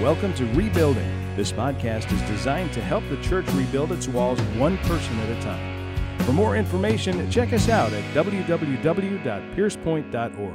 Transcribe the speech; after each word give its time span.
Welcome 0.00 0.32
to 0.34 0.44
Rebuilding. 0.54 1.36
This 1.36 1.52
podcast 1.52 2.10
is 2.10 2.20
designed 2.22 2.72
to 2.72 2.80
help 2.80 3.06
the 3.10 3.20
church 3.20 3.46
rebuild 3.52 3.92
its 3.92 4.08
walls 4.08 4.40
one 4.56 4.78
person 4.78 5.18
at 5.18 5.36
a 5.36 5.42
time. 5.42 5.94
For 6.20 6.32
more 6.32 6.56
information, 6.56 7.30
check 7.30 7.52
us 7.52 7.68
out 7.68 7.92
at 7.92 8.02
www.piercepoint.org. 8.14 10.54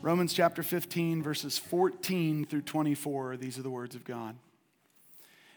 Romans 0.00 0.32
chapter 0.32 0.62
15, 0.62 1.24
verses 1.24 1.58
14 1.58 2.44
through 2.44 2.62
24, 2.62 3.36
these 3.36 3.58
are 3.58 3.62
the 3.62 3.70
words 3.70 3.96
of 3.96 4.04
God. 4.04 4.36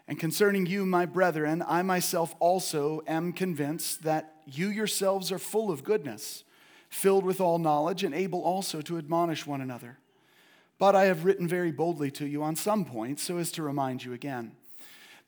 And 0.08 0.20
concerning 0.20 0.66
you, 0.66 0.88
my 0.88 1.06
brethren, 1.06 1.64
I 1.68 1.84
myself 1.84 2.34
also 2.40 3.04
am 3.06 3.34
convinced 3.34 4.02
that 4.02 4.34
you 4.48 4.70
yourselves 4.70 5.32
are 5.32 5.38
full 5.38 5.70
of 5.70 5.84
goodness, 5.84 6.44
filled 6.94 7.26
with 7.26 7.42
all 7.42 7.60
knowledge, 7.60 8.04
and 8.04 8.14
able 8.14 8.42
also 8.42 8.82
to 8.82 8.98
admonish 8.98 9.46
one 9.46 9.62
another. 9.62 9.98
But 10.80 10.96
I 10.96 11.06
have 11.06 11.26
written 11.26 11.48
very 11.48 11.72
boldly 11.72 12.12
to 12.12 12.26
you 12.26 12.44
on 12.44 12.56
some 12.56 12.86
points 12.86 13.24
so 13.24 13.38
as 13.38 13.52
to 13.54 13.64
remind 13.64 14.04
you 14.04 14.14
again. 14.14 14.52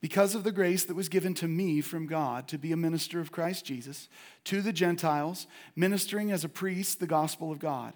Because 0.02 0.36
of 0.36 0.44
the 0.44 0.52
grace 0.52 0.84
that 0.86 0.96
was 0.96 1.10
given 1.10 1.34
to 1.36 1.48
me 1.48 1.82
from 1.82 2.06
God 2.06 2.48
to 2.50 2.58
be 2.58 2.72
a 2.72 2.78
minister 2.78 3.20
of 3.20 3.32
Christ 3.32 3.66
Jesus 3.66 4.08
to 4.44 4.62
the 4.62 4.74
Gentiles, 4.74 5.48
ministering 5.76 6.32
as 6.32 6.44
a 6.44 6.50
priest 6.50 7.00
the 7.00 7.08
gospel 7.08 7.52
of 7.52 7.60
God 7.60 7.94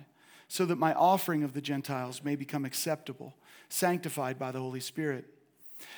so 0.50 0.66
that 0.66 0.78
my 0.78 0.94
offering 0.96 1.44
of 1.44 1.54
the 1.54 1.62
Gentiles 1.62 2.24
may 2.24 2.36
become 2.36 2.66
acceptable, 2.66 3.36
sanctified 3.70 4.40
by 4.40 4.52
the 4.52 4.60
Holy 4.60 4.80
Spirit. 4.80 5.26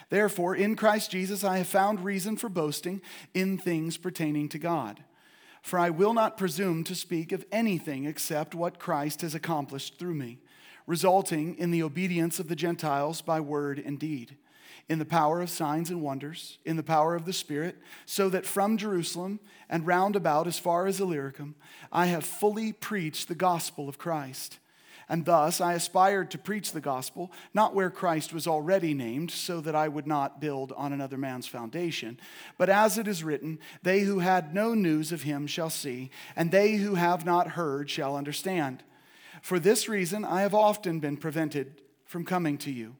Therefore, 0.09 0.55
in 0.55 0.75
Christ 0.75 1.09
Jesus, 1.09 1.43
I 1.43 1.57
have 1.57 1.67
found 1.67 2.03
reason 2.03 2.35
for 2.35 2.49
boasting 2.49 3.01
in 3.33 3.57
things 3.57 3.97
pertaining 3.97 4.49
to 4.49 4.59
God. 4.59 5.03
For 5.61 5.77
I 5.79 5.89
will 5.89 6.13
not 6.13 6.37
presume 6.37 6.83
to 6.85 6.95
speak 6.95 7.31
of 7.31 7.45
anything 7.51 8.05
except 8.05 8.55
what 8.55 8.79
Christ 8.79 9.21
has 9.21 9.35
accomplished 9.35 9.97
through 9.97 10.15
me, 10.15 10.39
resulting 10.87 11.55
in 11.57 11.71
the 11.71 11.83
obedience 11.83 12.39
of 12.39 12.47
the 12.47 12.55
Gentiles 12.55 13.21
by 13.21 13.39
word 13.39 13.79
and 13.79 13.99
deed 13.99 14.37
in 14.91 14.99
the 14.99 15.05
power 15.05 15.41
of 15.41 15.49
signs 15.49 15.89
and 15.89 16.01
wonders, 16.01 16.57
in 16.65 16.75
the 16.75 16.83
power 16.83 17.15
of 17.15 17.23
the 17.23 17.31
Spirit, 17.31 17.77
so 18.05 18.27
that 18.27 18.45
from 18.45 18.75
Jerusalem 18.75 19.39
and 19.69 19.87
round 19.87 20.17
about 20.17 20.47
as 20.47 20.59
far 20.59 20.85
as 20.85 20.99
Illyricum, 20.99 21.55
I 21.93 22.07
have 22.07 22.25
fully 22.25 22.73
preached 22.73 23.29
the 23.29 23.35
gospel 23.35 23.87
of 23.87 23.97
Christ. 23.97 24.59
And 25.11 25.25
thus 25.25 25.59
I 25.59 25.73
aspired 25.73 26.31
to 26.31 26.37
preach 26.37 26.71
the 26.71 26.79
gospel, 26.79 27.33
not 27.53 27.75
where 27.75 27.89
Christ 27.89 28.31
was 28.31 28.47
already 28.47 28.93
named, 28.93 29.29
so 29.29 29.59
that 29.59 29.75
I 29.75 29.89
would 29.89 30.07
not 30.07 30.39
build 30.39 30.71
on 30.77 30.93
another 30.93 31.17
man's 31.17 31.47
foundation. 31.47 32.17
But 32.57 32.69
as 32.69 32.97
it 32.97 33.09
is 33.09 33.21
written, 33.21 33.59
they 33.83 33.99
who 33.99 34.19
had 34.19 34.55
no 34.55 34.73
news 34.73 35.11
of 35.11 35.23
him 35.23 35.47
shall 35.47 35.69
see, 35.69 36.11
and 36.33 36.49
they 36.49 36.75
who 36.75 36.95
have 36.95 37.25
not 37.25 37.49
heard 37.49 37.89
shall 37.89 38.15
understand. 38.15 38.83
For 39.41 39.59
this 39.59 39.89
reason 39.89 40.23
I 40.23 40.43
have 40.43 40.55
often 40.55 41.01
been 41.01 41.17
prevented 41.17 41.81
from 42.05 42.23
coming 42.23 42.57
to 42.59 42.71
you. 42.71 42.95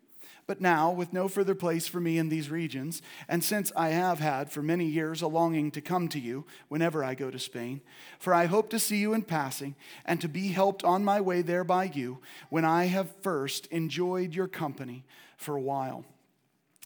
But 0.47 0.59
now, 0.59 0.92
with 0.92 1.14
no 1.14 1.28
further 1.28 1.56
place 1.56 1.88
for 1.88 2.00
me 2.00 2.17
in 2.17 2.30
these 2.30 2.50
regions, 2.50 3.02
and 3.28 3.44
since 3.44 3.72
I 3.75 3.89
have 3.89 4.20
had 4.20 4.52
for 4.52 4.61
many 4.61 4.86
years 4.86 5.22
a 5.22 5.28
longing 5.28 5.72
to 5.72 5.81
come 5.81 6.08
to 6.09 6.20
you 6.20 6.45
whenever 6.67 7.03
I 7.03 7.16
go 7.16 7.31
to 7.31 7.39
Spain, 7.39 7.81
for 8.20 8.33
I 8.33 8.48
hope 8.48 8.70
to 8.72 8.80
see 8.80 8.98
you 8.98 9.14
in 9.14 9.22
passing, 9.22 9.75
and 10.06 10.20
to 10.20 10.28
be 10.28 10.50
helped 10.50 10.83
on 10.83 11.06
my 11.06 11.22
way 11.22 11.42
there 11.42 11.64
by 11.64 11.86
you, 11.86 12.20
when 12.50 12.66
I 12.66 12.86
have 12.86 13.16
first 13.22 13.67
enjoyed 13.67 14.33
your 14.33 14.48
company 14.48 15.06
for 15.38 15.56
a 15.56 15.61
while. 15.61 16.06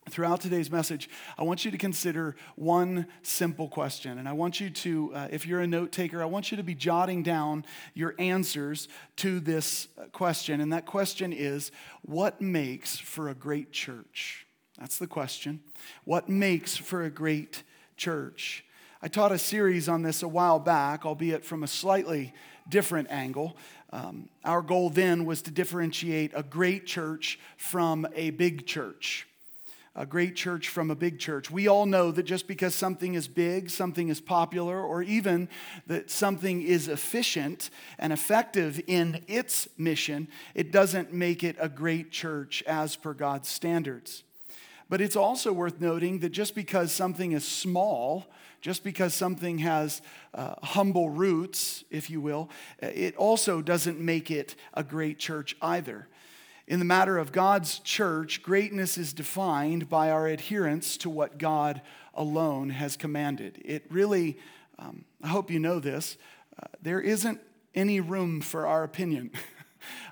Throughout 0.07 0.39
today's 0.39 0.69
message, 0.69 1.09
I 1.35 1.41
want 1.41 1.65
you 1.65 1.71
to 1.71 1.79
consider 1.79 2.35
one 2.55 3.07
simple 3.23 3.67
question. 3.67 4.19
And 4.19 4.29
I 4.29 4.33
want 4.33 4.59
you 4.59 4.69
to, 4.69 5.11
uh, 5.15 5.27
if 5.31 5.47
you're 5.47 5.61
a 5.61 5.67
note 5.67 5.91
taker, 5.91 6.21
I 6.21 6.25
want 6.25 6.51
you 6.51 6.57
to 6.57 6.63
be 6.63 6.75
jotting 6.75 7.23
down 7.23 7.65
your 7.95 8.13
answers 8.19 8.87
to 9.17 9.39
this 9.39 9.87
question. 10.11 10.61
And 10.61 10.71
that 10.71 10.85
question 10.85 11.33
is 11.33 11.71
what 12.03 12.39
makes 12.39 12.99
for 12.99 13.29
a 13.29 13.33
great 13.33 13.71
church? 13.71 14.45
That's 14.79 14.99
the 14.99 15.07
question. 15.07 15.61
What 16.03 16.29
makes 16.29 16.77
for 16.77 17.03
a 17.03 17.09
great 17.09 17.63
church? 17.97 18.63
I 19.01 19.07
taught 19.07 19.31
a 19.31 19.39
series 19.39 19.89
on 19.89 20.03
this 20.03 20.21
a 20.21 20.27
while 20.27 20.59
back, 20.59 21.03
albeit 21.03 21.43
from 21.43 21.63
a 21.63 21.67
slightly 21.67 22.31
different 22.69 23.09
angle. 23.09 23.57
Um, 23.91 24.29
our 24.43 24.61
goal 24.61 24.91
then 24.91 25.25
was 25.25 25.41
to 25.43 25.51
differentiate 25.51 26.31
a 26.35 26.43
great 26.43 26.85
church 26.85 27.39
from 27.57 28.07
a 28.13 28.29
big 28.29 28.67
church 28.67 29.27
a 29.95 30.05
great 30.05 30.35
church 30.35 30.67
from 30.67 30.91
a 30.91 30.95
big 30.95 31.19
church. 31.19 31.49
We 31.49 31.67
all 31.67 31.85
know 31.85 32.11
that 32.11 32.23
just 32.23 32.47
because 32.47 32.75
something 32.75 33.13
is 33.13 33.27
big, 33.27 33.69
something 33.69 34.09
is 34.09 34.19
popular, 34.19 34.81
or 34.81 35.01
even 35.01 35.47
that 35.87 36.11
something 36.11 36.61
is 36.61 36.87
efficient 36.89 37.69
and 37.97 38.11
effective 38.11 38.81
in 38.87 39.23
its 39.27 39.69
mission, 39.77 40.27
it 40.53 40.71
doesn't 40.71 41.13
make 41.13 41.43
it 41.43 41.55
a 41.59 41.69
great 41.69 42.11
church 42.11 42.61
as 42.67 42.95
per 42.95 43.13
God's 43.13 43.47
standards. 43.47 44.23
But 44.89 45.01
it's 45.01 45.15
also 45.15 45.53
worth 45.53 45.79
noting 45.79 46.19
that 46.19 46.29
just 46.29 46.55
because 46.55 46.91
something 46.91 47.31
is 47.31 47.47
small, 47.47 48.27
just 48.61 48.83
because 48.83 49.13
something 49.13 49.59
has 49.59 50.01
uh, 50.33 50.55
humble 50.61 51.09
roots, 51.09 51.83
if 51.89 52.09
you 52.09 52.19
will, 52.19 52.49
it 52.79 53.15
also 53.15 53.61
doesn't 53.61 53.99
make 53.99 54.29
it 54.29 54.55
a 54.73 54.83
great 54.83 55.19
church 55.19 55.55
either. 55.61 56.07
In 56.67 56.79
the 56.79 56.85
matter 56.85 57.17
of 57.17 57.31
God's 57.31 57.79
church, 57.79 58.41
greatness 58.41 58.97
is 58.97 59.13
defined 59.13 59.87
by 59.87 60.09
our 60.09 60.27
adherence 60.27 60.97
to 60.97 61.09
what 61.09 61.37
God 61.37 61.81
alone 62.15 62.71
has 62.71 62.97
commanded. 62.97 63.61
It 63.63 63.85
really, 63.89 64.39
um, 64.79 65.05
I 65.21 65.27
hope 65.27 65.51
you 65.51 65.59
know 65.59 65.79
this, 65.79 66.17
uh, 66.61 66.67
there 66.81 67.01
isn't 67.01 67.39
any 67.75 67.99
room 67.99 68.41
for 68.41 68.65
our 68.65 68.83
opinion. 68.83 69.31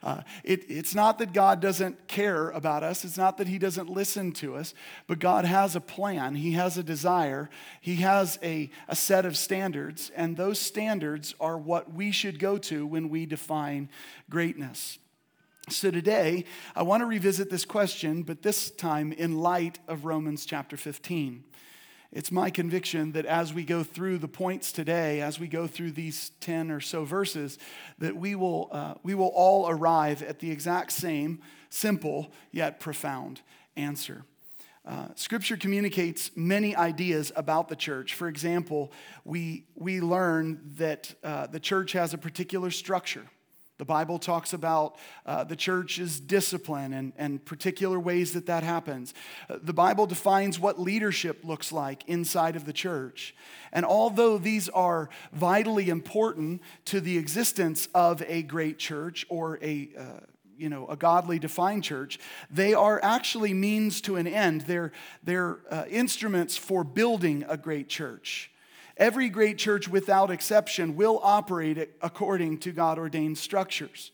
Uh, 0.04 0.22
it, 0.44 0.70
it's 0.70 0.94
not 0.94 1.18
that 1.18 1.34
God 1.34 1.60
doesn't 1.60 2.08
care 2.08 2.50
about 2.50 2.84
us. 2.84 3.04
It's 3.04 3.18
not 3.18 3.38
that 3.38 3.48
He 3.48 3.58
doesn't 3.58 3.90
listen 3.90 4.32
to 4.34 4.56
us, 4.56 4.76
but 5.08 5.18
God 5.18 5.46
has 5.46 5.76
a 5.76 5.82
plan. 5.82 6.36
He 6.36 6.52
has 6.52 6.78
a 6.78 6.84
desire. 6.84 7.50
He 7.82 7.96
has 7.96 8.38
a, 8.44 8.70
a 8.88 8.96
set 8.96 9.26
of 9.26 9.36
standards, 9.36 10.12
and 10.16 10.38
those 10.38 10.60
standards 10.60 11.34
are 11.40 11.58
what 11.58 11.92
we 11.92 12.12
should 12.12 12.38
go 12.38 12.60
to 12.60 12.86
when 12.86 13.10
we 13.10 13.26
define 13.26 13.90
greatness. 14.30 15.00
So 15.70 15.92
today, 15.92 16.44
I 16.76 16.84
want 16.84 17.02
to 17.02 17.06
revisit 17.06 17.50
this 17.50 17.64
question, 17.64 18.24
but 18.24 18.42
this 18.42 18.70
time 18.70 19.14
in 19.14 19.38
light 19.38 19.80
of 19.88 20.04
Romans 20.04 20.46
chapter 20.46 20.76
15. 20.76 21.42
It's 22.12 22.34
my 22.34 22.50
conviction 22.50 23.14
that 23.14 23.26
as 23.26 23.54
we 23.54 23.64
go 23.64 23.82
through 23.82 24.18
the 24.18 24.28
points 24.28 24.74
today, 24.74 25.22
as 25.22 25.40
we 25.40 25.48
go 25.48 25.66
through 25.66 25.92
these 25.92 26.32
10 26.42 26.70
or 26.70 26.82
so 26.82 27.06
verses, 27.06 27.58
that 27.98 28.16
we 28.16 28.36
will, 28.36 28.70
uh, 28.74 28.96
we 29.04 29.16
will 29.16 29.32
all 29.34 29.70
arrive 29.70 30.22
at 30.22 30.40
the 30.40 30.52
exact 30.52 30.92
same 30.92 31.40
simple 31.70 32.32
yet 32.52 32.82
profound 32.82 33.40
answer. 33.78 34.26
Uh, 34.86 35.08
scripture 35.16 35.56
communicates 35.56 36.30
many 36.36 36.76
ideas 36.76 37.32
about 37.38 37.70
the 37.70 37.76
church. 37.76 38.16
For 38.16 38.28
example, 38.28 38.92
we, 39.24 39.64
we 39.76 40.02
learn 40.02 40.74
that 40.76 41.16
uh, 41.24 41.48
the 41.48 41.60
church 41.60 41.94
has 41.94 42.14
a 42.14 42.18
particular 42.18 42.70
structure. 42.70 43.26
The 43.84 43.88
Bible 43.88 44.18
talks 44.18 44.54
about 44.54 44.96
uh, 45.26 45.44
the 45.44 45.58
church's 45.58 46.18
discipline 46.18 46.94
and, 46.94 47.12
and 47.18 47.44
particular 47.44 48.00
ways 48.00 48.32
that 48.32 48.46
that 48.46 48.64
happens. 48.64 49.14
Uh, 49.50 49.58
the 49.62 49.74
Bible 49.74 50.06
defines 50.06 50.58
what 50.58 50.80
leadership 50.80 51.44
looks 51.44 51.74
like 51.74 52.08
inside 52.08 52.56
of 52.56 52.64
the 52.64 52.72
church. 52.72 53.36
And 53.74 53.84
although 53.84 54.38
these 54.38 54.70
are 54.70 55.10
vitally 55.34 55.90
important 55.90 56.62
to 56.86 57.02
the 57.02 57.18
existence 57.18 57.90
of 57.94 58.22
a 58.26 58.44
great 58.44 58.80
church 58.80 59.26
or 59.28 59.60
a 59.62 59.90
uh, 60.00 60.04
you 60.58 60.70
know, 60.70 60.88
a 60.88 60.96
godly 60.96 61.40
defined 61.40 61.84
church, 61.84 62.20
they 62.50 62.74
are 62.74 63.02
actually 63.04 63.54
means 63.54 64.00
to 64.00 64.16
an 64.16 64.28
end. 64.28 64.62
They're, 64.62 64.94
they're 65.22 65.58
uh, 65.70 65.84
instruments 65.90 66.56
for 66.56 66.86
building 66.86 67.44
a 67.50 67.58
great 67.58 67.90
church. 67.90 68.53
Every 68.98 69.30
great 69.30 69.58
church, 69.58 69.88
without 69.88 70.30
exception, 70.30 70.96
will 70.96 71.20
operate 71.24 71.96
according 72.02 72.60
to 72.60 72.72
God 72.72 73.00
ordained 73.00 73.38
structures. 73.38 74.12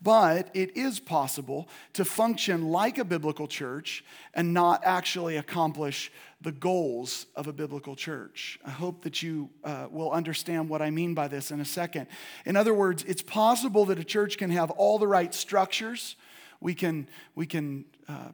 But 0.00 0.50
it 0.54 0.76
is 0.76 1.00
possible 1.00 1.68
to 1.94 2.04
function 2.04 2.68
like 2.68 2.98
a 2.98 3.04
biblical 3.04 3.48
church 3.48 4.04
and 4.32 4.54
not 4.54 4.82
actually 4.84 5.36
accomplish 5.36 6.12
the 6.40 6.52
goals 6.52 7.26
of 7.34 7.48
a 7.48 7.52
biblical 7.52 7.96
church. 7.96 8.60
I 8.64 8.70
hope 8.70 9.02
that 9.02 9.22
you 9.22 9.50
uh, 9.64 9.88
will 9.90 10.12
understand 10.12 10.68
what 10.68 10.82
I 10.82 10.90
mean 10.90 11.14
by 11.14 11.26
this 11.26 11.50
in 11.50 11.58
a 11.58 11.64
second. 11.64 12.06
In 12.44 12.54
other 12.54 12.74
words, 12.74 13.02
it's 13.08 13.22
possible 13.22 13.86
that 13.86 13.98
a 13.98 14.04
church 14.04 14.38
can 14.38 14.50
have 14.50 14.70
all 14.70 15.00
the 15.00 15.08
right 15.08 15.34
structures. 15.34 16.14
We 16.60 16.74
can, 16.74 17.08
we 17.34 17.46
can 17.46 17.84
uh, 18.08 18.28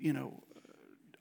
you 0.00 0.12
know, 0.12 0.42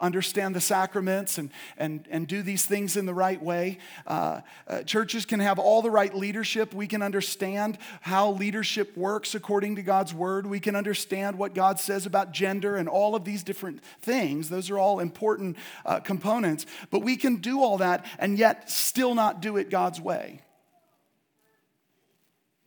understand 0.04 0.54
the 0.56 0.62
sacraments 0.62 1.38
and, 1.38 1.50
and, 1.78 2.08
and 2.12 2.28
do 2.28 2.42
these 2.42 2.66
things 2.66 2.98
in 2.98 3.06
the 3.06 3.14
right 3.14 3.42
way. 3.42 3.80
Uh, 4.06 4.42
uh, 4.68 4.84
churches 4.84 5.26
can 5.26 5.40
have 5.40 5.58
all 5.58 5.82
the 5.82 5.90
right 5.90 6.14
leadership. 6.14 6.74
We 6.74 6.88
can 6.88 7.02
understand 7.02 7.78
how 8.02 8.32
leadership 8.32 8.96
works 8.98 9.34
according 9.34 9.78
to 9.78 9.82
God's 9.82 10.14
word. 10.14 10.46
We 10.46 10.60
can 10.60 10.76
understand 10.76 11.38
what 11.38 11.56
God 11.56 11.80
says 11.80 12.06
about 12.06 12.34
gender 12.34 12.76
and 12.76 12.90
all 12.90 13.16
of 13.16 13.24
these 13.24 13.44
different 13.44 13.82
things. 14.02 14.50
Those 14.50 14.70
are 14.70 14.78
all 14.78 15.00
important 15.00 15.58
uh, 15.86 16.02
components. 16.02 16.66
But 16.92 17.00
we 17.00 17.16
can 17.16 17.38
do 17.38 17.62
all 17.62 17.78
that 17.78 18.06
and 18.20 18.38
yet 18.38 18.70
still 18.70 19.16
not 19.16 19.42
do 19.42 19.58
it 19.58 19.70
God's 19.70 20.02
way. 20.02 20.42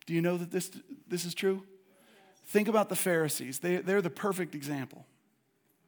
Do 0.07 0.15
you 0.15 0.23
know 0.23 0.37
that 0.39 0.51
this, 0.51 0.71
this 1.07 1.25
is 1.25 1.35
true? 1.35 1.65
Think 2.47 2.69
about 2.69 2.89
the 2.89 2.97
Pharisees. 2.97 3.59
They, 3.59 3.77
they're 3.77 4.01
the 4.01 4.09
perfect 4.09 4.55
example. 4.55 5.05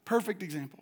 Perfect 0.05 0.43
example. 0.43 0.81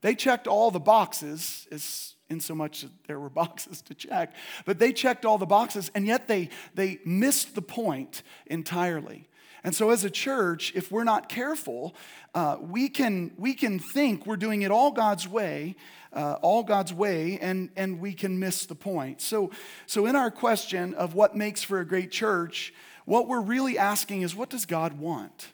They 0.00 0.14
checked 0.14 0.46
all 0.46 0.70
the 0.70 0.80
boxes, 0.80 1.66
as 1.70 2.14
in 2.28 2.40
so 2.40 2.54
much 2.54 2.82
that 2.82 2.90
there 3.06 3.20
were 3.20 3.28
boxes 3.42 3.82
to 3.82 3.94
check, 3.94 4.34
but 4.64 4.78
they 4.78 4.92
checked 4.92 5.24
all 5.24 5.38
the 5.38 5.46
boxes, 5.46 5.90
and 5.94 6.06
yet 6.06 6.28
they, 6.28 6.48
they 6.74 7.00
missed 7.04 7.54
the 7.54 7.62
point 7.62 8.22
entirely. 8.46 9.26
And 9.62 9.74
so, 9.74 9.90
as 9.90 10.04
a 10.04 10.10
church, 10.10 10.72
if 10.74 10.90
we're 10.90 11.04
not 11.04 11.28
careful, 11.28 11.94
uh, 12.34 12.56
we, 12.60 12.88
can, 12.88 13.32
we 13.36 13.52
can 13.52 13.78
think 13.78 14.26
we're 14.26 14.36
doing 14.36 14.62
it 14.62 14.70
all 14.70 14.90
God's 14.90 15.28
way, 15.28 15.76
uh, 16.14 16.36
all 16.40 16.62
God's 16.62 16.94
way, 16.94 17.38
and, 17.38 17.68
and 17.76 18.00
we 18.00 18.14
can 18.14 18.38
miss 18.38 18.64
the 18.64 18.74
point. 18.74 19.20
So, 19.20 19.50
so, 19.86 20.06
in 20.06 20.16
our 20.16 20.30
question 20.30 20.94
of 20.94 21.14
what 21.14 21.36
makes 21.36 21.62
for 21.62 21.78
a 21.78 21.84
great 21.84 22.10
church, 22.10 22.72
what 23.04 23.28
we're 23.28 23.42
really 23.42 23.76
asking 23.76 24.22
is 24.22 24.34
what 24.34 24.48
does 24.48 24.64
God 24.64 24.94
want? 24.94 25.48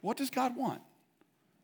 What 0.00 0.16
does 0.16 0.30
God 0.30 0.56
want? 0.56 0.80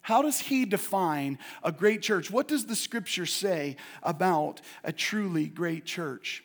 How 0.02 0.22
does 0.22 0.40
he 0.40 0.64
define 0.64 1.38
a 1.62 1.72
great 1.72 2.02
church? 2.02 2.30
What 2.30 2.48
does 2.48 2.66
the 2.66 2.76
scripture 2.76 3.26
say 3.26 3.76
about 4.02 4.60
a 4.84 4.92
truly 4.92 5.46
great 5.46 5.84
church? 5.84 6.44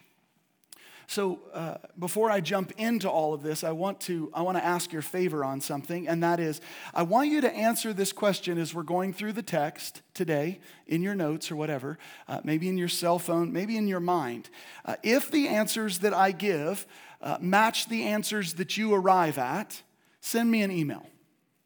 So, 1.09 1.39
uh, 1.54 1.75
before 1.98 2.30
I 2.30 2.42
jump 2.42 2.74
into 2.77 3.09
all 3.09 3.33
of 3.33 3.42
this, 3.42 3.63
I 3.63 3.71
want, 3.71 4.01
to, 4.01 4.30
I 4.33 4.42
want 4.42 4.57
to 4.57 4.63
ask 4.63 4.92
your 4.92 5.01
favor 5.01 5.42
on 5.42 5.62
something, 5.62 6.06
and 6.06 6.21
that 6.21 6.42
is 6.42 6.59
I 6.94 7.04
want 7.04 7.30
you 7.30 7.39
to 7.39 7.51
answer 7.51 7.94
this 7.94 8.12
question 8.12 8.57
as 8.57 8.74
we're 8.74 8.83
going 8.83 9.13
through 9.13 9.31
the 9.31 9.42
text 9.42 10.01
today 10.13 10.59
in 10.86 11.01
your 11.01 11.15
notes 11.15 11.50
or 11.50 11.56
whatever, 11.56 11.98
uh, 12.27 12.42
maybe 12.44 12.68
in 12.68 12.77
your 12.77 12.89
cell 12.89 13.19
phone, 13.19 13.54
maybe 13.54 13.77
in 13.77 13.88
your 13.88 14.01
mind. 14.01 14.50
Uh, 14.83 14.95
if 15.01 15.31
the 15.31 15.48
answers 15.48 16.00
that 16.00 16.13
I 16.13 16.33
give 16.33 16.86
uh, 17.21 17.38
match 17.39 17.88
the 17.88 18.04
answers 18.04 18.56
that 18.56 18.75
you 18.75 18.94
arrive 18.94 19.38
at, 19.38 19.81
send 20.19 20.51
me 20.51 20.62
an 20.62 20.71
email. 20.71 21.07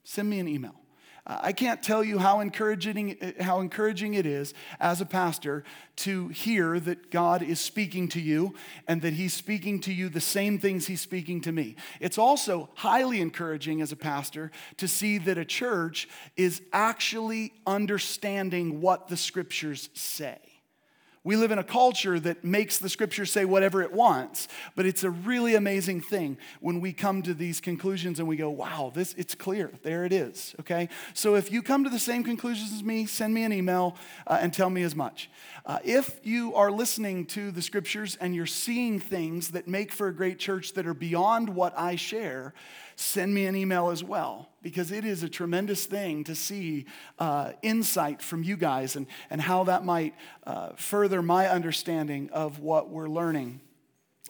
Send 0.03 0.29
me 0.29 0.39
an 0.39 0.47
email. 0.47 0.80
I 1.25 1.53
can't 1.53 1.83
tell 1.83 2.03
you 2.03 2.17
how 2.17 2.39
encouraging, 2.39 3.17
how 3.39 3.59
encouraging 3.59 4.15
it 4.15 4.25
is 4.25 4.53
as 4.79 5.01
a 5.01 5.05
pastor 5.05 5.63
to 5.97 6.29
hear 6.29 6.79
that 6.79 7.11
God 7.11 7.43
is 7.43 7.59
speaking 7.59 8.07
to 8.09 8.19
you 8.19 8.55
and 8.87 9.03
that 9.03 9.13
He's 9.13 9.33
speaking 9.33 9.79
to 9.81 9.93
you 9.93 10.09
the 10.09 10.19
same 10.19 10.57
things 10.57 10.87
He's 10.87 11.01
speaking 11.01 11.39
to 11.41 11.51
me. 11.51 11.75
It's 11.99 12.17
also 12.17 12.69
highly 12.73 13.21
encouraging 13.21 13.81
as 13.81 13.91
a 13.91 13.95
pastor 13.95 14.51
to 14.77 14.87
see 14.87 15.19
that 15.19 15.37
a 15.37 15.45
church 15.45 16.09
is 16.37 16.61
actually 16.73 17.53
understanding 17.67 18.81
what 18.81 19.07
the 19.07 19.17
scriptures 19.17 19.89
say. 19.93 20.39
We 21.23 21.35
live 21.35 21.51
in 21.51 21.59
a 21.59 21.63
culture 21.63 22.19
that 22.19 22.43
makes 22.43 22.79
the 22.79 22.89
scripture 22.89 23.27
say 23.27 23.45
whatever 23.45 23.83
it 23.83 23.93
wants, 23.93 24.47
but 24.75 24.87
it's 24.87 25.03
a 25.03 25.11
really 25.11 25.53
amazing 25.53 26.01
thing 26.01 26.35
when 26.61 26.81
we 26.81 26.93
come 26.93 27.21
to 27.21 27.35
these 27.35 27.61
conclusions 27.61 28.17
and 28.17 28.27
we 28.27 28.37
go, 28.37 28.49
wow, 28.49 28.91
this 28.91 29.13
it's 29.13 29.35
clear. 29.35 29.69
There 29.83 30.03
it 30.03 30.13
is. 30.13 30.55
Okay? 30.61 30.89
So 31.13 31.35
if 31.35 31.51
you 31.51 31.61
come 31.61 31.83
to 31.83 31.91
the 31.91 31.99
same 31.99 32.23
conclusions 32.23 32.73
as 32.73 32.83
me, 32.83 33.05
send 33.05 33.35
me 33.35 33.43
an 33.43 33.53
email 33.53 33.95
uh, 34.25 34.39
and 34.41 34.51
tell 34.51 34.71
me 34.71 34.81
as 34.81 34.95
much. 34.95 35.29
Uh, 35.63 35.77
if 35.83 36.19
you 36.23 36.55
are 36.55 36.71
listening 36.71 37.27
to 37.27 37.51
the 37.51 37.61
scriptures 37.61 38.17
and 38.19 38.33
you're 38.33 38.47
seeing 38.47 38.99
things 38.99 39.49
that 39.49 39.67
make 39.67 39.91
for 39.91 40.07
a 40.07 40.15
great 40.15 40.39
church 40.39 40.73
that 40.73 40.87
are 40.87 40.95
beyond 40.95 41.49
what 41.49 41.77
I 41.77 41.97
share, 41.97 42.55
send 43.01 43.33
me 43.33 43.45
an 43.45 43.55
email 43.55 43.89
as 43.89 44.03
well 44.03 44.49
because 44.61 44.91
it 44.91 45.03
is 45.03 45.23
a 45.23 45.29
tremendous 45.29 45.85
thing 45.85 46.23
to 46.23 46.35
see 46.35 46.85
uh, 47.19 47.51
insight 47.61 48.21
from 48.21 48.43
you 48.43 48.55
guys 48.55 48.95
and, 48.95 49.07
and 49.29 49.41
how 49.41 49.63
that 49.63 49.83
might 49.83 50.13
uh, 50.45 50.69
further 50.75 51.21
my 51.21 51.47
understanding 51.47 52.29
of 52.31 52.59
what 52.59 52.89
we're 52.89 53.09
learning 53.09 53.59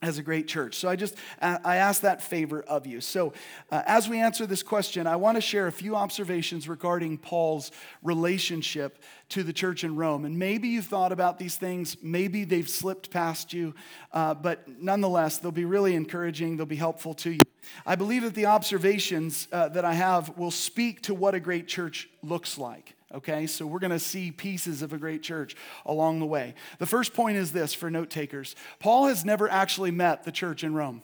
as 0.02 0.18
a 0.18 0.24
great 0.24 0.48
church. 0.48 0.76
So 0.76 0.90
I 0.90 0.96
just 0.96 1.16
I 1.42 1.78
ask 1.78 2.02
that 2.02 2.22
favor 2.24 2.62
of 2.62 2.88
you. 2.88 3.02
So 3.02 3.34
uh, 3.72 3.84
as 3.86 4.10
we 4.10 4.20
answer 4.20 4.46
this 4.46 4.64
question, 4.64 5.06
I 5.06 5.16
want 5.16 5.38
to 5.38 5.42
share 5.42 5.68
a 5.68 5.72
few 5.72 5.96
observations 5.96 6.68
regarding 6.68 7.18
Paul's 7.18 7.72
relationship 8.02 9.00
to 9.30 9.44
the 9.44 9.54
church 9.54 9.84
in 9.84 9.96
Rome. 9.96 10.26
And 10.26 10.38
maybe 10.38 10.70
you've 10.70 10.86
thought 10.86 11.12
about 11.12 11.40
these 11.40 11.56
things, 11.56 11.98
maybe 12.02 12.44
they've 12.44 12.68
slipped 12.68 13.12
past 13.12 13.54
you, 13.54 13.76
uh, 14.12 14.34
but 14.34 14.68
nonetheless, 14.68 15.38
they'll 15.38 15.52
be 15.52 15.66
really 15.66 15.96
encouraging. 15.96 16.58
They'll 16.58 16.66
be 16.66 16.76
helpful 16.76 17.14
to 17.16 17.32
you. 17.32 17.42
I 17.86 17.96
believe 17.96 18.24
that 18.24 18.34
the 18.34 18.48
observations 18.48 19.48
uh, 19.52 19.70
that 19.70 19.86
I 19.86 19.94
have 19.94 20.38
will 20.38 20.52
speak 20.52 21.04
to 21.04 21.14
what 21.14 21.36
a 21.36 21.40
great 21.40 21.68
church 21.68 22.10
looks 22.24 22.58
like. 22.58 22.96
Okay, 23.14 23.46
so 23.46 23.68
we're 23.68 23.80
to 23.92 24.00
see 24.00 24.32
pieces 24.32 24.82
of 24.82 24.94
a 24.94 24.98
great 24.98 25.22
church 25.22 25.56
along 25.86 26.20
the 26.20 26.26
way. 26.26 26.54
The 26.80 26.86
first 26.86 27.14
point 27.14 27.38
is 27.38 27.52
this 27.52 27.74
for 27.74 27.90
note 27.90 28.10
takers 28.10 28.56
Paul 28.80 29.08
has 29.08 29.26
never 29.26 29.50
actually 29.50 29.92
met 29.92 30.24
the 30.24 30.32
church 30.32 30.64
in 30.64 30.74
Rome. 30.74 31.04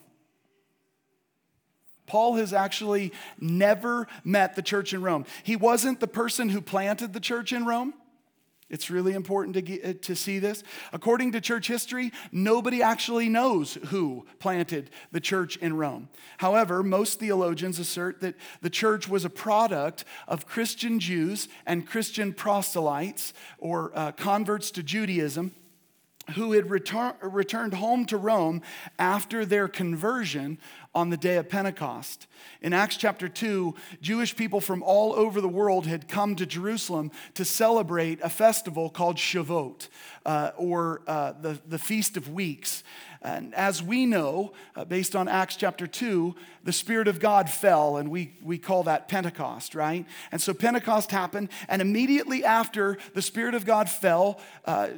Paul 2.06 2.36
has 2.36 2.54
actually 2.54 3.12
never 3.38 4.08
met 4.24 4.56
the 4.56 4.62
church 4.62 4.94
in 4.94 5.02
Rome. 5.02 5.26
He 5.42 5.56
wasn't 5.56 6.00
the 6.00 6.08
person 6.08 6.48
who 6.48 6.62
planted 6.62 7.12
the 7.12 7.20
church 7.20 7.52
in 7.52 7.66
Rome. 7.66 7.92
It's 8.70 8.90
really 8.90 9.14
important 9.14 9.54
to, 9.54 9.62
get, 9.62 9.84
uh, 9.84 9.94
to 10.02 10.14
see 10.14 10.38
this. 10.38 10.62
According 10.92 11.32
to 11.32 11.40
church 11.40 11.68
history, 11.68 12.12
nobody 12.30 12.82
actually 12.82 13.28
knows 13.28 13.78
who 13.86 14.26
planted 14.38 14.90
the 15.10 15.20
church 15.20 15.56
in 15.56 15.76
Rome. 15.76 16.08
However, 16.38 16.82
most 16.82 17.18
theologians 17.18 17.78
assert 17.78 18.20
that 18.20 18.34
the 18.60 18.70
church 18.70 19.08
was 19.08 19.24
a 19.24 19.30
product 19.30 20.04
of 20.26 20.46
Christian 20.46 21.00
Jews 21.00 21.48
and 21.64 21.86
Christian 21.86 22.34
proselytes 22.34 23.32
or 23.58 23.90
uh, 23.94 24.12
converts 24.12 24.70
to 24.72 24.82
Judaism 24.82 25.54
who 26.34 26.52
had 26.52 26.70
return, 26.70 27.14
returned 27.22 27.74
home 27.74 28.04
to 28.06 28.16
Rome 28.16 28.62
after 28.98 29.44
their 29.44 29.68
conversion 29.68 30.58
on 30.94 31.10
the 31.10 31.16
day 31.16 31.36
of 31.36 31.48
Pentecost. 31.48 32.26
In 32.60 32.72
Acts 32.72 32.96
chapter 32.96 33.28
2, 33.28 33.74
Jewish 34.00 34.34
people 34.34 34.60
from 34.60 34.82
all 34.82 35.14
over 35.14 35.40
the 35.40 35.48
world 35.48 35.86
had 35.86 36.08
come 36.08 36.34
to 36.36 36.46
Jerusalem 36.46 37.10
to 37.34 37.44
celebrate 37.44 38.20
a 38.22 38.28
festival 38.28 38.90
called 38.90 39.16
Shavuot, 39.16 39.88
uh, 40.26 40.50
or 40.56 41.02
uh, 41.06 41.32
the, 41.40 41.60
the 41.66 41.78
Feast 41.78 42.16
of 42.16 42.32
Weeks. 42.32 42.82
And 43.22 43.54
as 43.54 43.82
we 43.82 44.06
know, 44.06 44.52
uh, 44.76 44.84
based 44.84 45.16
on 45.16 45.26
Acts 45.26 45.56
chapter 45.56 45.86
2, 45.86 46.34
the 46.62 46.72
Spirit 46.72 47.08
of 47.08 47.18
God 47.18 47.50
fell, 47.50 47.96
and 47.96 48.10
we, 48.10 48.34
we 48.42 48.58
call 48.58 48.84
that 48.84 49.08
Pentecost, 49.08 49.74
right? 49.74 50.06
And 50.30 50.40
so 50.40 50.54
Pentecost 50.54 51.10
happened, 51.10 51.48
and 51.68 51.82
immediately 51.82 52.44
after 52.44 52.96
the 53.14 53.22
Spirit 53.22 53.54
of 53.54 53.66
God 53.66 53.90
fell, 53.90 54.40
uh, 54.64 54.88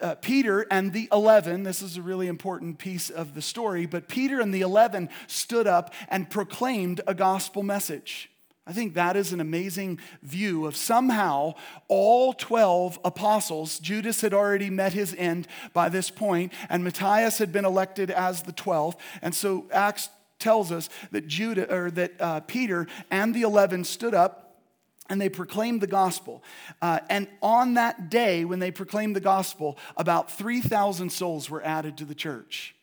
uh, 0.00 0.14
Peter 0.16 0.66
and 0.70 0.92
the 0.92 1.08
11, 1.12 1.62
this 1.62 1.82
is 1.82 1.96
a 1.96 2.02
really 2.02 2.26
important 2.26 2.78
piece 2.78 3.10
of 3.10 3.34
the 3.34 3.42
story, 3.42 3.86
but 3.86 4.08
Peter 4.08 4.40
and 4.40 4.52
the 4.52 4.62
11 4.62 5.08
stood 5.26 5.66
up 5.66 5.92
and 6.08 6.28
proclaimed 6.28 7.00
a 7.06 7.14
gospel 7.14 7.62
message. 7.62 8.30
I 8.68 8.72
think 8.72 8.94
that 8.94 9.16
is 9.16 9.32
an 9.32 9.40
amazing 9.40 9.98
view 10.22 10.66
of 10.66 10.76
somehow 10.76 11.54
all 11.88 12.34
12 12.34 13.00
apostles. 13.02 13.78
Judas 13.78 14.20
had 14.20 14.34
already 14.34 14.68
met 14.68 14.92
his 14.92 15.14
end 15.16 15.48
by 15.72 15.88
this 15.88 16.10
point, 16.10 16.52
and 16.68 16.84
Matthias 16.84 17.38
had 17.38 17.50
been 17.50 17.64
elected 17.64 18.10
as 18.10 18.42
the 18.42 18.52
12th. 18.52 18.96
And 19.22 19.34
so 19.34 19.64
Acts 19.72 20.10
tells 20.38 20.70
us 20.70 20.90
that 21.12 21.26
Judah 21.26 21.74
or 21.74 21.90
that 21.92 22.12
uh, 22.20 22.40
Peter 22.40 22.86
and 23.10 23.34
the 23.34 23.40
11 23.40 23.84
stood 23.84 24.12
up 24.12 24.60
and 25.08 25.18
they 25.18 25.30
proclaimed 25.30 25.80
the 25.80 25.86
gospel. 25.86 26.44
Uh, 26.82 27.00
and 27.08 27.26
on 27.40 27.72
that 27.74 28.10
day, 28.10 28.44
when 28.44 28.58
they 28.58 28.70
proclaimed 28.70 29.16
the 29.16 29.20
gospel, 29.20 29.78
about 29.96 30.30
3,000 30.30 31.10
souls 31.10 31.48
were 31.48 31.64
added 31.64 31.96
to 31.96 32.04
the 32.04 32.14
church. 32.14 32.74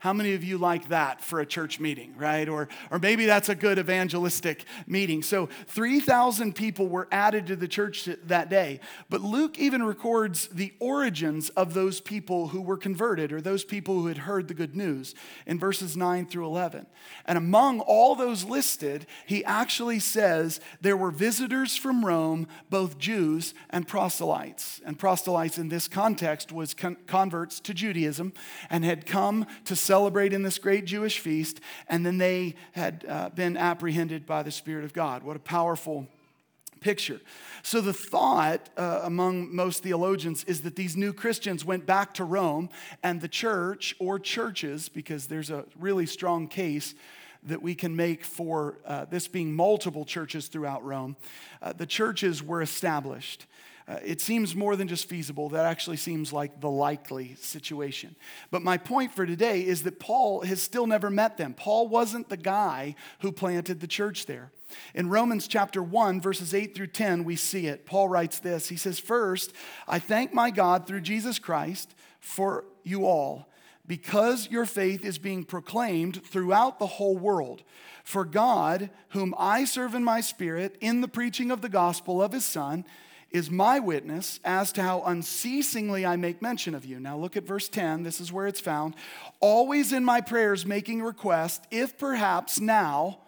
How 0.00 0.12
many 0.12 0.34
of 0.34 0.44
you 0.44 0.58
like 0.58 0.90
that 0.90 1.20
for 1.20 1.40
a 1.40 1.46
church 1.46 1.80
meeting, 1.80 2.14
right? 2.16 2.48
Or, 2.48 2.68
or 2.92 3.00
maybe 3.00 3.26
that's 3.26 3.48
a 3.48 3.56
good 3.56 3.80
evangelistic 3.80 4.64
meeting. 4.86 5.24
So 5.24 5.48
3,000 5.66 6.54
people 6.54 6.86
were 6.86 7.08
added 7.10 7.48
to 7.48 7.56
the 7.56 7.66
church 7.66 8.08
that 8.24 8.48
day. 8.48 8.78
But 9.10 9.22
Luke 9.22 9.58
even 9.58 9.82
records 9.82 10.46
the 10.52 10.72
origins 10.78 11.48
of 11.50 11.74
those 11.74 12.00
people 12.00 12.48
who 12.48 12.60
were 12.60 12.76
converted 12.76 13.32
or 13.32 13.40
those 13.40 13.64
people 13.64 13.94
who 13.94 14.06
had 14.06 14.18
heard 14.18 14.46
the 14.46 14.54
good 14.54 14.76
news 14.76 15.16
in 15.46 15.58
verses 15.58 15.96
9 15.96 16.26
through 16.26 16.46
11. 16.46 16.86
And 17.26 17.36
among 17.36 17.80
all 17.80 18.14
those 18.14 18.44
listed, 18.44 19.04
he 19.26 19.44
actually 19.44 19.98
says 19.98 20.60
there 20.80 20.96
were 20.96 21.10
visitors 21.10 21.76
from 21.76 22.04
Rome, 22.04 22.46
both 22.70 22.98
Jews 22.98 23.52
and 23.68 23.88
proselytes. 23.88 24.80
And 24.86 24.96
proselytes 24.96 25.58
in 25.58 25.70
this 25.70 25.88
context 25.88 26.52
was 26.52 26.72
con- 26.72 26.98
converts 27.08 27.58
to 27.60 27.74
Judaism 27.74 28.32
and 28.70 28.84
had 28.84 29.04
come 29.04 29.44
to 29.64 29.74
celebrate 29.88 30.34
in 30.34 30.42
this 30.42 30.58
great 30.58 30.84
Jewish 30.84 31.18
feast, 31.18 31.60
and 31.88 32.04
then 32.04 32.18
they 32.18 32.56
had 32.72 33.06
uh, 33.08 33.30
been 33.30 33.56
apprehended 33.56 34.26
by 34.26 34.42
the 34.42 34.50
Spirit 34.50 34.84
of 34.84 34.92
God. 34.92 35.22
What 35.22 35.34
a 35.34 35.40
powerful 35.40 36.06
picture. 36.80 37.20
So, 37.62 37.80
the 37.80 37.94
thought 37.94 38.68
uh, 38.76 39.00
among 39.02 39.54
most 39.54 39.82
theologians 39.82 40.44
is 40.44 40.60
that 40.60 40.76
these 40.76 40.94
new 40.94 41.14
Christians 41.14 41.64
went 41.64 41.86
back 41.86 42.12
to 42.14 42.24
Rome, 42.24 42.68
and 43.02 43.22
the 43.22 43.28
church 43.28 43.96
or 43.98 44.18
churches, 44.18 44.90
because 44.90 45.26
there's 45.26 45.48
a 45.48 45.64
really 45.78 46.04
strong 46.04 46.48
case 46.48 46.94
that 47.44 47.62
we 47.62 47.74
can 47.74 47.96
make 47.96 48.24
for 48.24 48.78
uh, 48.84 49.06
this 49.06 49.26
being 49.26 49.54
multiple 49.54 50.04
churches 50.04 50.48
throughout 50.48 50.84
Rome, 50.84 51.16
uh, 51.62 51.72
the 51.72 51.86
churches 51.86 52.42
were 52.42 52.60
established. 52.60 53.46
Uh, 53.88 53.98
it 54.04 54.20
seems 54.20 54.54
more 54.54 54.76
than 54.76 54.86
just 54.86 55.08
feasible. 55.08 55.48
That 55.48 55.64
actually 55.64 55.96
seems 55.96 56.30
like 56.30 56.60
the 56.60 56.68
likely 56.68 57.36
situation. 57.36 58.16
But 58.50 58.62
my 58.62 58.76
point 58.76 59.12
for 59.14 59.24
today 59.24 59.64
is 59.64 59.82
that 59.84 59.98
Paul 59.98 60.42
has 60.42 60.60
still 60.60 60.86
never 60.86 61.08
met 61.08 61.38
them. 61.38 61.54
Paul 61.54 61.88
wasn't 61.88 62.28
the 62.28 62.36
guy 62.36 62.96
who 63.20 63.32
planted 63.32 63.80
the 63.80 63.86
church 63.86 64.26
there. 64.26 64.52
In 64.94 65.08
Romans 65.08 65.48
chapter 65.48 65.82
1, 65.82 66.20
verses 66.20 66.52
8 66.52 66.74
through 66.74 66.88
10, 66.88 67.24
we 67.24 67.34
see 67.36 67.66
it. 67.66 67.86
Paul 67.86 68.10
writes 68.10 68.38
this 68.40 68.68
He 68.68 68.76
says, 68.76 68.98
First, 68.98 69.54
I 69.86 69.98
thank 69.98 70.34
my 70.34 70.50
God 70.50 70.86
through 70.86 71.00
Jesus 71.00 71.38
Christ 71.38 71.94
for 72.20 72.66
you 72.82 73.06
all, 73.06 73.48
because 73.86 74.50
your 74.50 74.66
faith 74.66 75.02
is 75.02 75.16
being 75.16 75.44
proclaimed 75.44 76.22
throughout 76.22 76.78
the 76.78 76.86
whole 76.86 77.16
world. 77.16 77.62
For 78.04 78.26
God, 78.26 78.90
whom 79.10 79.34
I 79.38 79.64
serve 79.64 79.94
in 79.94 80.04
my 80.04 80.20
spirit 80.20 80.76
in 80.80 81.00
the 81.00 81.08
preaching 81.08 81.50
of 81.50 81.62
the 81.62 81.68
gospel 81.70 82.22
of 82.22 82.32
his 82.32 82.44
Son, 82.44 82.84
is 83.30 83.50
my 83.50 83.78
witness 83.78 84.40
as 84.44 84.72
to 84.72 84.82
how 84.82 85.02
unceasingly 85.02 86.06
I 86.06 86.16
make 86.16 86.40
mention 86.40 86.74
of 86.74 86.84
you. 86.84 86.98
Now 86.98 87.16
look 87.18 87.36
at 87.36 87.44
verse 87.44 87.68
10. 87.68 88.02
This 88.02 88.20
is 88.20 88.32
where 88.32 88.46
it's 88.46 88.60
found. 88.60 88.94
Always 89.40 89.92
in 89.92 90.04
my 90.04 90.20
prayers 90.20 90.64
making 90.64 91.02
request, 91.02 91.66
if 91.70 91.98
perhaps 91.98 92.60
now, 92.60 93.18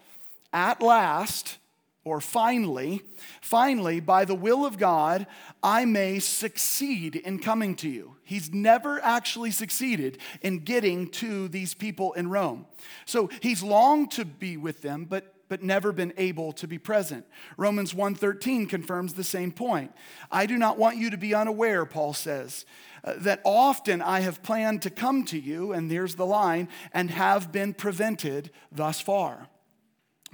at 0.53 0.81
last, 0.83 1.59
or 2.05 2.21
finally, 2.21 3.03
finally, 3.43 4.01
by 4.01 4.25
the 4.25 4.35
will 4.35 4.65
of 4.65 4.79
God, 4.79 5.27
I 5.63 5.85
may 5.85 6.19
succeed 6.19 7.15
in 7.15 7.39
coming 7.39 7.75
to 7.77 7.89
you. 7.89 8.17
He's 8.25 8.53
never 8.53 9.03
actually 9.05 9.51
succeeded 9.51 10.19
in 10.41 10.61
getting 10.61 11.09
to 11.11 11.49
these 11.49 11.75
people 11.75 12.15
in 12.15 12.31
Rome. 12.31 12.67
So 13.05 13.29
he's 13.41 13.63
longed 13.63 14.13
to 14.13 14.25
be 14.25 14.57
with 14.57 14.81
them, 14.83 15.05
but 15.05 15.35
but 15.51 15.65
never 15.65 15.91
been 15.91 16.15
able 16.17 16.53
to 16.53 16.69
be 16.69 16.79
present. 16.79 17.27
Romans 17.57 17.93
1:13 17.93 18.67
confirms 18.69 19.15
the 19.15 19.25
same 19.25 19.51
point. 19.51 19.93
I 20.31 20.47
do 20.47 20.57
not 20.57 20.79
want 20.79 20.97
you 20.97 21.11
to 21.11 21.19
be 21.19 21.35
unaware, 21.35 21.85
Paul 21.85 22.15
says, 22.15 22.65
uh, 23.03 23.15
that 23.17 23.41
often 23.45 24.01
I 24.01 24.21
have 24.21 24.45
planned 24.45 24.83
to 24.83 24.91
come 24.91 25.25
to 25.25 25.39
you, 25.39 25.73
and 25.73 25.91
there's 25.91 26.15
the 26.15 26.25
line, 26.25 26.69
and 26.93 27.11
have 27.11 27.51
been 27.51 27.75
prevented 27.75 28.53
thus 28.71 29.01
far. 29.01 29.49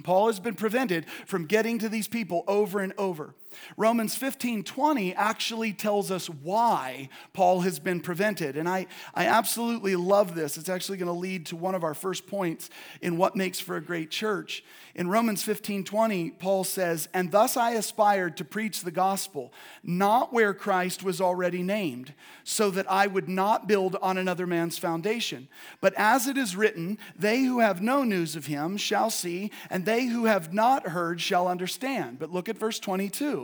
Paul 0.03 0.27
has 0.27 0.39
been 0.39 0.55
prevented 0.55 1.05
from 1.25 1.45
getting 1.45 1.79
to 1.79 1.89
these 1.89 2.07
people 2.07 2.43
over 2.47 2.79
and 2.79 2.93
over. 2.97 3.33
Romans 3.75 4.15
15 4.15 4.63
20 4.63 5.13
actually 5.15 5.73
tells 5.73 6.11
us 6.11 6.29
why 6.29 7.09
Paul 7.33 7.61
has 7.61 7.79
been 7.79 8.01
prevented. 8.01 8.57
And 8.57 8.67
I, 8.67 8.87
I 9.13 9.25
absolutely 9.27 9.95
love 9.95 10.35
this. 10.35 10.57
It's 10.57 10.69
actually 10.69 10.97
going 10.97 11.07
to 11.07 11.19
lead 11.19 11.47
to 11.47 11.55
one 11.55 11.75
of 11.75 11.83
our 11.83 11.93
first 11.93 12.27
points 12.27 12.69
in 13.01 13.17
what 13.17 13.35
makes 13.35 13.59
for 13.59 13.75
a 13.75 13.81
great 13.81 14.11
church. 14.11 14.63
In 14.95 15.07
Romans 15.07 15.43
15 15.43 15.83
20, 15.83 16.31
Paul 16.31 16.63
says, 16.63 17.07
And 17.13 17.31
thus 17.31 17.55
I 17.55 17.71
aspired 17.71 18.37
to 18.37 18.45
preach 18.45 18.81
the 18.81 18.91
gospel, 18.91 19.53
not 19.83 20.33
where 20.33 20.53
Christ 20.53 21.03
was 21.03 21.21
already 21.21 21.61
named, 21.61 22.13
so 22.43 22.71
that 22.71 22.89
I 22.91 23.05
would 23.05 23.29
not 23.29 23.67
build 23.67 23.95
on 24.01 24.17
another 24.17 24.47
man's 24.47 24.77
foundation. 24.79 25.47
But 25.81 25.93
as 25.97 26.27
it 26.27 26.37
is 26.37 26.55
written, 26.55 26.97
they 27.15 27.43
who 27.43 27.59
have 27.59 27.81
no 27.81 28.03
news 28.03 28.35
of 28.35 28.47
him 28.47 28.75
shall 28.75 29.11
see, 29.11 29.51
and 29.69 29.85
they 29.85 30.07
who 30.07 30.25
have 30.25 30.51
not 30.51 30.87
heard 30.87 31.21
shall 31.21 31.47
understand. 31.47 32.17
But 32.17 32.31
look 32.31 32.49
at 32.49 32.57
verse 32.57 32.79
22. 32.79 33.36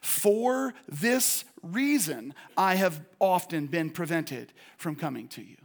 For 0.00 0.74
this 0.88 1.44
reason, 1.62 2.34
I 2.56 2.76
have 2.76 3.00
often 3.20 3.66
been 3.66 3.90
prevented 3.90 4.52
from 4.76 4.96
coming 4.96 5.28
to 5.28 5.42
you. 5.42 5.56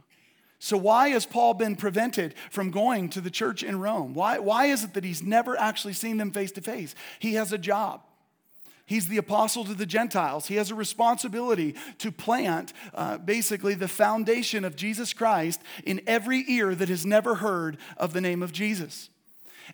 So, 0.58 0.78
why 0.78 1.10
has 1.10 1.26
Paul 1.26 1.54
been 1.54 1.76
prevented 1.76 2.34
from 2.50 2.70
going 2.70 3.10
to 3.10 3.20
the 3.20 3.30
church 3.30 3.62
in 3.62 3.80
Rome? 3.80 4.14
Why, 4.14 4.38
why 4.38 4.66
is 4.66 4.82
it 4.82 4.94
that 4.94 5.04
he's 5.04 5.22
never 5.22 5.58
actually 5.58 5.92
seen 5.92 6.16
them 6.16 6.30
face 6.30 6.52
to 6.52 6.62
face? 6.62 6.94
He 7.18 7.34
has 7.34 7.52
a 7.52 7.58
job. 7.58 8.00
He's 8.86 9.08
the 9.08 9.16
apostle 9.18 9.64
to 9.64 9.74
the 9.74 9.86
Gentiles. 9.86 10.46
He 10.46 10.56
has 10.56 10.70
a 10.70 10.74
responsibility 10.74 11.74
to 11.98 12.12
plant 12.12 12.72
uh, 12.94 13.18
basically 13.18 13.74
the 13.74 13.88
foundation 13.88 14.64
of 14.64 14.76
Jesus 14.76 15.12
Christ 15.12 15.60
in 15.84 16.02
every 16.06 16.44
ear 16.48 16.74
that 16.74 16.90
has 16.90 17.06
never 17.06 17.36
heard 17.36 17.78
of 17.96 18.12
the 18.12 18.20
name 18.20 18.42
of 18.42 18.52
Jesus. 18.52 19.08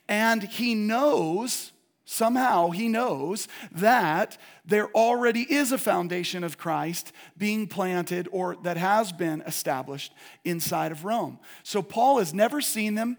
And 0.08 0.44
he 0.44 0.74
knows 0.74 1.72
Somehow 2.12 2.70
he 2.70 2.88
knows 2.88 3.46
that 3.70 4.36
there 4.64 4.88
already 4.96 5.42
is 5.42 5.70
a 5.70 5.78
foundation 5.78 6.42
of 6.42 6.58
Christ 6.58 7.12
being 7.38 7.68
planted 7.68 8.28
or 8.32 8.56
that 8.64 8.76
has 8.76 9.12
been 9.12 9.42
established 9.42 10.12
inside 10.44 10.90
of 10.90 11.04
Rome. 11.04 11.38
So 11.62 11.82
Paul 11.82 12.18
has 12.18 12.34
never 12.34 12.60
seen 12.60 12.96
them, 12.96 13.16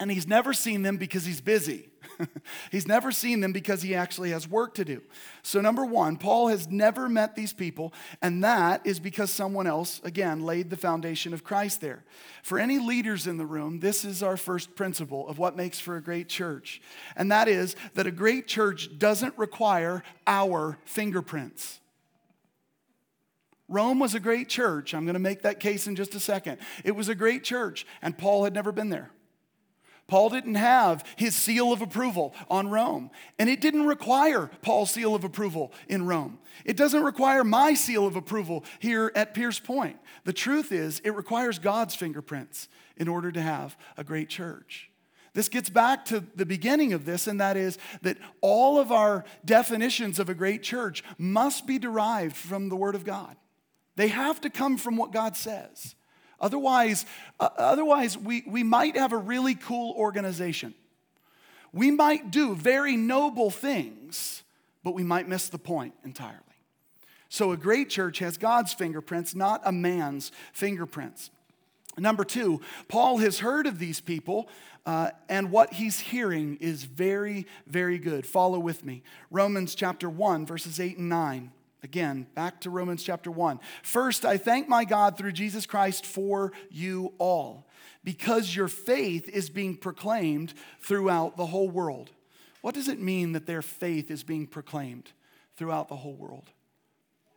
and 0.00 0.10
he's 0.10 0.26
never 0.26 0.54
seen 0.54 0.80
them 0.80 0.96
because 0.96 1.26
he's 1.26 1.42
busy. 1.42 1.90
He's 2.70 2.86
never 2.86 3.12
seen 3.12 3.40
them 3.40 3.52
because 3.52 3.82
he 3.82 3.94
actually 3.94 4.30
has 4.30 4.48
work 4.48 4.74
to 4.74 4.84
do. 4.84 5.02
So, 5.42 5.60
number 5.60 5.84
one, 5.84 6.16
Paul 6.16 6.48
has 6.48 6.68
never 6.68 7.08
met 7.08 7.36
these 7.36 7.52
people, 7.52 7.92
and 8.22 8.42
that 8.44 8.86
is 8.86 9.00
because 9.00 9.30
someone 9.30 9.66
else, 9.66 10.00
again, 10.04 10.42
laid 10.42 10.70
the 10.70 10.76
foundation 10.76 11.32
of 11.32 11.44
Christ 11.44 11.80
there. 11.80 12.04
For 12.42 12.58
any 12.58 12.78
leaders 12.78 13.26
in 13.26 13.36
the 13.36 13.46
room, 13.46 13.80
this 13.80 14.04
is 14.04 14.22
our 14.22 14.36
first 14.36 14.76
principle 14.76 15.28
of 15.28 15.38
what 15.38 15.56
makes 15.56 15.78
for 15.78 15.96
a 15.96 16.02
great 16.02 16.28
church, 16.28 16.80
and 17.16 17.30
that 17.30 17.48
is 17.48 17.76
that 17.94 18.06
a 18.06 18.12
great 18.12 18.46
church 18.46 18.98
doesn't 18.98 19.36
require 19.36 20.02
our 20.26 20.78
fingerprints. 20.84 21.80
Rome 23.68 23.98
was 23.98 24.14
a 24.14 24.20
great 24.20 24.48
church. 24.48 24.94
I'm 24.94 25.04
going 25.04 25.14
to 25.14 25.20
make 25.20 25.42
that 25.42 25.58
case 25.58 25.88
in 25.88 25.96
just 25.96 26.14
a 26.14 26.20
second. 26.20 26.58
It 26.84 26.92
was 26.92 27.08
a 27.08 27.16
great 27.16 27.42
church, 27.42 27.84
and 28.00 28.16
Paul 28.16 28.44
had 28.44 28.54
never 28.54 28.70
been 28.70 28.90
there. 28.90 29.10
Paul 30.08 30.30
didn't 30.30 30.54
have 30.54 31.04
his 31.16 31.34
seal 31.34 31.72
of 31.72 31.82
approval 31.82 32.34
on 32.48 32.68
Rome, 32.68 33.10
and 33.38 33.50
it 33.50 33.60
didn't 33.60 33.86
require 33.86 34.50
Paul's 34.62 34.92
seal 34.92 35.14
of 35.14 35.24
approval 35.24 35.72
in 35.88 36.06
Rome. 36.06 36.38
It 36.64 36.76
doesn't 36.76 37.02
require 37.02 37.42
my 37.42 37.74
seal 37.74 38.06
of 38.06 38.14
approval 38.14 38.64
here 38.78 39.10
at 39.16 39.34
Pierce 39.34 39.58
Point. 39.58 39.96
The 40.24 40.32
truth 40.32 40.70
is, 40.70 41.00
it 41.00 41.10
requires 41.10 41.58
God's 41.58 41.96
fingerprints 41.96 42.68
in 42.96 43.08
order 43.08 43.32
to 43.32 43.42
have 43.42 43.76
a 43.96 44.04
great 44.04 44.28
church. 44.28 44.90
This 45.34 45.48
gets 45.48 45.68
back 45.68 46.06
to 46.06 46.24
the 46.34 46.46
beginning 46.46 46.92
of 46.92 47.04
this, 47.04 47.26
and 47.26 47.40
that 47.40 47.56
is 47.56 47.76
that 48.02 48.16
all 48.40 48.78
of 48.78 48.92
our 48.92 49.24
definitions 49.44 50.18
of 50.18 50.30
a 50.30 50.34
great 50.34 50.62
church 50.62 51.02
must 51.18 51.66
be 51.66 51.78
derived 51.78 52.36
from 52.36 52.68
the 52.68 52.76
Word 52.76 52.94
of 52.94 53.04
God. 53.04 53.36
They 53.96 54.08
have 54.08 54.40
to 54.42 54.50
come 54.50 54.78
from 54.78 54.96
what 54.96 55.12
God 55.12 55.36
says. 55.36 55.94
Otherwise, 56.40 57.06
uh, 57.40 57.48
otherwise 57.56 58.16
we, 58.16 58.42
we 58.46 58.62
might 58.62 58.96
have 58.96 59.12
a 59.12 59.16
really 59.16 59.54
cool 59.54 59.94
organization. 59.96 60.74
We 61.72 61.90
might 61.90 62.30
do 62.30 62.54
very 62.54 62.96
noble 62.96 63.50
things, 63.50 64.42
but 64.82 64.94
we 64.94 65.02
might 65.02 65.28
miss 65.28 65.48
the 65.48 65.58
point 65.58 65.94
entirely. 66.04 66.40
So, 67.28 67.52
a 67.52 67.56
great 67.56 67.90
church 67.90 68.20
has 68.20 68.38
God's 68.38 68.72
fingerprints, 68.72 69.34
not 69.34 69.60
a 69.64 69.72
man's 69.72 70.30
fingerprints. 70.52 71.30
Number 71.98 72.24
two, 72.24 72.60
Paul 72.88 73.18
has 73.18 73.40
heard 73.40 73.66
of 73.66 73.78
these 73.78 74.00
people, 74.00 74.48
uh, 74.84 75.10
and 75.28 75.50
what 75.50 75.74
he's 75.74 75.98
hearing 75.98 76.56
is 76.60 76.84
very, 76.84 77.46
very 77.66 77.98
good. 77.98 78.26
Follow 78.26 78.58
with 78.58 78.84
me. 78.84 79.02
Romans 79.30 79.74
chapter 79.74 80.08
1, 80.08 80.46
verses 80.46 80.78
8 80.78 80.98
and 80.98 81.08
9. 81.08 81.52
Again, 81.86 82.26
back 82.34 82.62
to 82.62 82.70
Romans 82.70 83.04
chapter 83.04 83.30
1. 83.30 83.60
First, 83.84 84.24
I 84.24 84.38
thank 84.38 84.68
my 84.68 84.84
God 84.84 85.16
through 85.16 85.30
Jesus 85.30 85.66
Christ 85.66 86.04
for 86.04 86.50
you 86.68 87.12
all, 87.18 87.68
because 88.02 88.56
your 88.56 88.66
faith 88.66 89.28
is 89.28 89.50
being 89.50 89.76
proclaimed 89.76 90.52
throughout 90.80 91.36
the 91.36 91.46
whole 91.46 91.68
world. 91.68 92.10
What 92.60 92.74
does 92.74 92.88
it 92.88 93.00
mean 93.00 93.34
that 93.34 93.46
their 93.46 93.62
faith 93.62 94.10
is 94.10 94.24
being 94.24 94.48
proclaimed 94.48 95.12
throughout 95.56 95.86
the 95.86 95.94
whole 95.94 96.16
world? 96.16 96.50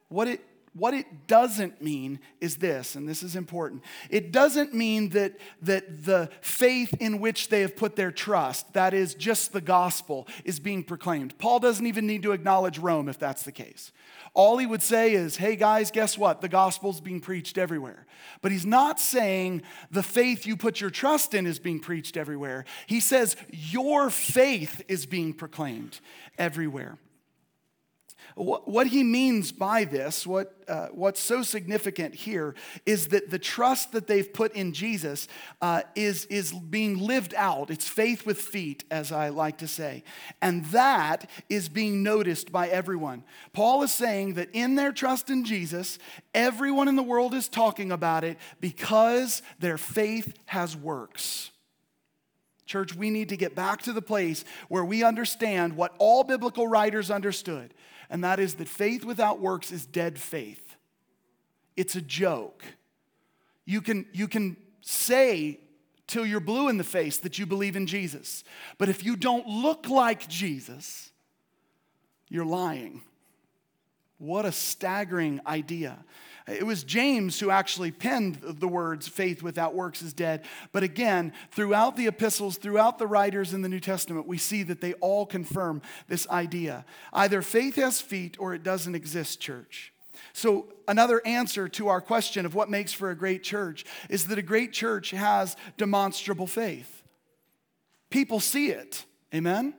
What 0.08 0.28
it 0.28 0.42
what 0.74 0.94
it 0.94 1.28
doesn't 1.28 1.82
mean 1.82 2.20
is 2.40 2.58
this, 2.58 2.96
and 2.96 3.08
this 3.08 3.24
is 3.24 3.36
important. 3.36 3.84
It 4.10 4.32
doesn't 4.32 4.74
mean 4.74 5.10
that, 5.10 5.34
that 5.62 6.06
the 6.06 6.30
faith 6.42 6.94
in 7.00 7.20
which 7.20 7.50
they 7.50 7.62
have 7.62 7.76
put 7.76 7.96
their 7.96 8.12
trust, 8.12 8.74
that 8.74 8.94
is 8.94 9.14
just 9.14 9.52
the 9.52 9.62
gospel, 9.62 10.28
is 10.46 10.60
being 10.60 10.84
proclaimed. 10.84 11.38
Paul 11.38 11.60
doesn't 11.60 11.86
even 11.86 12.06
need 12.06 12.24
to 12.24 12.32
acknowledge 12.32 12.78
Rome 12.78 13.10
if 13.10 13.18
that's 13.18 13.44
the 13.44 13.52
case. 13.52 13.92
All 14.34 14.58
he 14.58 14.66
would 14.66 14.84
say 14.84 15.14
is, 15.14 15.38
hey 15.38 15.56
guys, 15.56 15.92
guess 15.92 16.18
what? 16.18 16.42
The 16.42 16.50
gospel's 16.50 17.02
being 17.02 17.20
preached 17.20 17.58
everywhere. 17.58 18.06
But 18.42 18.52
he's 18.52 18.66
not 18.66 19.00
saying 19.00 19.64
the 19.90 20.04
faith 20.04 20.46
you 20.46 20.56
put 20.56 20.80
your 20.80 20.92
trust 20.92 21.34
in 21.34 21.48
is 21.48 21.60
being 21.60 21.80
preached 21.80 22.16
everywhere. 22.16 22.66
He 22.86 23.00
says 23.00 23.36
your 23.52 24.10
faith 24.10 24.84
is 24.88 25.06
being 25.06 25.34
proclaimed 25.34 26.00
everywhere. 26.38 26.98
What 28.42 28.88
he 28.88 29.04
means 29.04 29.52
by 29.52 29.84
this, 29.84 30.26
what, 30.26 30.56
uh, 30.66 30.88
what's 30.94 31.20
so 31.20 31.44
significant 31.44 32.16
here, 32.16 32.56
is 32.86 33.10
that 33.10 33.30
the 33.30 33.38
trust 33.38 33.92
that 33.92 34.08
they've 34.08 34.32
put 34.32 34.54
in 34.54 34.72
Jesus 34.72 35.28
uh, 35.62 35.82
is, 35.94 36.24
is 36.28 36.54
being 36.54 37.00
lived 37.00 37.34
out. 37.36 37.70
It's 37.70 37.90
faith 37.90 38.26
with 38.26 38.40
feet, 38.40 38.86
as 38.90 39.12
I 39.12 39.28
like 39.28 39.58
to 39.58 39.68
say. 39.68 40.06
And 40.42 40.64
that 40.68 41.30
is 41.50 41.68
being 41.68 42.02
noticed 42.02 42.50
by 42.50 42.70
everyone. 42.70 43.26
Paul 43.52 43.84
is 43.84 43.92
saying 43.92 44.36
that 44.36 44.48
in 44.54 44.76
their 44.76 44.94
trust 44.94 45.30
in 45.30 45.44
Jesus, 45.44 46.00
everyone 46.34 46.88
in 46.88 46.96
the 46.96 47.04
world 47.04 47.34
is 47.34 47.50
talking 47.50 47.92
about 47.92 48.24
it 48.24 48.38
because 48.62 49.42
their 49.60 49.78
faith 49.78 50.34
has 50.46 50.78
works. 50.78 51.52
Church, 52.70 52.96
we 52.96 53.10
need 53.10 53.30
to 53.30 53.36
get 53.36 53.56
back 53.56 53.82
to 53.82 53.94
the 53.94 54.02
place 54.02 54.46
where 54.68 54.86
we 54.86 55.04
understand 55.04 55.76
what 55.76 55.94
all 55.98 56.24
biblical 56.24 56.68
writers 56.68 57.10
understood 57.10 57.74
and 58.10 58.24
that 58.24 58.40
is 58.40 58.56
that 58.56 58.68
faith 58.68 59.06
without 59.06 59.40
works 59.40 59.72
is 59.72 59.86
dead 59.86 60.18
faith. 60.18 60.76
It's 61.76 61.96
a 61.96 62.02
joke. 62.02 62.64
You 63.66 63.82
can, 63.82 64.06
you 64.12 64.28
can 64.28 64.58
say 64.82 65.60
till 66.08 66.26
you're 66.26 66.40
blue 66.40 66.70
in 66.70 66.78
the 66.78 66.84
face 66.84 67.18
that 67.20 67.38
you 67.38 67.46
believe 67.46 67.76
in 67.76 67.86
Jesus, 67.86 68.44
but 68.78 68.90
if 68.90 69.04
you 69.04 69.16
don't 69.16 69.48
look 69.48 69.88
like 69.88 70.28
Jesus, 70.28 71.12
you're 72.30 72.46
lying. 72.46 73.02
What 74.18 74.46
a 74.46 74.52
staggering 74.52 75.40
idea. 75.46 75.98
It 76.50 76.66
was 76.66 76.84
James 76.84 77.40
who 77.40 77.52
actually 77.52 77.92
penned 77.92 78.40
the 78.42 78.68
words, 78.68 79.08
faith 79.08 79.44
without 79.44 79.76
works 79.76 80.02
is 80.02 80.14
dead. 80.14 80.44
But 80.72 80.84
again, 80.84 81.34
throughout 81.52 81.96
the 81.96 82.08
epistles, 82.08 82.58
throughout 82.58 82.98
the 82.98 83.08
writers 83.08 83.54
in 83.54 83.62
the 83.62 83.70
New 83.70 83.80
Testament, 83.80 84.28
we 84.28 84.38
see 84.38 84.64
that 84.64 84.82
they 84.82 84.94
all 84.94 85.26
confirm 85.26 85.82
this 86.08 86.28
idea. 86.30 86.86
Either 87.14 87.42
faith 87.42 87.76
has 87.76 88.02
feet 88.02 88.38
or 88.40 88.54
it 88.54 88.64
doesn't 88.64 88.96
exist, 88.96 89.40
church. 89.40 89.94
So, 90.34 90.68
another 90.88 91.22
answer 91.26 91.70
to 91.70 91.88
our 91.88 92.02
question 92.02 92.46
of 92.46 92.56
what 92.56 92.70
makes 92.70 92.94
for 92.94 93.10
a 93.10 93.16
great 93.16 93.44
church 93.44 93.86
is 94.10 94.26
that 94.28 94.38
a 94.38 94.44
great 94.44 94.74
church 94.74 95.12
has 95.12 95.56
demonstrable 95.78 96.48
faith. 96.48 97.04
People 98.10 98.40
see 98.40 98.70
it. 98.70 99.06
Amen? 99.34 99.74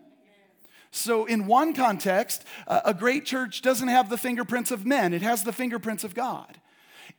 So, 0.92 1.24
in 1.24 1.46
one 1.46 1.72
context, 1.72 2.44
a 2.66 2.94
great 2.94 3.24
church 3.24 3.62
doesn't 3.62 3.88
have 3.88 4.10
the 4.10 4.18
fingerprints 4.18 4.70
of 4.70 4.84
men, 4.84 5.12
it 5.12 5.22
has 5.22 5.44
the 5.44 5.52
fingerprints 5.52 6.04
of 6.04 6.14
God. 6.14 6.59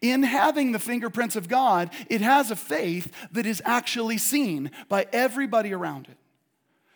In 0.01 0.24
having 0.24 0.72
the 0.72 0.79
fingerprints 0.79 1.36
of 1.36 1.48
God, 1.48 1.91
it 2.10 2.22
has 2.22 2.50
a 2.50 2.55
faith 2.55 3.13
that 3.31 3.46
is 3.46 3.62
actually 3.65 4.17
seen 4.17 4.72
by 4.89 5.08
everybody 5.13 5.74
around 5.74 6.08
it. 6.08 6.17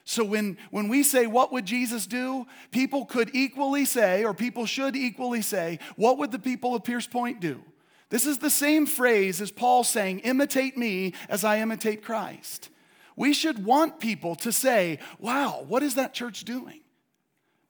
So 0.03 0.23
when, 0.23 0.57
when 0.71 0.87
we 0.87 1.03
say, 1.03 1.27
What 1.27 1.51
would 1.51 1.65
Jesus 1.65 2.07
do? 2.07 2.45
people 2.71 3.05
could 3.05 3.31
equally 3.33 3.85
say, 3.85 4.23
or 4.23 4.33
people 4.33 4.65
should 4.65 4.95
equally 4.95 5.41
say, 5.41 5.79
What 5.95 6.17
would 6.17 6.31
the 6.31 6.39
people 6.39 6.75
of 6.75 6.83
Pierce 6.83 7.07
Point 7.07 7.39
do? 7.39 7.61
This 8.09 8.25
is 8.25 8.37
the 8.37 8.49
same 8.49 8.85
phrase 8.85 9.41
as 9.41 9.51
Paul 9.51 9.83
saying, 9.83 10.19
Imitate 10.19 10.77
me 10.77 11.13
as 11.29 11.43
I 11.43 11.59
imitate 11.59 12.03
Christ. 12.03 12.69
We 13.15 13.33
should 13.33 13.65
want 13.65 13.99
people 13.99 14.35
to 14.37 14.51
say, 14.51 14.99
wow, 15.19 15.63
what 15.67 15.83
is 15.83 15.95
that 15.95 16.13
church 16.13 16.43
doing? 16.43 16.81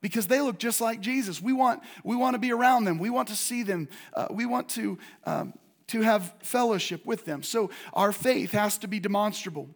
Because 0.08 0.28
they 0.28 0.40
look 0.40 0.58
just 0.58 0.80
like 0.80 1.00
Jesus. 1.00 1.42
We 1.42 1.52
want, 1.52 1.82
we 2.04 2.14
want 2.14 2.34
to 2.34 2.38
be 2.38 2.52
around 2.52 2.84
them. 2.84 2.98
We 2.98 3.10
want 3.10 3.28
to 3.28 3.34
see 3.34 3.64
them. 3.64 3.88
Uh, 4.14 4.28
we 4.30 4.46
want 4.46 4.68
to, 4.70 4.98
um, 5.24 5.54
to 5.88 6.02
have 6.02 6.32
fellowship 6.42 7.04
with 7.04 7.24
them. 7.24 7.42
So 7.42 7.70
our 7.92 8.12
faith 8.12 8.52
has 8.52 8.78
to 8.78 8.88
be 8.88 9.00
demonstrable. 9.00 9.68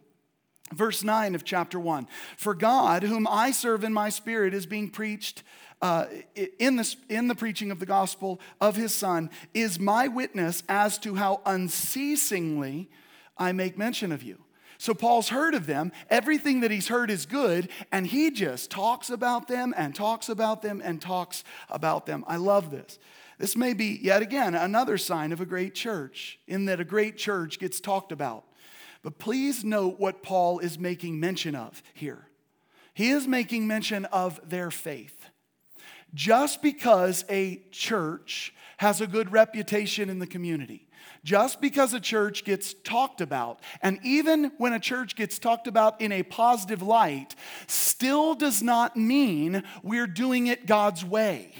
Verse 0.73 1.03
9 1.03 1.35
of 1.35 1.43
chapter 1.43 1.79
1 1.79 2.07
For 2.37 2.53
God, 2.53 3.03
whom 3.03 3.27
I 3.29 3.51
serve 3.51 3.83
in 3.83 3.91
my 3.91 4.09
spirit, 4.09 4.53
is 4.53 4.65
being 4.65 4.89
preached 4.89 5.43
uh, 5.81 6.05
in, 6.59 6.77
the, 6.77 6.95
in 7.09 7.27
the 7.27 7.35
preaching 7.35 7.71
of 7.71 7.79
the 7.79 7.85
gospel 7.85 8.39
of 8.61 8.77
his 8.77 8.93
Son, 8.93 9.29
is 9.53 9.79
my 9.79 10.07
witness 10.07 10.63
as 10.69 10.97
to 10.99 11.15
how 11.15 11.41
unceasingly 11.45 12.89
I 13.37 13.51
make 13.51 13.77
mention 13.77 14.11
of 14.11 14.23
you. 14.23 14.37
So 14.81 14.95
Paul's 14.95 15.29
heard 15.29 15.53
of 15.53 15.67
them. 15.67 15.91
Everything 16.09 16.61
that 16.61 16.71
he's 16.71 16.87
heard 16.87 17.11
is 17.11 17.27
good, 17.27 17.69
and 17.91 18.07
he 18.07 18.31
just 18.31 18.71
talks 18.71 19.11
about 19.11 19.47
them 19.47 19.75
and 19.77 19.93
talks 19.93 20.27
about 20.27 20.63
them 20.63 20.81
and 20.83 20.99
talks 20.99 21.43
about 21.69 22.07
them. 22.07 22.25
I 22.27 22.37
love 22.37 22.71
this. 22.71 22.97
This 23.37 23.55
may 23.55 23.73
be, 23.73 23.99
yet 24.01 24.23
again, 24.23 24.55
another 24.55 24.97
sign 24.97 25.33
of 25.33 25.39
a 25.39 25.45
great 25.45 25.75
church, 25.75 26.39
in 26.47 26.65
that 26.65 26.79
a 26.79 26.83
great 26.83 27.15
church 27.15 27.59
gets 27.59 27.79
talked 27.79 28.11
about. 28.11 28.45
But 29.03 29.19
please 29.19 29.63
note 29.63 29.99
what 29.99 30.23
Paul 30.23 30.57
is 30.57 30.79
making 30.79 31.19
mention 31.19 31.53
of 31.55 31.83
here. 31.93 32.25
He 32.95 33.11
is 33.11 33.27
making 33.27 33.67
mention 33.67 34.05
of 34.05 34.39
their 34.43 34.71
faith. 34.71 35.27
Just 36.15 36.63
because 36.63 37.23
a 37.29 37.61
church 37.69 38.51
has 38.77 38.99
a 38.99 39.05
good 39.05 39.31
reputation 39.31 40.09
in 40.09 40.17
the 40.17 40.25
community, 40.25 40.87
just 41.23 41.61
because 41.61 41.93
a 41.93 41.99
church 41.99 42.43
gets 42.43 42.73
talked 42.73 43.21
about, 43.21 43.59
and 43.81 43.99
even 44.03 44.51
when 44.57 44.73
a 44.73 44.79
church 44.79 45.15
gets 45.15 45.37
talked 45.37 45.67
about 45.67 46.01
in 46.01 46.11
a 46.11 46.23
positive 46.23 46.81
light, 46.81 47.35
still 47.67 48.33
does 48.33 48.63
not 48.63 48.97
mean 48.97 49.63
we're 49.83 50.07
doing 50.07 50.47
it 50.47 50.65
God's 50.65 51.05
way. 51.05 51.53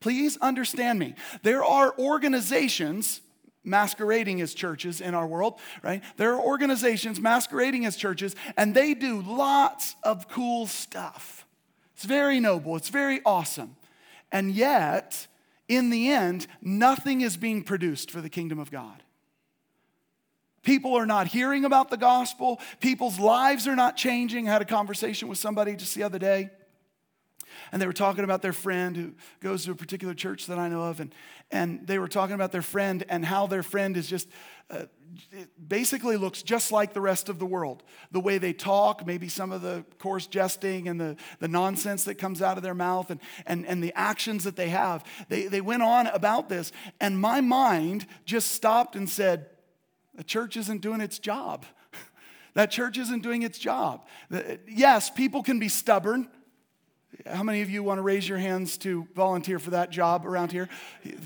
Please 0.00 0.36
understand 0.38 0.98
me. 0.98 1.14
There 1.42 1.64
are 1.64 1.94
organizations 1.98 3.20
masquerading 3.62 4.40
as 4.40 4.54
churches 4.54 5.00
in 5.00 5.14
our 5.14 5.26
world, 5.26 5.58
right? 5.82 6.02
There 6.16 6.34
are 6.34 6.40
organizations 6.40 7.20
masquerading 7.20 7.84
as 7.84 7.96
churches, 7.96 8.34
and 8.56 8.74
they 8.74 8.94
do 8.94 9.20
lots 9.22 9.96
of 10.02 10.28
cool 10.28 10.66
stuff. 10.66 11.46
It's 11.94 12.04
very 12.04 12.40
noble, 12.40 12.76
it's 12.76 12.88
very 12.88 13.20
awesome. 13.26 13.76
And 14.32 14.52
yet, 14.52 15.26
in 15.70 15.88
the 15.88 16.10
end, 16.10 16.48
nothing 16.60 17.20
is 17.20 17.36
being 17.36 17.62
produced 17.62 18.10
for 18.10 18.20
the 18.20 18.28
kingdom 18.28 18.58
of 18.58 18.72
God. 18.72 19.04
People 20.62 20.96
are 20.96 21.06
not 21.06 21.28
hearing 21.28 21.64
about 21.64 21.90
the 21.90 21.96
gospel. 21.96 22.60
People's 22.80 23.20
lives 23.20 23.68
are 23.68 23.76
not 23.76 23.96
changing. 23.96 24.48
I 24.48 24.52
had 24.52 24.62
a 24.62 24.66
conversation 24.66 25.28
with 25.28 25.38
somebody 25.38 25.76
just 25.76 25.94
the 25.94 26.02
other 26.02 26.18
day, 26.18 26.50
and 27.72 27.80
they 27.80 27.86
were 27.86 27.92
talking 27.92 28.24
about 28.24 28.42
their 28.42 28.52
friend 28.52 28.96
who 28.96 29.12
goes 29.40 29.64
to 29.64 29.72
a 29.72 29.74
particular 29.74 30.14
church 30.14 30.46
that 30.46 30.58
I 30.58 30.68
know 30.68 30.82
of, 30.82 31.00
and, 31.00 31.14
and 31.50 31.86
they 31.86 31.98
were 31.98 32.08
talking 32.08 32.34
about 32.34 32.52
their 32.52 32.62
friend 32.62 33.04
and 33.08 33.24
how 33.24 33.46
their 33.46 33.62
friend 33.62 33.96
is 33.96 34.08
just 34.08 34.28
uh, 34.70 34.84
basically 35.66 36.16
looks 36.16 36.42
just 36.42 36.70
like 36.70 36.92
the 36.92 37.00
rest 37.00 37.28
of 37.28 37.38
the 37.38 37.46
world. 37.46 37.82
The 38.12 38.20
way 38.20 38.38
they 38.38 38.52
talk, 38.52 39.06
maybe 39.06 39.28
some 39.28 39.52
of 39.52 39.62
the 39.62 39.84
coarse 39.98 40.26
jesting 40.26 40.88
and 40.88 41.00
the, 41.00 41.16
the 41.40 41.48
nonsense 41.48 42.04
that 42.04 42.14
comes 42.16 42.40
out 42.40 42.56
of 42.56 42.62
their 42.62 42.74
mouth 42.74 43.10
and, 43.10 43.20
and, 43.46 43.66
and 43.66 43.82
the 43.82 43.92
actions 43.96 44.44
that 44.44 44.56
they 44.56 44.68
have. 44.68 45.04
They, 45.28 45.46
they 45.46 45.60
went 45.60 45.82
on 45.82 46.06
about 46.08 46.48
this, 46.48 46.72
and 47.00 47.20
my 47.20 47.40
mind 47.40 48.06
just 48.24 48.52
stopped 48.52 48.94
and 48.96 49.08
said, 49.08 49.46
The 50.14 50.24
church 50.24 50.56
isn't 50.56 50.80
doing 50.80 51.00
its 51.00 51.18
job. 51.18 51.66
that 52.54 52.70
church 52.70 52.98
isn't 52.98 53.22
doing 53.22 53.42
its 53.42 53.58
job. 53.58 54.06
Yes, 54.68 55.10
people 55.10 55.42
can 55.42 55.58
be 55.58 55.68
stubborn. 55.68 56.28
How 57.26 57.42
many 57.42 57.60
of 57.60 57.68
you 57.68 57.82
want 57.82 57.98
to 57.98 58.02
raise 58.02 58.28
your 58.28 58.38
hands 58.38 58.78
to 58.78 59.06
volunteer 59.14 59.58
for 59.58 59.70
that 59.70 59.90
job 59.90 60.24
around 60.24 60.52
here? 60.52 60.68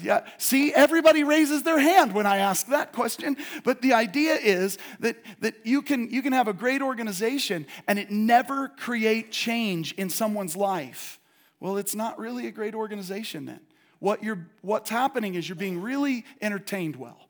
Yeah. 0.03 0.27
See, 0.39 0.73
everybody 0.73 1.25
raises 1.25 1.63
their 1.63 1.79
hand 1.79 2.15
when 2.15 2.27
I 2.27 2.39
ask 2.39 2.67
that 2.69 2.93
question. 2.93 3.37
But 3.65 3.83
the 3.83 3.93
idea 3.93 4.35
is 4.35 4.79
that, 5.01 5.17
that 5.41 5.55
you, 5.65 5.83
can, 5.83 6.11
you 6.11 6.23
can 6.23 6.33
have 6.33 6.49
a 6.49 6.53
great 6.53 6.83
organization 6.83 7.67
and 7.87 7.99
it 7.99 8.11
never 8.11 8.69
create 8.69 9.31
change 9.31 9.93
in 9.93 10.11
someone's 10.11 10.57
life. 10.57 11.21
Well, 11.61 11.77
it's 11.77 11.95
not 11.95 12.19
really 12.19 12.47
a 12.47 12.51
great 12.51 12.75
organization 12.75 13.45
then. 13.45 13.61
What 13.99 14.23
you're, 14.23 14.49
what's 14.63 14.91
happening 14.91 15.35
is 15.35 15.49
you're 15.49 15.57
being 15.57 15.81
really 15.81 16.25
entertained 16.41 16.97
well. 16.97 17.29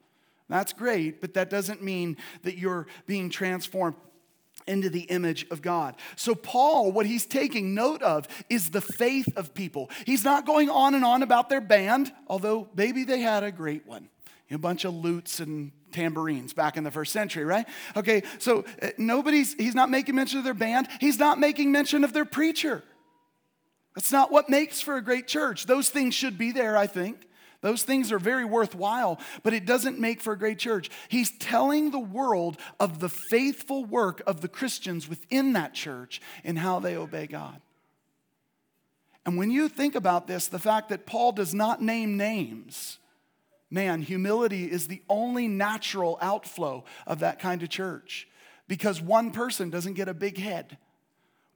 That's 0.49 0.73
great, 0.73 1.21
but 1.21 1.35
that 1.35 1.51
doesn't 1.51 1.83
mean 1.83 2.17
that 2.43 2.59
you're 2.59 2.87
being 3.07 3.31
transformed 3.31 3.97
into 4.67 4.91
the 4.91 5.03
image 5.03 5.47
of 5.51 5.63
God. 5.63 5.97
So, 6.17 6.35
Paul, 6.35 6.93
what 6.93 7.07
he's 7.07 7.27
taking 7.27 7.75
note 7.75 8.03
of 8.03 8.27
is 8.49 8.71
the 8.71 8.81
faith 8.81 9.29
of 9.37 9.55
people. 9.55 9.91
He's 10.07 10.25
not 10.25 10.47
going 10.47 10.71
on 10.71 10.95
and 10.95 11.05
on 11.05 11.23
about 11.23 11.49
their 11.49 11.61
band, 11.61 12.13
although 12.27 12.69
maybe 12.75 13.05
they 13.05 13.21
had 13.21 13.45
a 13.45 13.53
great 13.53 13.87
one. 13.87 14.09
A 14.51 14.59
bunch 14.59 14.85
of 14.85 14.95
lutes 14.95 15.41
and 15.41 15.73
tambourines 15.91 16.53
back 16.53 16.77
in 16.77 16.85
the 16.85 16.91
first 16.91 17.13
century, 17.13 17.45
right? 17.45 17.67
Okay, 17.97 18.23
so 18.39 18.65
uh, 18.83 18.91
nobody's, 18.99 19.55
he's 19.55 19.75
not 19.75 19.91
making 19.91 20.15
mention 20.15 20.39
of 20.39 20.45
their 20.45 20.55
band, 20.55 20.89
he's 21.01 21.19
not 21.19 21.41
making 21.41 21.73
mention 21.73 22.05
of 22.05 22.13
their 22.13 22.25
preacher. 22.25 22.83
That's 23.95 24.13
not 24.13 24.31
what 24.31 24.51
makes 24.51 24.81
for 24.81 24.97
a 24.97 25.03
great 25.03 25.27
church. 25.27 25.67
Those 25.67 25.89
things 25.89 26.15
should 26.15 26.37
be 26.37 26.53
there, 26.53 26.77
I 26.77 26.87
think. 26.87 27.27
Those 27.65 27.83
things 27.83 28.13
are 28.13 28.19
very 28.19 28.45
worthwhile, 28.45 29.19
but 29.43 29.55
it 29.55 29.65
doesn't 29.65 29.99
make 29.99 30.21
for 30.21 30.35
a 30.35 30.39
great 30.39 30.59
church. 30.59 30.91
He's 31.09 31.31
telling 31.39 31.91
the 31.91 31.99
world 31.99 32.59
of 32.79 33.01
the 33.01 33.09
faithful 33.09 33.87
work 33.87 34.21
of 34.27 34.43
the 34.43 34.49
Christians 34.49 35.09
within 35.09 35.55
that 35.55 35.73
church 35.73 36.21
and 36.45 36.59
how 36.59 36.79
they 36.79 36.95
obey 36.95 37.27
God. 37.27 37.63
And 39.25 39.39
when 39.39 39.51
you 39.51 39.71
think 39.71 39.95
about 39.95 40.27
this, 40.27 40.47
the 40.47 40.59
fact 40.59 40.91
that 40.91 41.07
Paul 41.07 41.33
does 41.33 41.55
not 41.55 41.81
name 41.81 42.19
names, 42.19 42.99
man, 43.71 44.03
humility 44.03 44.71
is 44.71 44.87
the 44.87 45.01
only 45.09 45.49
natural 45.49 46.19
outflow 46.21 46.85
of 47.07 47.21
that 47.21 47.39
kind 47.39 47.63
of 47.63 47.71
church 47.71 48.29
because 48.69 49.01
one 49.01 49.31
person 49.31 49.71
doesn't 49.71 49.95
get 49.95 50.07
a 50.11 50.13
big 50.13 50.37
head, 50.37 50.77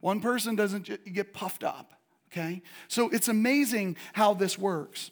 one 0.01 0.23
person 0.23 0.57
doesn't 0.57 1.13
get 1.13 1.35
puffed 1.35 1.65
up, 1.65 1.93
okay? 2.33 2.63
So 2.89 3.11
it's 3.11 3.29
amazing 3.29 3.99
how 4.15 4.33
this 4.33 4.57
works. 4.57 5.11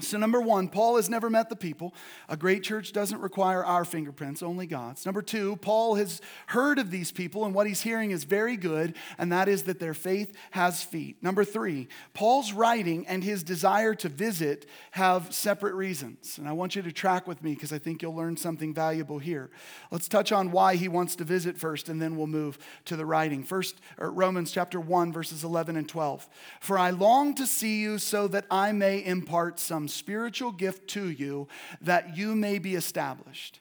So, 0.00 0.18
number 0.18 0.40
one, 0.40 0.68
Paul 0.68 0.96
has 0.96 1.08
never 1.08 1.30
met 1.30 1.48
the 1.48 1.56
people. 1.56 1.94
A 2.28 2.36
great 2.36 2.62
church 2.62 2.92
doesn't 2.92 3.20
require 3.20 3.64
our 3.64 3.84
fingerprints, 3.84 4.42
only 4.42 4.66
God's. 4.66 5.04
Number 5.06 5.22
two, 5.22 5.56
Paul 5.56 5.96
has 5.96 6.20
heard 6.48 6.78
of 6.78 6.90
these 6.90 7.12
people, 7.12 7.44
and 7.44 7.54
what 7.54 7.66
he's 7.66 7.82
hearing 7.82 8.10
is 8.10 8.24
very 8.24 8.56
good, 8.56 8.94
and 9.18 9.32
that 9.32 9.48
is 9.48 9.64
that 9.64 9.80
their 9.80 9.94
faith 9.94 10.36
has 10.52 10.82
feet. 10.82 11.22
Number 11.22 11.44
three, 11.44 11.88
Paul's 12.14 12.52
writing 12.52 13.06
and 13.06 13.22
his 13.22 13.42
desire 13.42 13.94
to 13.96 14.08
visit 14.08 14.66
have 14.92 15.32
separate 15.34 15.74
reasons. 15.74 16.38
And 16.38 16.48
I 16.48 16.52
want 16.52 16.76
you 16.76 16.82
to 16.82 16.92
track 16.92 17.26
with 17.26 17.42
me 17.42 17.54
because 17.54 17.72
I 17.72 17.78
think 17.78 18.02
you'll 18.02 18.14
learn 18.14 18.36
something 18.36 18.74
valuable 18.74 19.18
here. 19.18 19.50
Let's 19.90 20.08
touch 20.08 20.32
on 20.32 20.50
why 20.50 20.76
he 20.76 20.88
wants 20.88 21.16
to 21.16 21.24
visit 21.24 21.58
first, 21.58 21.88
and 21.88 22.00
then 22.00 22.16
we'll 22.16 22.26
move 22.26 22.58
to 22.86 22.96
the 22.96 23.06
writing. 23.06 23.44
First, 23.44 23.80
uh, 24.00 24.06
Romans 24.06 24.52
chapter 24.52 24.80
1, 24.80 25.12
verses 25.12 25.44
11 25.44 25.76
and 25.76 25.88
12. 25.88 26.28
For 26.60 26.78
I 26.78 26.90
long 26.90 27.34
to 27.34 27.46
see 27.46 27.80
you 27.80 27.98
so 27.98 28.28
that 28.28 28.46
I 28.50 28.72
may 28.72 29.04
impart 29.04 29.58
some 29.58 29.88
spiritual 29.90 30.52
gift 30.52 30.88
to 30.90 31.10
you 31.10 31.48
that 31.82 32.16
you 32.16 32.34
may 32.34 32.58
be 32.58 32.74
established. 32.74 33.60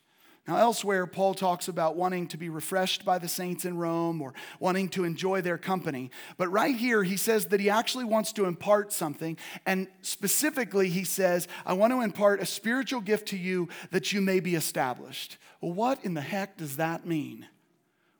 Now, 0.49 0.57
elsewhere, 0.57 1.05
Paul 1.05 1.35
talks 1.35 1.67
about 1.67 1.95
wanting 1.95 2.27
to 2.29 2.37
be 2.37 2.49
refreshed 2.49 3.05
by 3.05 3.19
the 3.19 3.27
saints 3.27 3.65
in 3.65 3.77
Rome 3.77 4.19
or 4.19 4.33
wanting 4.59 4.89
to 4.89 5.03
enjoy 5.03 5.41
their 5.41 5.59
company. 5.59 6.09
But 6.37 6.47
right 6.47 6.75
here, 6.75 7.03
he 7.03 7.17
says 7.17 7.45
that 7.47 7.59
he 7.59 7.69
actually 7.69 8.05
wants 8.05 8.33
to 8.33 8.45
impart 8.45 8.91
something. 8.91 9.37
And 9.67 9.87
specifically, 10.01 10.89
he 10.89 11.03
says, 11.03 11.47
I 11.67 11.73
want 11.73 11.93
to 11.93 12.01
impart 12.01 12.41
a 12.41 12.47
spiritual 12.47 13.01
gift 13.01 13.27
to 13.27 13.37
you 13.37 13.69
that 13.91 14.11
you 14.11 14.21
may 14.21 14.39
be 14.39 14.55
established. 14.55 15.37
Well, 15.61 15.73
what 15.73 16.03
in 16.03 16.15
the 16.15 16.21
heck 16.21 16.57
does 16.57 16.77
that 16.77 17.05
mean? 17.05 17.45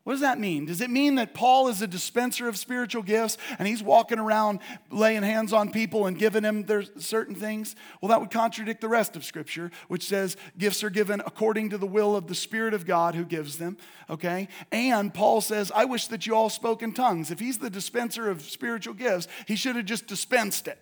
What 0.09 0.15
does 0.15 0.21
that 0.21 0.39
mean? 0.39 0.65
Does 0.65 0.81
it 0.81 0.89
mean 0.89 1.13
that 1.15 1.35
Paul 1.35 1.67
is 1.67 1.83
a 1.83 1.87
dispenser 1.87 2.47
of 2.47 2.57
spiritual 2.57 3.03
gifts 3.03 3.37
and 3.59 3.67
he's 3.67 3.83
walking 3.83 4.17
around 4.17 4.57
laying 4.89 5.21
hands 5.21 5.53
on 5.53 5.71
people 5.71 6.07
and 6.07 6.17
giving 6.17 6.41
them 6.41 6.63
their 6.63 6.81
certain 6.97 7.35
things? 7.35 7.75
Well, 8.01 8.09
that 8.09 8.19
would 8.19 8.31
contradict 8.31 8.81
the 8.81 8.87
rest 8.87 9.15
of 9.15 9.23
Scripture, 9.23 9.69
which 9.87 10.07
says 10.07 10.35
gifts 10.57 10.83
are 10.83 10.89
given 10.89 11.21
according 11.27 11.69
to 11.69 11.77
the 11.77 11.85
will 11.85 12.15
of 12.15 12.25
the 12.25 12.33
Spirit 12.33 12.73
of 12.73 12.87
God 12.87 13.13
who 13.13 13.23
gives 13.23 13.59
them, 13.59 13.77
okay? 14.09 14.47
And 14.71 15.13
Paul 15.13 15.41
says, 15.41 15.71
I 15.75 15.85
wish 15.85 16.07
that 16.07 16.25
you 16.25 16.33
all 16.33 16.49
spoke 16.49 16.81
in 16.81 16.93
tongues. 16.93 17.29
If 17.29 17.39
he's 17.39 17.59
the 17.59 17.69
dispenser 17.69 18.31
of 18.31 18.41
spiritual 18.41 18.95
gifts, 18.95 19.27
he 19.45 19.55
should 19.55 19.75
have 19.75 19.85
just 19.85 20.07
dispensed 20.07 20.67
it. 20.67 20.79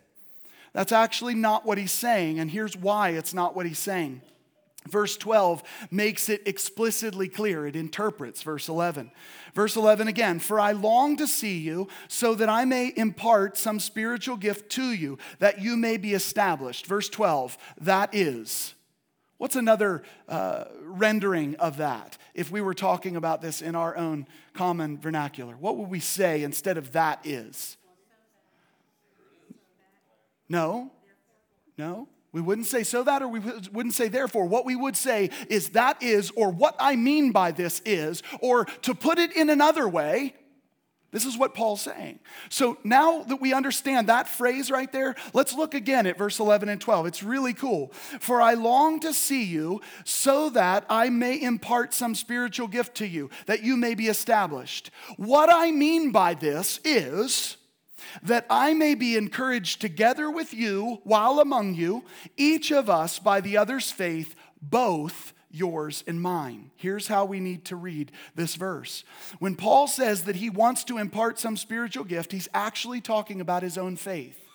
That's 0.72 0.94
actually 0.94 1.36
not 1.36 1.66
what 1.66 1.78
he's 1.78 1.92
saying, 1.92 2.40
and 2.40 2.50
here's 2.50 2.78
why 2.78 3.10
it's 3.10 3.34
not 3.34 3.58
what 3.58 3.66
he's 3.66 3.78
saying. 3.78 4.22
Verse 4.88 5.18
12 5.18 5.64
makes 5.92 6.30
it 6.30 6.48
explicitly 6.48 7.28
clear. 7.28 7.68
It 7.68 7.76
interprets 7.76 8.44
verse 8.44 8.70
11. 8.70 9.12
Verse 9.54 9.76
11 9.76 10.08
again, 10.08 10.40
for 10.40 10.60
I 10.60 10.72
long 10.72 11.18
to 11.18 11.28
see 11.28 11.58
you 11.58 11.88
so 12.08 12.36
that 12.36 12.50
I 12.50 12.66
may 12.66 12.94
impart 12.96 13.58
some 13.58 13.80
spiritual 13.80 14.38
gift 14.38 14.72
to 14.74 14.92
you, 14.92 15.18
that 15.40 15.62
you 15.62 15.76
may 15.76 15.98
be 15.98 16.14
established. 16.14 16.86
Verse 16.86 17.10
12, 17.10 17.58
that 17.82 18.14
is. 18.14 18.74
What's 19.38 19.56
another 19.56 20.02
uh, 20.28 20.66
rendering 20.82 21.56
of 21.58 21.78
that 21.78 22.18
if 22.34 22.50
we 22.50 22.62
were 22.62 22.74
talking 22.74 23.16
about 23.16 23.42
this 23.42 23.62
in 23.62 23.76
our 23.76 23.96
own 23.96 24.28
common 24.54 24.98
vernacular? 24.98 25.56
What 25.56 25.78
would 25.78 25.90
we 25.90 26.00
say 26.00 26.44
instead 26.44 26.78
of 26.78 26.94
that 26.94 27.22
is? 27.24 27.78
No? 30.50 30.92
No? 31.78 32.08
We 32.32 32.42
wouldn't 32.42 32.68
say 32.68 32.84
so 32.84 33.04
that, 33.04 33.22
or 33.22 33.28
we 33.28 33.40
wouldn't 33.40 33.96
say 33.96 34.10
therefore. 34.10 34.46
What 34.46 34.66
we 34.66 34.76
would 34.76 34.98
say 34.98 35.30
is 35.50 35.70
that 35.70 36.02
is, 36.04 36.32
or 36.36 36.52
what 36.52 36.76
I 36.80 36.96
mean 36.96 37.32
by 37.32 37.52
this 37.52 37.82
is, 37.86 38.22
or 38.42 38.66
to 38.66 38.94
put 38.94 39.18
it 39.18 39.36
in 39.36 39.50
another 39.50 39.88
way, 39.88 40.36
this 41.12 41.26
is 41.26 41.38
what 41.38 41.54
Paul's 41.56 41.82
saying. 41.82 42.20
So 42.50 42.78
now 42.84 43.24
that 43.24 43.40
we 43.40 43.54
understand 43.54 44.08
that 44.08 44.28
phrase 44.28 44.70
right 44.70 44.92
there, 44.92 45.16
let's 45.34 45.54
look 45.54 45.74
again 45.74 46.06
at 46.06 46.18
verse 46.18 46.38
11 46.38 46.68
and 46.68 46.82
12. 46.82 47.08
It's 47.08 47.24
really 47.24 47.54
cool. 47.54 47.94
For 48.20 48.42
I 48.42 48.56
long 48.56 49.00
to 49.00 49.14
see 49.14 49.46
you 49.46 49.82
so 50.04 50.50
that 50.50 50.86
I 50.90 51.10
may 51.10 51.42
impart 51.42 51.94
some 51.94 52.14
spiritual 52.14 52.68
gift 52.68 52.96
to 52.96 53.08
you, 53.08 53.30
that 53.46 53.64
you 53.64 53.78
may 53.78 53.96
be 53.96 54.08
established. 54.08 54.92
What 55.16 55.50
I 55.52 55.72
mean 55.72 56.12
by 56.12 56.34
this 56.34 56.82
is 56.84 57.56
that 58.24 58.46
I 58.50 58.74
may 58.74 58.96
be 58.96 59.18
encouraged 59.18 59.82
together 59.82 60.30
with 60.30 60.54
you 60.54 61.02
while 61.04 61.40
among 61.40 61.76
you, 61.76 62.04
each 62.36 62.72
of 62.72 62.90
us 62.90 63.20
by 63.20 63.42
the 63.42 63.58
other's 63.58 63.92
faith, 63.92 64.36
both 64.62 65.34
yours 65.50 66.04
and 66.08 66.22
mine. 66.22 66.72
Here's 66.76 67.08
how 67.08 67.26
we 67.26 67.40
need 67.40 67.66
to 67.66 67.76
read 67.76 68.12
this 68.36 68.56
verse. 68.56 69.04
When 69.40 69.56
Paul 69.56 69.88
says 69.88 70.24
that 70.24 70.38
he 70.38 70.50
wants 70.50 70.84
to 70.86 70.98
impart 70.98 71.40
some 71.40 71.58
spiritual 71.58 72.04
gift, 72.04 72.32
he's 72.32 72.50
actually 72.54 73.02
talking 73.02 73.42
about 73.42 73.64
his 73.64 73.78
own 73.78 73.96
faith. 73.96 74.47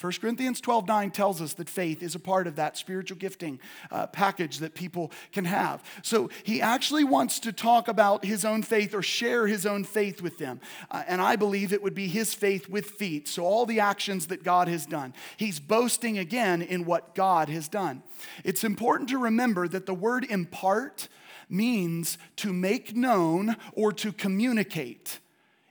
1 0.00 0.12
Corinthians 0.20 0.62
12 0.62 0.88
9 0.88 1.10
tells 1.10 1.42
us 1.42 1.52
that 1.54 1.68
faith 1.68 2.02
is 2.02 2.14
a 2.14 2.18
part 2.18 2.46
of 2.46 2.56
that 2.56 2.78
spiritual 2.78 3.18
gifting 3.18 3.60
uh, 3.90 4.06
package 4.06 4.58
that 4.58 4.74
people 4.74 5.12
can 5.30 5.44
have. 5.44 5.82
So 6.02 6.30
he 6.42 6.62
actually 6.62 7.04
wants 7.04 7.38
to 7.40 7.52
talk 7.52 7.86
about 7.86 8.24
his 8.24 8.44
own 8.44 8.62
faith 8.62 8.94
or 8.94 9.02
share 9.02 9.46
his 9.46 9.66
own 9.66 9.84
faith 9.84 10.22
with 10.22 10.38
them. 10.38 10.60
Uh, 10.90 11.02
and 11.06 11.20
I 11.20 11.36
believe 11.36 11.72
it 11.72 11.82
would 11.82 11.94
be 11.94 12.08
his 12.08 12.32
faith 12.32 12.66
with 12.66 12.86
feet. 12.86 13.28
So 13.28 13.44
all 13.44 13.66
the 13.66 13.80
actions 13.80 14.28
that 14.28 14.42
God 14.42 14.68
has 14.68 14.86
done. 14.86 15.12
He's 15.36 15.60
boasting 15.60 16.16
again 16.16 16.62
in 16.62 16.86
what 16.86 17.14
God 17.14 17.50
has 17.50 17.68
done. 17.68 18.02
It's 18.42 18.64
important 18.64 19.10
to 19.10 19.18
remember 19.18 19.68
that 19.68 19.84
the 19.84 19.94
word 19.94 20.24
impart 20.30 21.08
means 21.50 22.16
to 22.36 22.54
make 22.54 22.96
known 22.96 23.56
or 23.72 23.92
to 23.92 24.12
communicate, 24.12 25.18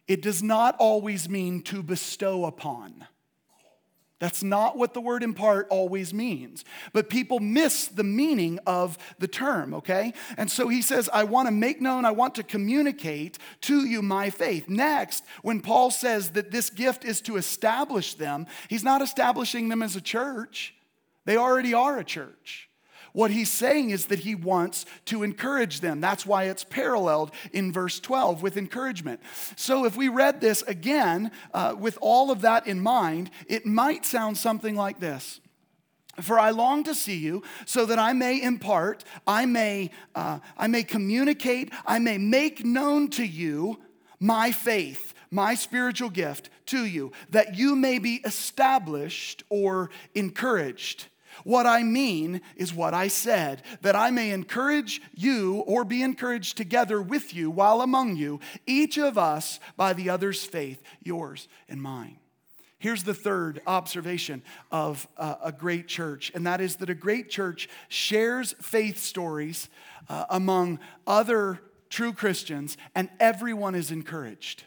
it 0.07 0.21
does 0.21 0.43
not 0.43 0.75
always 0.77 1.29
mean 1.29 1.61
to 1.63 1.81
bestow 1.81 2.45
upon. 2.45 3.07
That's 4.19 4.43
not 4.43 4.77
what 4.77 4.93
the 4.93 5.01
word 5.01 5.23
impart 5.23 5.67
always 5.69 6.13
means. 6.13 6.65
But 6.91 7.09
people 7.09 7.39
miss 7.39 7.87
the 7.87 8.03
meaning 8.03 8.59
of 8.67 8.97
the 9.17 9.27
term, 9.27 9.73
okay? 9.73 10.13
And 10.37 10.51
so 10.51 10.67
he 10.67 10.81
says, 10.81 11.09
I 11.11 11.23
want 11.23 11.47
to 11.47 11.53
make 11.53 11.81
known, 11.81 12.03
I 12.03 12.11
want 12.11 12.35
to 12.35 12.43
communicate 12.43 13.37
to 13.61 13.85
you 13.85 14.01
my 14.01 14.29
faith. 14.29 14.67
Next, 14.67 15.23
when 15.41 15.61
Paul 15.61 15.89
says 15.89 16.31
that 16.31 16.51
this 16.51 16.69
gift 16.69 17.05
is 17.05 17.21
to 17.21 17.37
establish 17.37 18.13
them, 18.13 18.45
he's 18.67 18.83
not 18.83 19.01
establishing 19.01 19.69
them 19.69 19.81
as 19.81 19.95
a 19.95 20.01
church, 20.01 20.75
they 21.25 21.37
already 21.37 21.73
are 21.73 21.97
a 21.97 22.03
church. 22.03 22.68
What 23.13 23.31
he's 23.31 23.51
saying 23.51 23.89
is 23.89 24.05
that 24.05 24.19
he 24.19 24.35
wants 24.35 24.85
to 25.05 25.23
encourage 25.23 25.79
them. 25.81 26.01
That's 26.01 26.25
why 26.25 26.45
it's 26.45 26.63
paralleled 26.63 27.31
in 27.51 27.71
verse 27.71 27.99
12 27.99 28.41
with 28.41 28.57
encouragement. 28.57 29.19
So 29.55 29.85
if 29.85 29.97
we 29.97 30.09
read 30.09 30.41
this 30.41 30.61
again 30.63 31.31
uh, 31.53 31.75
with 31.77 31.97
all 32.01 32.31
of 32.31 32.41
that 32.41 32.67
in 32.67 32.79
mind, 32.79 33.31
it 33.47 33.65
might 33.65 34.05
sound 34.05 34.37
something 34.37 34.75
like 34.75 34.99
this. 34.99 35.39
For 36.21 36.37
I 36.37 36.49
long 36.49 36.83
to 36.83 36.95
see 36.95 37.17
you, 37.17 37.43
so 37.65 37.85
that 37.85 37.97
I 37.99 38.13
may 38.13 38.41
impart, 38.41 39.03
I 39.25 39.45
may, 39.45 39.91
uh, 40.15 40.39
I 40.57 40.67
may 40.67 40.83
communicate, 40.83 41.71
I 41.85 41.99
may 41.99 42.17
make 42.17 42.65
known 42.65 43.09
to 43.11 43.25
you 43.25 43.79
my 44.19 44.51
faith, 44.51 45.13
my 45.31 45.55
spiritual 45.55 46.09
gift 46.09 46.49
to 46.67 46.85
you, 46.85 47.11
that 47.29 47.57
you 47.57 47.75
may 47.75 47.99
be 47.99 48.15
established 48.25 49.43
or 49.49 49.89
encouraged. 50.13 51.07
What 51.43 51.65
I 51.65 51.83
mean 51.83 52.41
is 52.55 52.73
what 52.73 52.93
I 52.93 53.07
said, 53.07 53.63
that 53.81 53.95
I 53.95 54.11
may 54.11 54.31
encourage 54.31 55.01
you 55.13 55.63
or 55.67 55.83
be 55.83 56.01
encouraged 56.01 56.57
together 56.57 57.01
with 57.01 57.33
you 57.33 57.49
while 57.49 57.81
among 57.81 58.15
you, 58.15 58.39
each 58.65 58.97
of 58.97 59.17
us 59.17 59.59
by 59.77 59.93
the 59.93 60.09
other's 60.09 60.43
faith, 60.43 60.81
yours 61.03 61.47
and 61.67 61.81
mine. 61.81 62.17
Here's 62.79 63.03
the 63.03 63.13
third 63.13 63.61
observation 63.67 64.41
of 64.71 65.05
a 65.17 65.51
great 65.51 65.87
church, 65.87 66.31
and 66.33 66.47
that 66.47 66.61
is 66.61 66.77
that 66.77 66.89
a 66.89 66.95
great 66.95 67.29
church 67.29 67.67
shares 67.89 68.55
faith 68.61 68.97
stories 68.97 69.67
uh, 70.07 70.25
among 70.29 70.79
other 71.05 71.59
true 71.89 72.13
Christians, 72.13 72.77
and 72.95 73.09
everyone 73.19 73.75
is 73.75 73.91
encouraged. 73.91 74.63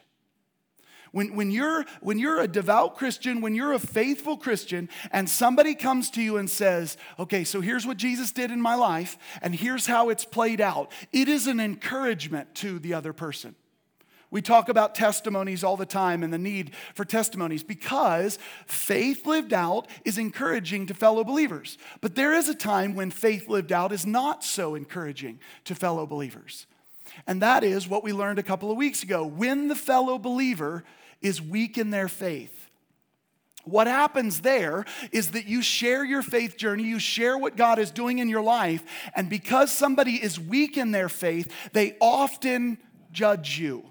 When, 1.12 1.34
when, 1.36 1.50
you're, 1.50 1.84
when 2.00 2.18
you're 2.18 2.40
a 2.40 2.48
devout 2.48 2.96
Christian, 2.96 3.42
when 3.42 3.54
you're 3.54 3.74
a 3.74 3.78
faithful 3.78 4.36
Christian, 4.36 4.88
and 5.10 5.28
somebody 5.28 5.74
comes 5.74 6.10
to 6.10 6.22
you 6.22 6.38
and 6.38 6.48
says, 6.48 6.96
Okay, 7.18 7.44
so 7.44 7.60
here's 7.60 7.86
what 7.86 7.98
Jesus 7.98 8.32
did 8.32 8.50
in 8.50 8.60
my 8.60 8.74
life, 8.74 9.18
and 9.42 9.54
here's 9.54 9.86
how 9.86 10.08
it's 10.08 10.24
played 10.24 10.60
out, 10.60 10.90
it 11.12 11.28
is 11.28 11.46
an 11.46 11.60
encouragement 11.60 12.54
to 12.56 12.78
the 12.78 12.94
other 12.94 13.12
person. 13.12 13.54
We 14.30 14.40
talk 14.40 14.70
about 14.70 14.94
testimonies 14.94 15.62
all 15.62 15.76
the 15.76 15.84
time 15.84 16.22
and 16.22 16.32
the 16.32 16.38
need 16.38 16.74
for 16.94 17.04
testimonies 17.04 17.62
because 17.62 18.38
faith 18.64 19.26
lived 19.26 19.52
out 19.52 19.88
is 20.06 20.16
encouraging 20.16 20.86
to 20.86 20.94
fellow 20.94 21.22
believers. 21.22 21.76
But 22.00 22.14
there 22.14 22.32
is 22.32 22.48
a 22.48 22.54
time 22.54 22.94
when 22.94 23.10
faith 23.10 23.46
lived 23.46 23.72
out 23.72 23.92
is 23.92 24.06
not 24.06 24.42
so 24.42 24.74
encouraging 24.74 25.38
to 25.66 25.74
fellow 25.74 26.06
believers. 26.06 26.66
And 27.26 27.42
that 27.42 27.62
is 27.62 27.86
what 27.86 28.02
we 28.02 28.14
learned 28.14 28.38
a 28.38 28.42
couple 28.42 28.70
of 28.70 28.78
weeks 28.78 29.02
ago. 29.02 29.26
When 29.26 29.68
the 29.68 29.74
fellow 29.74 30.16
believer 30.16 30.82
is 31.22 31.40
weak 31.40 31.78
in 31.78 31.90
their 31.90 32.08
faith. 32.08 32.62
What 33.64 33.86
happens 33.86 34.40
there 34.40 34.84
is 35.12 35.32
that 35.32 35.46
you 35.46 35.62
share 35.62 36.04
your 36.04 36.22
faith 36.22 36.56
journey, 36.56 36.82
you 36.84 36.98
share 36.98 37.38
what 37.38 37.56
God 37.56 37.78
is 37.78 37.92
doing 37.92 38.18
in 38.18 38.28
your 38.28 38.42
life, 38.42 38.82
and 39.14 39.30
because 39.30 39.70
somebody 39.70 40.22
is 40.22 40.38
weak 40.38 40.76
in 40.76 40.90
their 40.90 41.08
faith, 41.08 41.52
they 41.72 41.96
often 42.00 42.78
judge 43.12 43.58
you. 43.58 43.84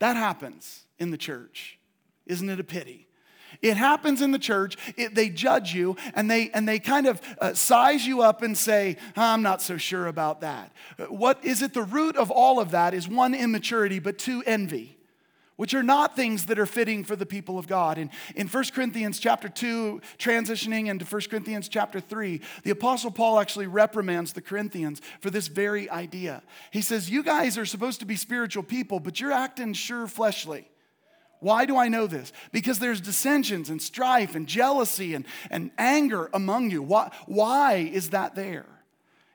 That 0.00 0.16
happens 0.16 0.82
in 0.98 1.10
the 1.10 1.16
church. 1.16 1.78
Isn't 2.26 2.50
it 2.50 2.60
a 2.60 2.64
pity? 2.64 3.08
It 3.62 3.76
happens 3.76 4.20
in 4.20 4.32
the 4.32 4.38
church. 4.38 4.76
It, 4.96 5.14
they 5.14 5.30
judge 5.30 5.72
you 5.72 5.96
and 6.14 6.30
they, 6.30 6.50
and 6.50 6.68
they 6.68 6.78
kind 6.78 7.06
of 7.06 7.22
uh, 7.40 7.54
size 7.54 8.06
you 8.06 8.20
up 8.20 8.42
and 8.42 8.58
say, 8.58 8.96
I'm 9.16 9.42
not 9.42 9.62
so 9.62 9.78
sure 9.78 10.08
about 10.08 10.40
that. 10.42 10.72
What 11.08 11.42
is 11.44 11.62
it? 11.62 11.72
The 11.72 11.84
root 11.84 12.16
of 12.16 12.30
all 12.30 12.60
of 12.60 12.72
that 12.72 12.92
is 12.92 13.08
one, 13.08 13.32
immaturity, 13.32 14.00
but 14.00 14.18
two, 14.18 14.42
envy 14.44 14.98
which 15.56 15.74
are 15.74 15.82
not 15.82 16.16
things 16.16 16.46
that 16.46 16.58
are 16.58 16.66
fitting 16.66 17.04
for 17.04 17.16
the 17.16 17.26
people 17.26 17.58
of 17.58 17.66
God. 17.66 17.98
And 17.98 18.10
in 18.34 18.48
1 18.48 18.64
Corinthians 18.74 19.18
chapter 19.18 19.48
2, 19.48 20.00
transitioning 20.18 20.88
into 20.88 21.04
1 21.04 21.22
Corinthians 21.30 21.68
chapter 21.68 22.00
3, 22.00 22.40
the 22.64 22.70
Apostle 22.70 23.10
Paul 23.10 23.38
actually 23.38 23.66
reprimands 23.66 24.32
the 24.32 24.40
Corinthians 24.40 25.00
for 25.20 25.30
this 25.30 25.48
very 25.48 25.88
idea. 25.90 26.42
He 26.70 26.80
says, 26.80 27.10
You 27.10 27.22
guys 27.22 27.56
are 27.58 27.66
supposed 27.66 28.00
to 28.00 28.06
be 28.06 28.16
spiritual 28.16 28.62
people, 28.62 29.00
but 29.00 29.20
you're 29.20 29.32
acting 29.32 29.72
sure 29.72 30.06
fleshly. 30.06 30.68
Why 31.40 31.66
do 31.66 31.76
I 31.76 31.88
know 31.88 32.06
this? 32.06 32.32
Because 32.52 32.78
there's 32.78 33.02
dissensions 33.02 33.68
and 33.68 33.80
strife 33.82 34.34
and 34.34 34.46
jealousy 34.46 35.14
and, 35.14 35.26
and 35.50 35.70
anger 35.76 36.30
among 36.32 36.70
you. 36.70 36.82
Why, 36.82 37.10
why 37.26 37.74
is 37.74 38.10
that 38.10 38.34
there? 38.34 38.66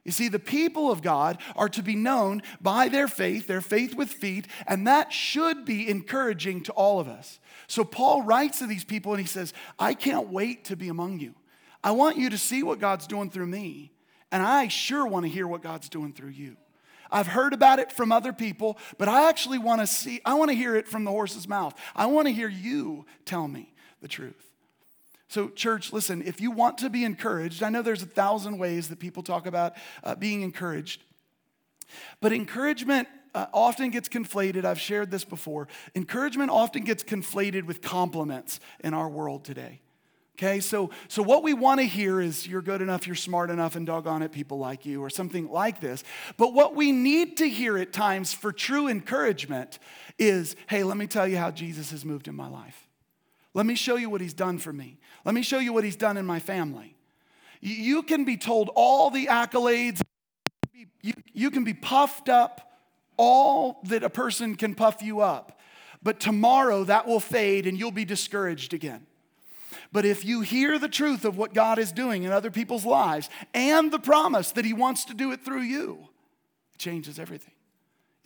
You 0.06 0.12
see, 0.12 0.28
the 0.28 0.40
people 0.40 0.92
of 0.92 1.02
God 1.02 1.40
are 1.56 1.70
to 1.70 1.84
be 1.84 1.96
known 1.96 2.42
by 2.62 2.88
their 2.88 3.08
faith, 3.08 3.48
their 3.48 3.62
faith 3.62 3.96
with 3.96 4.10
feet, 4.10 4.48
and 4.66 4.88
that 4.88 5.12
should 5.12 5.66
be 5.66 5.90
encouraging 5.90 6.64
to 6.64 6.72
all 6.72 7.00
of 7.00 7.08
us. 7.08 7.40
So 7.68 7.84
Paul 7.84 8.24
writes 8.24 8.60
to 8.60 8.68
these 8.68 8.84
people 8.84 9.12
and 9.12 9.22
he 9.22 9.28
says, 9.28 9.54
I 9.78 9.94
can't 9.94 10.30
wait 10.30 10.66
to 10.66 10.76
be 10.76 10.88
among 10.88 11.20
you. 11.20 11.36
I 11.84 11.92
want 11.92 12.18
you 12.18 12.30
to 12.30 12.38
see 12.38 12.64
what 12.64 12.80
God's 12.80 13.08
doing 13.08 13.30
through 13.30 13.48
me, 13.48 13.92
and 14.32 14.42
I 14.42 14.68
sure 14.68 15.06
want 15.06 15.26
to 15.26 15.32
hear 15.32 15.48
what 15.48 15.62
God's 15.62 15.90
doing 15.90 16.14
through 16.14 16.30
you. 16.30 16.58
I've 17.12 17.28
heard 17.28 17.54
about 17.54 17.80
it 17.80 17.92
from 17.92 18.12
other 18.12 18.34
people, 18.34 18.78
but 18.98 19.08
I 19.08 19.30
actually 19.30 19.58
want 19.58 19.82
to 19.82 19.88
see, 19.88 20.22
I 20.26 20.36
want 20.36 20.50
to 20.50 20.56
hear 20.56 20.76
it 20.76 20.88
from 20.88 21.04
the 21.04 21.12
horse's 21.12 21.48
mouth. 21.48 21.74
I 21.96 22.06
want 22.06 22.28
to 22.28 22.34
hear 22.34 22.50
you 22.50 23.06
tell 23.26 23.48
me 23.48 23.74
the 24.02 24.08
truth. 24.08 24.49
So, 25.30 25.48
church, 25.48 25.94
listen, 25.94 26.24
if 26.24 26.42
you 26.42 26.50
want 26.50 26.80
to 26.80 26.90
be 26.90 27.06
encouraged, 27.06 27.62
I 27.62 27.70
know 27.70 27.84
there's 27.84 28.02
a 28.02 28.08
thousand 28.08 28.58
ways 28.58 28.90
that 28.90 28.98
people 28.98 29.22
talk 29.22 29.46
about 29.46 29.74
uh, 30.04 30.16
being 30.16 30.42
encouraged, 30.42 31.04
but 32.20 32.34
encouragement 32.34 33.08
uh, 33.36 33.46
often 33.54 33.92
gets 33.92 34.10
conflated. 34.10 34.66
I've 34.66 34.80
shared 34.80 35.12
this 35.12 35.24
before. 35.24 35.68
Encouragement 35.96 36.50
often 36.50 36.84
gets 36.84 37.04
conflated 37.04 37.66
with 37.66 37.82
compliments 37.82 38.60
in 38.80 38.96
our 38.96 39.08
world 39.08 39.46
today. 39.46 39.82
Okay, 40.36 40.62
so, 40.62 40.90
so 41.10 41.22
what 41.22 41.44
we 41.44 41.54
want 41.54 41.80
to 41.82 41.86
hear 41.86 42.22
is 42.22 42.48
you're 42.48 42.62
good 42.62 42.82
enough, 42.82 43.06
you're 43.06 43.16
smart 43.16 43.52
enough, 43.52 43.76
and 43.76 43.86
doggone 43.86 44.24
it, 44.24 44.32
people 44.32 44.58
like 44.58 44.86
you, 44.86 45.04
or 45.04 45.10
something 45.10 45.50
like 45.50 45.80
this. 45.82 46.04
But 46.38 46.54
what 46.54 46.76
we 46.76 46.92
need 46.92 47.38
to 47.38 47.50
hear 47.50 47.78
at 47.78 47.92
times 47.92 48.34
for 48.34 48.52
true 48.52 48.88
encouragement 48.88 49.78
is 50.18 50.56
hey, 50.68 50.84
let 50.84 50.98
me 50.98 51.06
tell 51.06 51.28
you 51.28 51.38
how 51.38 51.52
Jesus 51.52 51.92
has 51.92 52.04
moved 52.04 52.28
in 52.28 52.36
my 52.36 52.48
life. 52.48 52.88
Let 53.54 53.66
me 53.66 53.76
show 53.76 53.96
you 53.96 54.10
what 54.10 54.22
he's 54.22 54.34
done 54.34 54.60
for 54.60 54.72
me. 54.72 54.99
Let 55.26 55.36
me 55.36 55.42
show 55.42 55.60
you 55.60 55.74
what 55.74 55.84
he's 55.84 55.96
done 55.96 56.18
in 56.18 56.26
my 56.26 56.40
family. 56.40 56.96
You 57.62 58.04
can 58.04 58.24
be 58.24 58.38
told 58.38 58.70
all 58.74 59.10
the 59.10 59.28
accolades, 59.28 60.02
you, 61.02 61.14
you 61.34 61.52
can 61.52 61.64
be 61.64 61.74
puffed 61.74 62.30
up, 62.30 62.72
all 63.18 63.80
that 63.84 64.04
a 64.04 64.10
person 64.10 64.56
can 64.56 64.76
puff 64.76 65.02
you 65.02 65.20
up. 65.20 65.60
But 66.02 66.20
tomorrow 66.22 66.86
that 66.86 67.06
will 67.06 67.20
fade 67.20 67.68
and 67.68 67.78
you'll 67.78 67.92
be 67.92 68.06
discouraged 68.06 68.74
again. 68.74 69.06
But 69.92 70.06
if 70.06 70.24
you 70.24 70.42
hear 70.42 70.80
the 70.80 70.88
truth 70.88 71.26
of 71.26 71.38
what 71.38 71.54
God 71.54 71.80
is 71.80 71.92
doing 71.92 72.24
in 72.24 72.32
other 72.32 72.52
people's 72.52 72.86
lives 72.86 73.30
and 73.54 73.92
the 73.92 74.00
promise 74.00 74.52
that 74.52 74.64
He 74.64 74.74
wants 74.74 75.06
to 75.06 75.14
do 75.14 75.32
it 75.32 75.44
through 75.44 75.62
you, 75.62 76.08
it 76.74 76.80
changes 76.80 77.20
everything. 77.20 77.54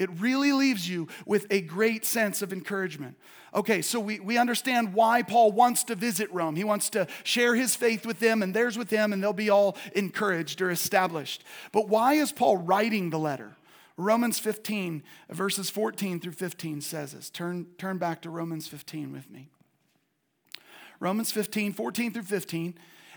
It 0.04 0.10
really 0.20 0.52
leaves 0.52 0.88
you 0.88 1.08
with 1.26 1.48
a 1.50 1.62
great 1.62 2.06
sense 2.06 2.42
of 2.42 2.54
encouragement. 2.54 3.18
Okay, 3.56 3.82
so 3.82 4.00
we, 4.00 4.20
we 4.20 4.38
understand 4.38 4.94
why 4.94 5.22
Paul 5.22 5.52
wants 5.52 5.84
to 5.86 5.96
visit 5.96 6.32
Rome. 6.32 6.56
He 6.56 6.64
wants 6.64 6.90
to 6.92 7.08
share 7.24 7.56
his 7.56 7.76
faith 7.76 8.06
with 8.06 8.20
them 8.20 8.44
and 8.44 8.54
theirs 8.54 8.78
with 8.78 8.90
him, 8.90 9.14
and 9.14 9.24
they'll 9.24 9.34
be 9.34 9.50
all 9.50 9.78
encouraged 9.96 10.62
or 10.62 10.70
established. 10.70 11.44
But 11.72 11.88
why 11.88 12.14
is 12.14 12.32
Paul 12.32 12.58
writing 12.58 13.10
the 13.10 13.20
letter? 13.20 13.56
Romans 13.96 14.40
15, 14.40 15.04
verses 15.30 15.70
14 15.70 16.20
through 16.20 16.32
15 16.32 16.82
says 16.82 17.14
this. 17.14 17.30
Turn, 17.30 17.68
turn 17.78 17.98
back 17.98 18.22
to 18.24 18.30
Romans 18.30 18.68
15 18.68 19.12
with 19.12 19.30
me. 19.30 19.50
Romans 21.00 21.32
15, 21.32 21.74
14 21.74 22.14
through 22.14 22.24
15. 22.24 22.76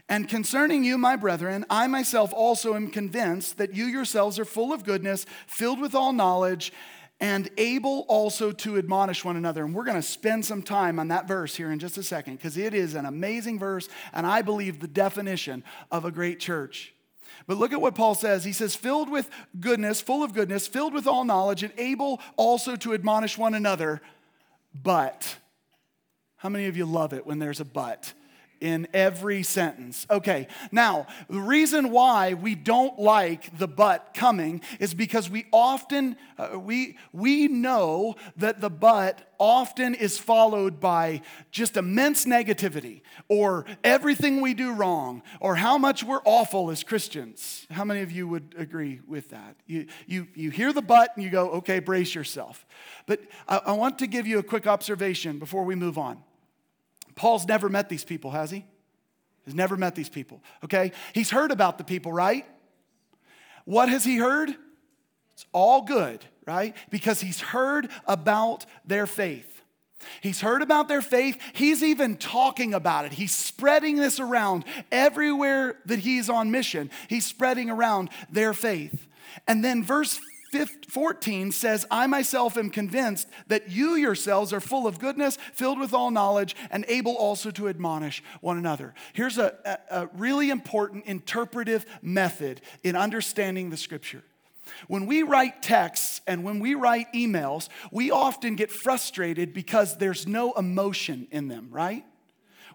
And 0.08 0.28
concerning 0.28 0.84
you, 0.84 0.98
my 0.98 1.16
brethren, 1.16 1.64
I 1.68 1.88
myself 1.88 2.32
also 2.32 2.74
am 2.74 2.90
convinced 2.90 3.58
that 3.58 3.74
you 3.74 3.86
yourselves 3.86 4.38
are 4.38 4.44
full 4.44 4.72
of 4.72 4.84
goodness, 4.84 5.26
filled 5.48 5.80
with 5.80 5.94
all 5.94 6.12
knowledge, 6.12 6.72
and 7.18 7.50
able 7.56 8.04
also 8.08 8.52
to 8.52 8.76
admonish 8.76 9.24
one 9.24 9.36
another. 9.36 9.64
And 9.64 9.74
we're 9.74 9.84
going 9.84 9.96
to 9.96 10.02
spend 10.02 10.44
some 10.44 10.62
time 10.62 10.98
on 10.98 11.08
that 11.08 11.26
verse 11.26 11.56
here 11.56 11.72
in 11.72 11.78
just 11.78 11.98
a 11.98 12.02
second 12.02 12.36
because 12.36 12.56
it 12.56 12.74
is 12.74 12.94
an 12.94 13.06
amazing 13.06 13.58
verse, 13.58 13.88
and 14.12 14.26
I 14.26 14.42
believe 14.42 14.80
the 14.80 14.86
definition 14.86 15.64
of 15.90 16.04
a 16.04 16.12
great 16.12 16.38
church. 16.38 16.92
But 17.46 17.56
look 17.56 17.72
at 17.72 17.80
what 17.80 17.94
Paul 17.94 18.14
says. 18.14 18.44
He 18.44 18.52
says, 18.52 18.76
filled 18.76 19.10
with 19.10 19.28
goodness, 19.58 20.00
full 20.00 20.22
of 20.22 20.34
goodness, 20.34 20.66
filled 20.66 20.94
with 20.94 21.06
all 21.06 21.24
knowledge, 21.24 21.62
and 21.62 21.72
able 21.78 22.20
also 22.36 22.76
to 22.76 22.94
admonish 22.94 23.36
one 23.38 23.54
another, 23.54 24.00
but 24.74 25.36
how 26.36 26.48
many 26.48 26.66
of 26.66 26.76
you 26.76 26.84
love 26.84 27.12
it 27.12 27.26
when 27.26 27.38
there's 27.38 27.60
a 27.60 27.64
but? 27.64 28.12
In 28.60 28.88
every 28.92 29.42
sentence. 29.42 30.06
Okay, 30.10 30.48
now, 30.72 31.06
the 31.28 31.40
reason 31.40 31.90
why 31.90 32.34
we 32.34 32.54
don't 32.54 32.98
like 32.98 33.56
the 33.58 33.68
but 33.68 34.12
coming 34.14 34.60
is 34.80 34.94
because 34.94 35.28
we 35.30 35.46
often, 35.52 36.16
uh, 36.38 36.58
we, 36.58 36.98
we 37.12 37.48
know 37.48 38.16
that 38.36 38.60
the 38.60 38.70
but 38.70 39.32
often 39.38 39.94
is 39.94 40.18
followed 40.18 40.80
by 40.80 41.20
just 41.50 41.76
immense 41.76 42.24
negativity 42.24 43.02
or 43.28 43.66
everything 43.84 44.40
we 44.40 44.54
do 44.54 44.72
wrong 44.72 45.22
or 45.40 45.56
how 45.56 45.76
much 45.78 46.02
we're 46.02 46.22
awful 46.24 46.70
as 46.70 46.82
Christians. 46.82 47.66
How 47.70 47.84
many 47.84 48.00
of 48.00 48.10
you 48.10 48.26
would 48.28 48.54
agree 48.56 49.00
with 49.06 49.30
that? 49.30 49.56
You, 49.66 49.86
you, 50.06 50.28
you 50.34 50.50
hear 50.50 50.72
the 50.72 50.82
but 50.82 51.10
and 51.14 51.24
you 51.24 51.30
go, 51.30 51.50
okay, 51.50 51.78
brace 51.78 52.14
yourself. 52.14 52.66
But 53.06 53.20
I, 53.48 53.58
I 53.66 53.72
want 53.72 53.98
to 54.00 54.06
give 54.06 54.26
you 54.26 54.38
a 54.38 54.42
quick 54.42 54.66
observation 54.66 55.38
before 55.38 55.64
we 55.64 55.74
move 55.74 55.98
on. 55.98 56.22
Paul's 57.16 57.48
never 57.48 57.68
met 57.68 57.88
these 57.88 58.04
people, 58.04 58.30
has 58.30 58.50
he? 58.50 58.64
He's 59.44 59.54
never 59.54 59.76
met 59.76 59.94
these 59.94 60.08
people, 60.08 60.42
okay? 60.64 60.92
He's 61.12 61.30
heard 61.30 61.50
about 61.50 61.78
the 61.78 61.84
people, 61.84 62.12
right? 62.12 62.46
What 63.64 63.88
has 63.88 64.04
he 64.04 64.16
heard? 64.16 64.50
It's 65.34 65.46
all 65.52 65.82
good, 65.82 66.24
right? 66.46 66.74
Because 66.90 67.20
he's 67.20 67.40
heard 67.40 67.88
about 68.06 68.66
their 68.84 69.06
faith. 69.06 69.62
He's 70.20 70.40
heard 70.40 70.62
about 70.62 70.88
their 70.88 71.02
faith. 71.02 71.38
He's 71.52 71.82
even 71.82 72.16
talking 72.16 72.74
about 72.74 73.06
it. 73.06 73.12
He's 73.12 73.34
spreading 73.34 73.96
this 73.96 74.20
around 74.20 74.64
everywhere 74.92 75.76
that 75.86 76.00
he's 76.00 76.28
on 76.28 76.50
mission. 76.50 76.90
He's 77.08 77.24
spreading 77.24 77.70
around 77.70 78.10
their 78.30 78.52
faith. 78.52 79.06
And 79.46 79.64
then 79.64 79.82
verse 79.82 80.20
14 80.88 81.52
says, 81.52 81.86
I 81.90 82.06
myself 82.06 82.56
am 82.56 82.70
convinced 82.70 83.28
that 83.48 83.70
you 83.70 83.96
yourselves 83.96 84.52
are 84.52 84.60
full 84.60 84.86
of 84.86 84.98
goodness, 84.98 85.38
filled 85.52 85.78
with 85.78 85.92
all 85.92 86.10
knowledge, 86.10 86.54
and 86.70 86.84
able 86.88 87.16
also 87.16 87.50
to 87.52 87.68
admonish 87.68 88.22
one 88.40 88.58
another. 88.58 88.94
Here's 89.12 89.38
a, 89.38 89.78
a, 89.90 90.02
a 90.02 90.06
really 90.14 90.50
important 90.50 91.06
interpretive 91.06 91.86
method 92.02 92.60
in 92.82 92.96
understanding 92.96 93.70
the 93.70 93.76
scripture. 93.76 94.22
When 94.88 95.06
we 95.06 95.22
write 95.22 95.62
texts 95.62 96.20
and 96.26 96.44
when 96.44 96.60
we 96.60 96.74
write 96.74 97.12
emails, 97.12 97.68
we 97.92 98.10
often 98.10 98.56
get 98.56 98.70
frustrated 98.70 99.52
because 99.52 99.96
there's 99.98 100.26
no 100.26 100.52
emotion 100.52 101.28
in 101.30 101.48
them, 101.48 101.68
right? 101.70 102.04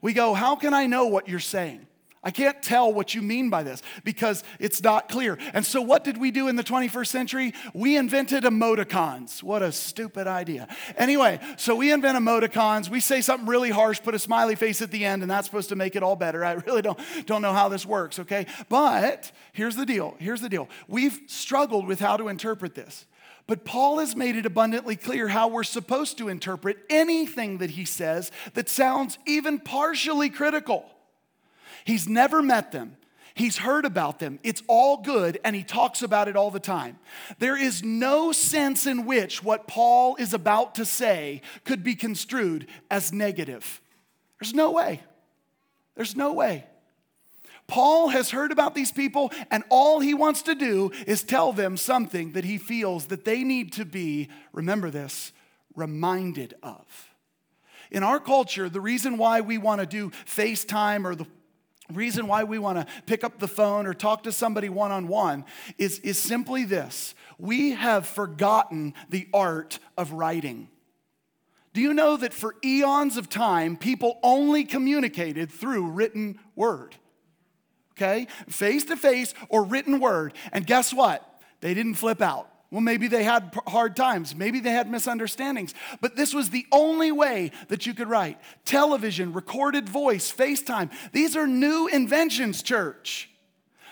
We 0.02 0.14
go, 0.14 0.34
How 0.34 0.56
can 0.56 0.74
I 0.74 0.88
know 0.88 1.08
what 1.08 1.28
you're 1.28 1.40
saying? 1.40 1.88
I 2.24 2.30
can't 2.30 2.62
tell 2.62 2.94
what 2.94 3.16
you 3.16 3.22
mean 3.24 3.50
by 3.50 3.64
this 3.64 3.82
because 4.04 4.44
it's 4.60 4.84
not 4.84 5.10
clear. 5.10 5.40
And 5.54 5.66
so, 5.66 5.82
what 5.82 6.04
did 6.04 6.20
we 6.20 6.30
do 6.30 6.48
in 6.50 6.56
the 6.56 6.64
21st 6.64 7.08
century? 7.08 7.54
We 7.74 7.98
invented 7.98 8.44
emoticons. 8.44 9.42
What 9.42 9.64
a 9.64 9.72
stupid 9.72 10.28
idea. 10.28 10.68
Anyway, 10.98 11.40
so 11.58 11.76
we 11.76 11.92
invent 11.92 12.20
emoticons. 12.20 12.90
We 12.90 13.00
say 13.00 13.22
something 13.22 13.48
really 13.48 13.72
harsh, 13.72 14.04
put 14.04 14.14
a 14.14 14.20
smiley 14.20 14.54
face 14.54 14.84
at 14.84 14.92
the 14.92 15.04
end, 15.04 15.24
and 15.24 15.32
that's 15.32 15.48
supposed 15.48 15.70
to 15.70 15.76
make 15.76 15.96
it 15.96 16.04
all 16.04 16.16
better. 16.16 16.46
I 16.46 16.54
really 16.54 16.84
don't, 16.84 17.00
don't 17.26 17.42
know 17.42 17.54
how 17.54 17.70
this 17.70 17.88
works, 17.88 18.20
okay? 18.20 18.46
But 18.70 19.32
here's 19.52 19.76
the 19.76 19.86
deal. 19.88 20.16
Here's 20.20 20.42
the 20.42 20.50
deal. 20.50 20.70
We've 20.88 21.20
struggled 21.26 21.88
with 21.88 22.00
how 22.00 22.18
to 22.18 22.28
interpret 22.28 22.76
this. 22.76 23.08
But 23.48 23.66
Paul 23.66 23.98
has 23.98 24.16
made 24.16 24.36
it 24.36 24.46
abundantly 24.46 24.96
clear 24.96 25.28
how 25.28 25.48
we're 25.48 25.64
supposed 25.64 26.20
to 26.20 26.30
interpret 26.30 26.78
anything 26.88 27.58
that 27.58 27.72
he 27.72 27.86
says 27.86 28.32
that 28.54 28.70
sounds 28.70 29.18
even 29.26 29.58
partially 29.58 30.30
critical. 30.30 30.86
He's 31.86 32.08
never 32.08 32.42
met 32.42 32.72
them. 32.72 32.98
He's 33.34 33.58
heard 33.58 33.86
about 33.86 34.20
them. 34.20 34.40
It's 34.44 34.62
all 34.68 34.98
good, 34.98 35.40
and 35.44 35.56
he 35.56 35.64
talks 35.64 36.02
about 36.02 36.28
it 36.28 36.36
all 36.36 36.52
the 36.52 36.60
time. 36.60 37.00
There 37.40 37.56
is 37.56 37.84
no 37.84 38.32
sense 38.32 38.86
in 38.86 39.06
which 39.06 39.44
what 39.44 39.68
Paul 39.68 40.16
is 40.18 40.34
about 40.34 40.76
to 40.76 40.86
say 40.86 41.42
could 41.64 41.84
be 41.84 41.96
construed 41.96 42.68
as 42.90 43.14
negative. 43.14 43.82
There's 44.40 44.54
no 44.54 44.72
way. 44.72 45.02
There's 45.96 46.16
no 46.16 46.34
way. 46.34 46.66
Paul 47.68 48.10
has 48.10 48.32
heard 48.32 48.52
about 48.52 48.76
these 48.76 48.92
people, 48.92 49.32
and 49.50 49.64
all 49.70 50.02
he 50.02 50.14
wants 50.14 50.42
to 50.44 50.56
do 50.56 50.92
is 51.08 51.24
tell 51.24 51.54
them 51.54 51.78
something 51.78 52.34
that 52.34 52.44
he 52.44 52.58
feels 52.58 53.06
that 53.06 53.24
they 53.24 53.46
need 53.46 53.72
to 53.74 53.86
be, 53.86 54.28
remember 54.52 54.90
this, 54.90 55.32
reminded 55.74 56.54
of. 56.62 57.14
In 57.90 58.04
our 58.04 58.20
culture, 58.20 58.68
the 58.68 58.82
reason 58.82 59.18
why 59.18 59.40
we 59.40 59.58
want 59.58 59.80
to 59.80 59.88
do 59.88 60.10
FaceTime 60.26 61.06
or 61.06 61.16
the 61.16 61.28
reason 61.94 62.28
why 62.28 62.44
we 62.44 62.60
want 62.60 62.78
to 62.78 62.94
pick 63.06 63.24
up 63.24 63.40
the 63.40 63.48
phone 63.48 63.88
or 63.88 63.94
talk 63.94 64.24
to 64.24 64.32
somebody 64.32 64.70
one 64.70 64.92
on 64.92 65.08
one 65.08 65.46
is, 65.78 66.00
is 66.00 66.18
simply 66.18 66.64
this 66.64 67.16
we 67.38 67.72
have 67.72 68.06
forgotten 68.06 68.94
the 69.10 69.28
art 69.34 69.80
of 69.98 70.14
writing. 70.14 70.70
Do 71.74 71.82
you 71.82 71.94
know 71.94 72.18
that 72.18 72.34
for 72.34 72.56
eons 72.64 73.18
of 73.18 73.30
time, 73.30 73.78
people 73.78 74.20
only 74.22 74.66
communicated 74.66 75.52
through 75.52 75.92
written 75.92 76.38
word? 76.56 76.96
Okay? 77.94 78.28
Face 78.50 78.84
to 78.86 78.98
face 78.98 79.34
or 79.50 79.64
written 79.64 80.00
word. 80.00 80.34
And 80.52 80.68
guess 80.68 80.94
what? 80.94 81.28
They 81.62 81.74
didn't 81.74 81.96
flip 81.96 82.22
out. 82.22 82.51
Well, 82.72 82.80
maybe 82.80 83.10
they 83.10 83.26
had 83.26 83.54
hard 83.68 83.98
times. 83.98 84.34
Maybe 84.34 84.62
they 84.62 84.72
had 84.72 84.90
misunderstandings. 84.90 85.74
But 86.00 86.16
this 86.16 86.34
was 86.34 86.50
the 86.50 86.66
only 86.72 87.12
way 87.12 87.52
that 87.68 87.86
you 87.86 87.94
could 87.94 88.08
write. 88.08 88.40
Television, 88.64 89.34
recorded 89.34 89.90
voice, 89.90 90.32
FaceTime. 90.32 90.90
These 91.12 91.36
are 91.36 91.46
new 91.46 91.88
inventions, 91.88 92.64
church. 92.64 93.30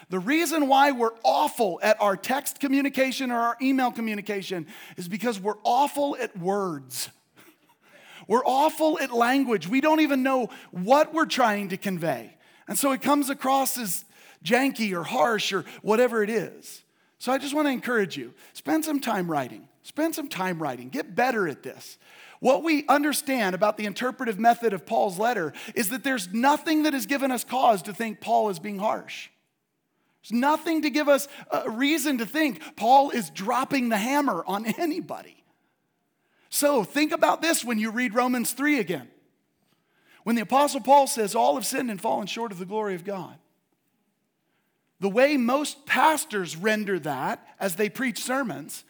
The 0.10 0.20
reason 0.20 0.70
why 0.70 0.92
we're 0.92 1.13
awful 1.24 1.80
at 1.84 2.02
our 2.02 2.15
text 2.15 2.62
communication 2.62 3.32
or 3.32 3.39
our 3.39 3.58
email 3.62 3.92
communication 3.92 4.65
is 4.96 5.10
because 5.10 5.42
we're 5.42 5.60
awful 5.65 6.15
at 6.20 6.36
words. 6.38 7.10
We're 8.28 8.46
awful 8.46 9.00
at 9.00 9.12
language. 9.12 9.68
We 9.68 9.82
don't 9.82 10.02
even 10.02 10.22
know 10.22 10.50
what 10.70 11.15
we're 11.15 11.26
trying 11.26 11.70
to 11.70 11.78
convey. 11.78 12.38
And 12.68 12.78
so 12.78 12.92
it 12.92 13.02
comes 13.02 13.32
across 13.32 13.76
as 13.76 14.06
janky 14.46 14.94
or 14.94 15.04
harsh 15.04 15.52
or 15.52 15.65
whatever 15.82 16.22
it 16.22 16.30
is. 16.30 16.84
So 17.19 17.34
I 17.34 17.38
just 17.38 17.53
want 17.53 17.67
to 17.67 17.71
encourage 17.71 18.17
you 18.17 18.34
spend 18.53 18.86
some 18.86 18.99
time 18.99 19.29
writing. 19.29 19.67
Spend 19.84 20.15
some 20.15 20.27
time 20.27 20.62
writing. 20.62 20.89
Get 20.89 21.15
better 21.15 21.47
at 21.47 21.63
this. 21.63 21.97
What 22.39 22.63
we 22.63 22.86
understand 22.88 23.55
about 23.55 23.75
the 23.75 23.86
interpretive 23.86 24.39
method 24.39 24.71
of 24.71 24.86
Paul's 24.86 25.19
letter 25.19 25.53
is 25.75 25.89
that 25.89 26.03
there's 26.03 26.32
nothing 26.34 26.84
that 26.84 26.93
has 26.93 27.05
given 27.05 27.32
us 27.32 27.43
cause 27.43 27.82
to 27.84 27.93
think 27.93 28.21
Paul 28.21 28.49
is 28.49 28.60
being 28.60 28.79
harsh. 28.79 29.29
There's 30.23 30.39
nothing 30.39 30.84
to 30.84 30.89
give 30.89 31.10
us 31.10 31.27
a 31.51 31.69
reason 31.69 32.19
to 32.19 32.25
think 32.25 32.77
Paul 32.77 33.10
is 33.10 33.29
dropping 33.29 33.89
the 33.89 33.97
hammer 33.97 34.43
on 34.47 34.65
anybody. 34.77 35.43
So 36.49 36.84
think 36.84 37.12
about 37.12 37.41
this 37.41 37.63
when 37.63 37.77
you 37.77 37.91
read 37.91 38.15
Romans 38.15 38.53
3 38.53 38.79
again. 38.79 39.10
When 40.23 40.36
the 40.36 40.41
Apostle 40.41 40.82
Paul 40.82 41.08
says, 41.08 41.36
All 41.36 41.55
have 41.55 41.65
sinned 41.65 41.91
and 41.91 41.99
fallen 41.99 42.27
short 42.27 42.51
of 42.51 42.60
the 42.60 42.65
glory 42.65 42.95
of 42.95 43.03
God. 43.03 43.36
The 45.00 45.10
way 45.10 45.38
most 45.38 45.86
pastors 45.86 46.58
render 46.58 47.00
that 47.00 47.46
as 47.60 47.76
they 47.76 47.90
preach 47.90 48.22
sermons, 48.22 48.84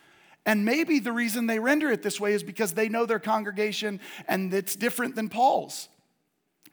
and 0.45 0.65
maybe 0.65 0.99
the 0.99 1.11
reason 1.11 1.47
they 1.47 1.59
render 1.59 1.91
it 1.91 2.01
this 2.01 2.19
way 2.19 2.33
is 2.33 2.43
because 2.43 2.73
they 2.73 2.89
know 2.89 3.05
their 3.05 3.19
congregation 3.19 3.99
and 4.27 4.53
it's 4.53 4.75
different 4.75 5.15
than 5.15 5.29
Paul's 5.29 5.89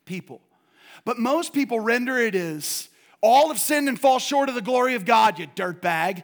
people. 0.05 0.41
But 1.05 1.19
most 1.19 1.53
people 1.53 1.81
render 1.81 2.17
it 2.19 2.35
as 2.35 2.89
all 3.21 3.49
have 3.49 3.59
sinned 3.59 3.89
and 3.89 4.01
fall 4.01 4.19
short 4.19 4.49
of 4.49 4.55
the 4.55 4.63
glory 4.63 4.95
of 4.95 5.05
God, 5.05 5.39
you 5.39 5.47
dirtbag. 5.49 6.23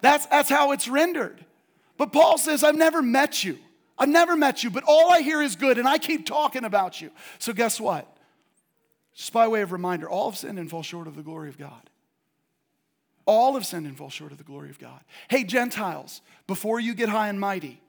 That's, 0.00 0.26
that's 0.26 0.50
how 0.50 0.72
it's 0.72 0.88
rendered. 0.88 1.44
But 1.96 2.12
Paul 2.12 2.36
says, 2.36 2.62
I've 2.62 2.76
never 2.76 3.00
met 3.00 3.42
you. 3.42 3.58
I've 3.98 4.08
never 4.08 4.36
met 4.36 4.62
you, 4.62 4.70
but 4.70 4.84
all 4.86 5.10
I 5.10 5.22
hear 5.22 5.40
is 5.40 5.56
good, 5.56 5.78
and 5.78 5.88
I 5.88 5.96
keep 5.98 6.26
talking 6.26 6.64
about 6.64 7.00
you. 7.00 7.10
So, 7.38 7.54
guess 7.54 7.80
what? 7.80 8.15
Just 9.16 9.32
by 9.32 9.48
way 9.48 9.62
of 9.62 9.72
reminder, 9.72 10.08
all 10.08 10.30
have 10.30 10.38
sinned 10.38 10.58
and 10.58 10.70
fall 10.70 10.82
short 10.82 11.06
of 11.06 11.16
the 11.16 11.22
glory 11.22 11.48
of 11.48 11.56
God. 11.56 11.90
All 13.24 13.54
have 13.54 13.64
sinned 13.64 13.86
and 13.86 13.96
fall 13.96 14.10
short 14.10 14.30
of 14.30 14.38
the 14.38 14.44
glory 14.44 14.68
of 14.68 14.78
God. 14.78 15.00
Hey, 15.28 15.42
Gentiles, 15.42 16.20
before 16.46 16.78
you 16.78 16.94
get 16.94 17.08
high 17.08 17.28
and 17.28 17.40
mighty, 17.40 17.80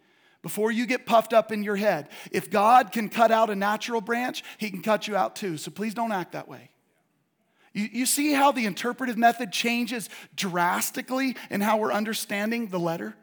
before 0.42 0.72
you 0.72 0.86
get 0.86 1.06
puffed 1.06 1.34
up 1.34 1.52
in 1.52 1.64
your 1.64 1.76
head, 1.76 2.08
if 2.32 2.50
God 2.50 2.94
can 2.94 3.10
cut 3.10 3.30
out 3.30 3.50
a 3.50 3.56
natural 3.56 4.00
branch, 4.00 4.42
He 4.58 4.72
can 4.72 4.82
cut 4.82 5.08
you 5.08 5.18
out 5.18 5.36
too. 5.36 5.58
So 5.58 5.70
please 5.70 5.94
don't 5.94 6.14
act 6.14 6.32
that 6.32 6.48
way. 6.48 6.72
You, 7.74 7.90
you 7.92 8.06
see 8.06 8.32
how 8.32 8.54
the 8.54 8.66
interpretive 8.66 9.18
method 9.18 9.52
changes 9.52 10.10
drastically 10.34 11.36
in 11.50 11.60
how 11.60 11.78
we're 11.78 11.92
understanding 11.92 12.70
the 12.70 12.80
letter? 12.80 13.16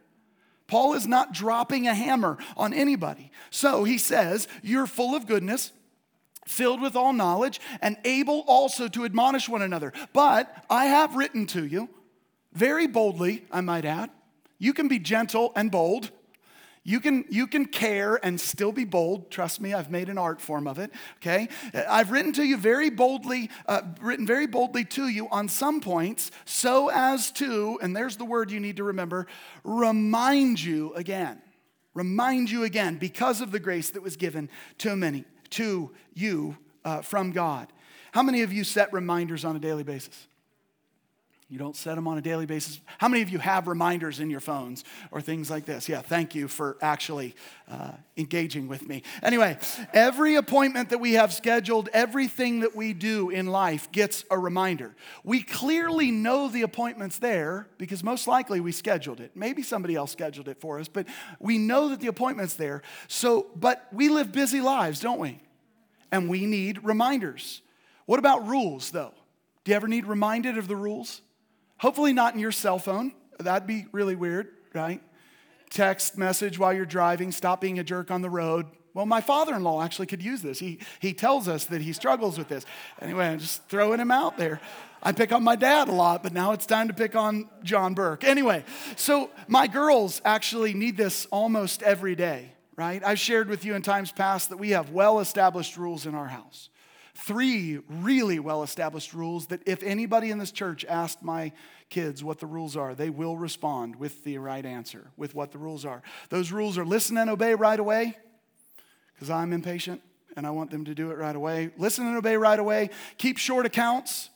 Paul 0.67 0.93
is 0.93 1.07
not 1.07 1.33
dropping 1.33 1.89
a 1.89 1.95
hammer 1.95 2.37
on 2.55 2.75
anybody. 2.75 3.31
So 3.51 3.85
he 3.85 3.97
says, 3.97 4.47
You're 4.63 4.87
full 4.87 5.17
of 5.17 5.27
goodness 5.27 5.73
filled 6.47 6.81
with 6.81 6.97
all 6.97 7.13
knowledge, 7.13 7.61
and 7.81 7.97
able 8.05 8.45
also 8.47 8.89
to 8.89 9.05
admonish 9.05 9.49
one 9.49 9.63
another. 9.63 9.93
But 10.13 10.65
I 10.69 10.87
have 10.87 11.17
written 11.17 11.47
to 11.49 11.65
you, 11.65 11.89
very 12.53 12.87
boldly, 12.87 13.45
I 13.51 13.61
might 13.61 13.85
add. 13.85 14.11
You 14.59 14.73
can 14.73 14.89
be 14.89 14.99
gentle 14.99 15.53
and 15.57 15.71
bold. 15.71 16.11
You 16.87 17.01
can, 17.01 17.25
you 17.31 17.47
can 17.47 17.65
care 17.65 18.21
and 18.23 18.39
still 18.39 18.71
be 18.71 18.85
bold. 18.85 19.31
Trust 19.31 19.59
me, 19.59 19.73
I've 19.73 19.91
made 19.91 20.11
an 20.11 20.19
art 20.19 20.39
form 20.39 20.67
of 20.67 20.79
it. 20.79 20.93
Okay? 21.17 21.49
I've 21.89 22.11
written 22.11 22.33
to 22.35 22.45
you 22.45 22.59
very 22.59 22.91
boldly, 22.91 23.51
uh, 23.67 23.81
written 24.03 24.27
very 24.27 24.47
boldly 24.47 24.85
to 24.85 25.09
you 25.09 25.27
on 25.31 25.49
some 25.49 25.81
points, 25.81 26.31
so 26.45 26.91
as 26.91 27.33
to, 27.33 27.79
and 27.83 27.97
there's 27.97 28.19
the 28.19 28.27
word 28.27 28.51
you 28.51 28.61
need 28.61 28.77
to 28.77 28.85
remember, 28.85 29.27
remind 29.65 30.63
you 30.63 30.93
again. 30.93 31.41
Remind 31.95 32.51
you 32.51 32.65
again 32.65 32.97
because 32.97 33.41
of 33.41 33.51
the 33.51 33.61
grace 33.61 33.91
that 33.91 34.03
was 34.03 34.17
given 34.17 34.51
to 34.79 34.95
many 34.95 35.25
to 35.51 35.91
you 36.15 36.57
uh, 36.85 37.03
from 37.03 37.33
God. 37.33 37.69
How 38.13 38.23
many 38.23 38.43
of 38.43 38.53
you 38.53 38.65
set 38.65 38.93
reminders 38.93 39.45
on 39.45 39.57
a 39.57 39.59
daily 39.59 39.83
basis? 39.83 40.27
You 41.51 41.59
don't 41.59 41.77
set 41.77 41.97
them 41.97 42.09
on 42.09 42.17
a 42.17 42.23
daily 42.23 42.47
basis. 42.47 42.81
How 42.99 43.07
many 43.07 43.23
of 43.23 43.29
you 43.29 43.39
have 43.39 43.69
reminders 43.69 44.19
in 44.19 44.31
your 44.31 44.41
phones 44.41 44.83
or 45.11 45.21
things 45.21 45.51
like 45.51 45.67
this? 45.67 45.89
Yeah, 45.89 46.01
thank 46.01 46.35
you 46.35 46.49
for 46.49 46.79
actually 46.81 47.37
uh, 47.71 47.93
engaging 48.17 48.67
with 48.67 48.89
me. 48.89 49.03
Anyway, 49.23 49.59
every 49.93 50.37
appointment 50.37 50.89
that 50.89 50.99
we 50.99 51.13
have 51.13 51.35
scheduled, 51.35 51.91
everything 51.93 52.61
that 52.61 52.75
we 52.75 52.95
do 52.95 53.29
in 53.29 53.47
life 53.47 53.93
gets 53.93 54.25
a 54.31 54.39
reminder. 54.39 54.97
We 55.23 55.43
clearly 55.43 56.11
know 56.11 56.49
the 56.49 56.63
appointment's 56.63 57.19
there 57.19 57.69
because 57.77 58.03
most 58.03 58.27
likely 58.27 58.61
we 58.61 58.73
scheduled 58.73 59.21
it. 59.21 59.33
Maybe 59.37 59.63
somebody 59.63 59.97
else 59.97 60.13
scheduled 60.13 60.49
it 60.49 60.61
for 60.61 60.81
us, 60.81 60.89
but 60.89 61.07
we 61.39 61.59
know 61.59 61.91
that 61.91 62.01
the 62.01 62.09
appointment's 62.09 62.55
there. 62.55 62.83
So, 63.07 63.47
but 63.55 63.87
we 63.93 64.09
live 64.09 64.33
busy 64.33 64.63
lives, 64.63 64.99
don't 64.99 65.21
we? 65.21 65.41
And 66.15 66.29
we 66.29 66.47
need 66.47 66.85
reminders. 66.85 67.61
What 68.07 68.21
about 68.21 68.47
rules, 68.47 68.93
though? 68.93 69.15
Do 69.65 69.73
you 69.73 69.75
ever 69.75 69.89
need 69.89 70.07
reminded 70.07 70.57
of 70.59 70.69
the 70.69 70.77
rules? 70.77 71.23
Hopefully, 71.79 72.13
not 72.13 72.35
in 72.35 72.41
your 72.41 72.53
cell 72.53 72.79
phone. 72.79 73.11
That'd 73.41 73.67
be 73.67 73.87
really 73.91 74.15
weird, 74.15 74.47
right? 74.73 75.03
Text 75.71 76.17
message 76.17 76.57
while 76.57 76.73
you're 76.73 76.87
driving, 76.87 77.33
stop 77.33 77.61
being 77.61 77.81
a 77.81 77.83
jerk 77.83 78.13
on 78.13 78.23
the 78.23 78.31
road. 78.31 78.67
Well, 78.95 79.07
my 79.07 79.21
father 79.21 79.57
in 79.57 79.65
law 79.65 79.83
actually 79.83 80.07
could 80.07 80.23
use 80.23 80.41
this. 80.41 80.61
He, 80.61 80.79
he 81.01 81.15
tells 81.15 81.49
us 81.49 81.65
that 81.65 81.81
he 81.81 81.93
struggles 81.93 82.39
with 82.39 82.47
this. 82.47 82.65
Anyway, 83.03 83.27
I'm 83.27 83.41
just 83.41 83.69
throwing 83.69 83.99
him 83.99 84.13
out 84.13 84.39
there. 84.39 84.61
I 85.03 85.11
pick 85.11 85.33
on 85.33 85.43
my 85.43 85.57
dad 85.57 85.89
a 85.89 85.93
lot, 85.93 86.23
but 86.23 86.33
now 86.33 86.53
it's 86.53 86.65
time 86.65 86.87
to 86.87 86.95
pick 86.95 87.17
on 87.17 87.49
John 87.65 87.95
Burke. 87.95 88.23
Anyway, 88.23 88.65
so 88.95 89.31
my 89.49 89.67
girls 89.67 90.23
actually 90.25 90.75
need 90.75 90.97
this 90.97 91.27
almost 91.33 91.83
every 91.83 92.15
day, 92.15 92.53
right? 92.77 93.03
I've 93.05 93.19
shared 93.19 93.49
with 93.49 93.65
you 93.65 93.75
in 93.75 93.83
times 93.83 94.13
past 94.13 94.51
that 94.51 94.59
we 94.59 94.71
have 94.71 94.91
well 94.91 95.21
established 95.21 95.77
rules 95.77 96.07
in 96.07 96.15
our 96.15 96.29
house 96.29 96.69
three 97.15 97.79
really 97.89 98.39
well 98.39 98.63
established 98.63 99.15
rules 99.15 99.47
that 99.47 99.61
if 99.67 99.83
anybody 99.83 100.31
in 100.31 100.39
this 100.39 100.51
church 100.51 100.85
asked 100.87 101.23
my 101.23 101.53
kids 101.89 102.25
what 102.25 102.41
the 102.41 102.47
rules 102.47 102.77
are, 102.77 102.95
they 102.95 103.11
will 103.11 103.37
respond 103.37 103.97
with 103.97 104.25
the 104.25 104.39
right 104.39 104.67
answer, 104.67 105.11
with 105.17 105.35
what 105.35 105.53
the 105.53 105.59
rules 105.59 105.85
are. 105.85 106.03
Those 106.31 106.51
rules 106.51 106.77
are 106.77 106.85
listen 106.85 107.17
and 107.17 107.31
obey 107.31 107.55
right 107.55 107.79
away, 107.79 108.19
because 109.15 109.31
I'm 109.31 109.53
impatient 109.53 110.03
and 110.37 110.47
I 110.47 110.51
want 110.51 110.71
them 110.71 110.85
to 110.87 110.95
do 110.95 111.11
it 111.13 111.19
right 111.19 111.37
away. 111.37 111.71
Listen 111.79 112.07
and 112.07 112.17
obey 112.17 112.37
right 112.37 112.59
away. 112.59 112.91
Keep 113.19 113.39
short 113.39 113.67
accounts. 113.67 114.31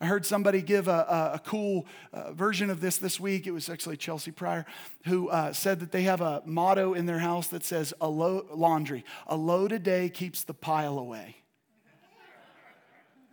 I 0.00 0.06
heard 0.06 0.24
somebody 0.24 0.62
give 0.62 0.88
a, 0.88 0.90
a, 0.90 1.30
a 1.34 1.38
cool 1.44 1.86
uh, 2.12 2.32
version 2.32 2.70
of 2.70 2.80
this 2.80 2.96
this 2.96 3.20
week. 3.20 3.46
It 3.46 3.50
was 3.50 3.68
actually 3.68 3.98
Chelsea 3.98 4.30
Pryor 4.30 4.64
who 5.04 5.28
uh, 5.28 5.52
said 5.52 5.80
that 5.80 5.92
they 5.92 6.02
have 6.02 6.22
a 6.22 6.42
motto 6.46 6.94
in 6.94 7.04
their 7.04 7.18
house 7.18 7.48
that 7.48 7.64
says, 7.64 7.92
a 8.00 8.08
lo- 8.08 8.46
laundry, 8.54 9.04
a 9.26 9.36
load 9.36 9.72
a 9.72 9.78
day 9.78 10.08
keeps 10.08 10.42
the 10.42 10.54
pile 10.54 10.98
away. 10.98 11.36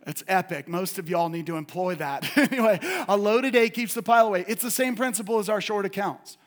It's 0.06 0.22
epic. 0.28 0.68
Most 0.68 0.98
of 0.98 1.08
y'all 1.08 1.28
need 1.28 1.46
to 1.46 1.56
employ 1.56 1.94
that. 1.96 2.36
anyway, 2.52 2.80
a 3.08 3.16
load 3.16 3.44
a 3.44 3.50
day 3.50 3.68
keeps 3.70 3.94
the 3.94 4.02
pile 4.02 4.26
away. 4.26 4.44
It's 4.46 4.62
the 4.62 4.70
same 4.70 4.94
principle 4.94 5.38
as 5.38 5.48
our 5.48 5.60
short 5.60 5.86
accounts. 5.86 6.38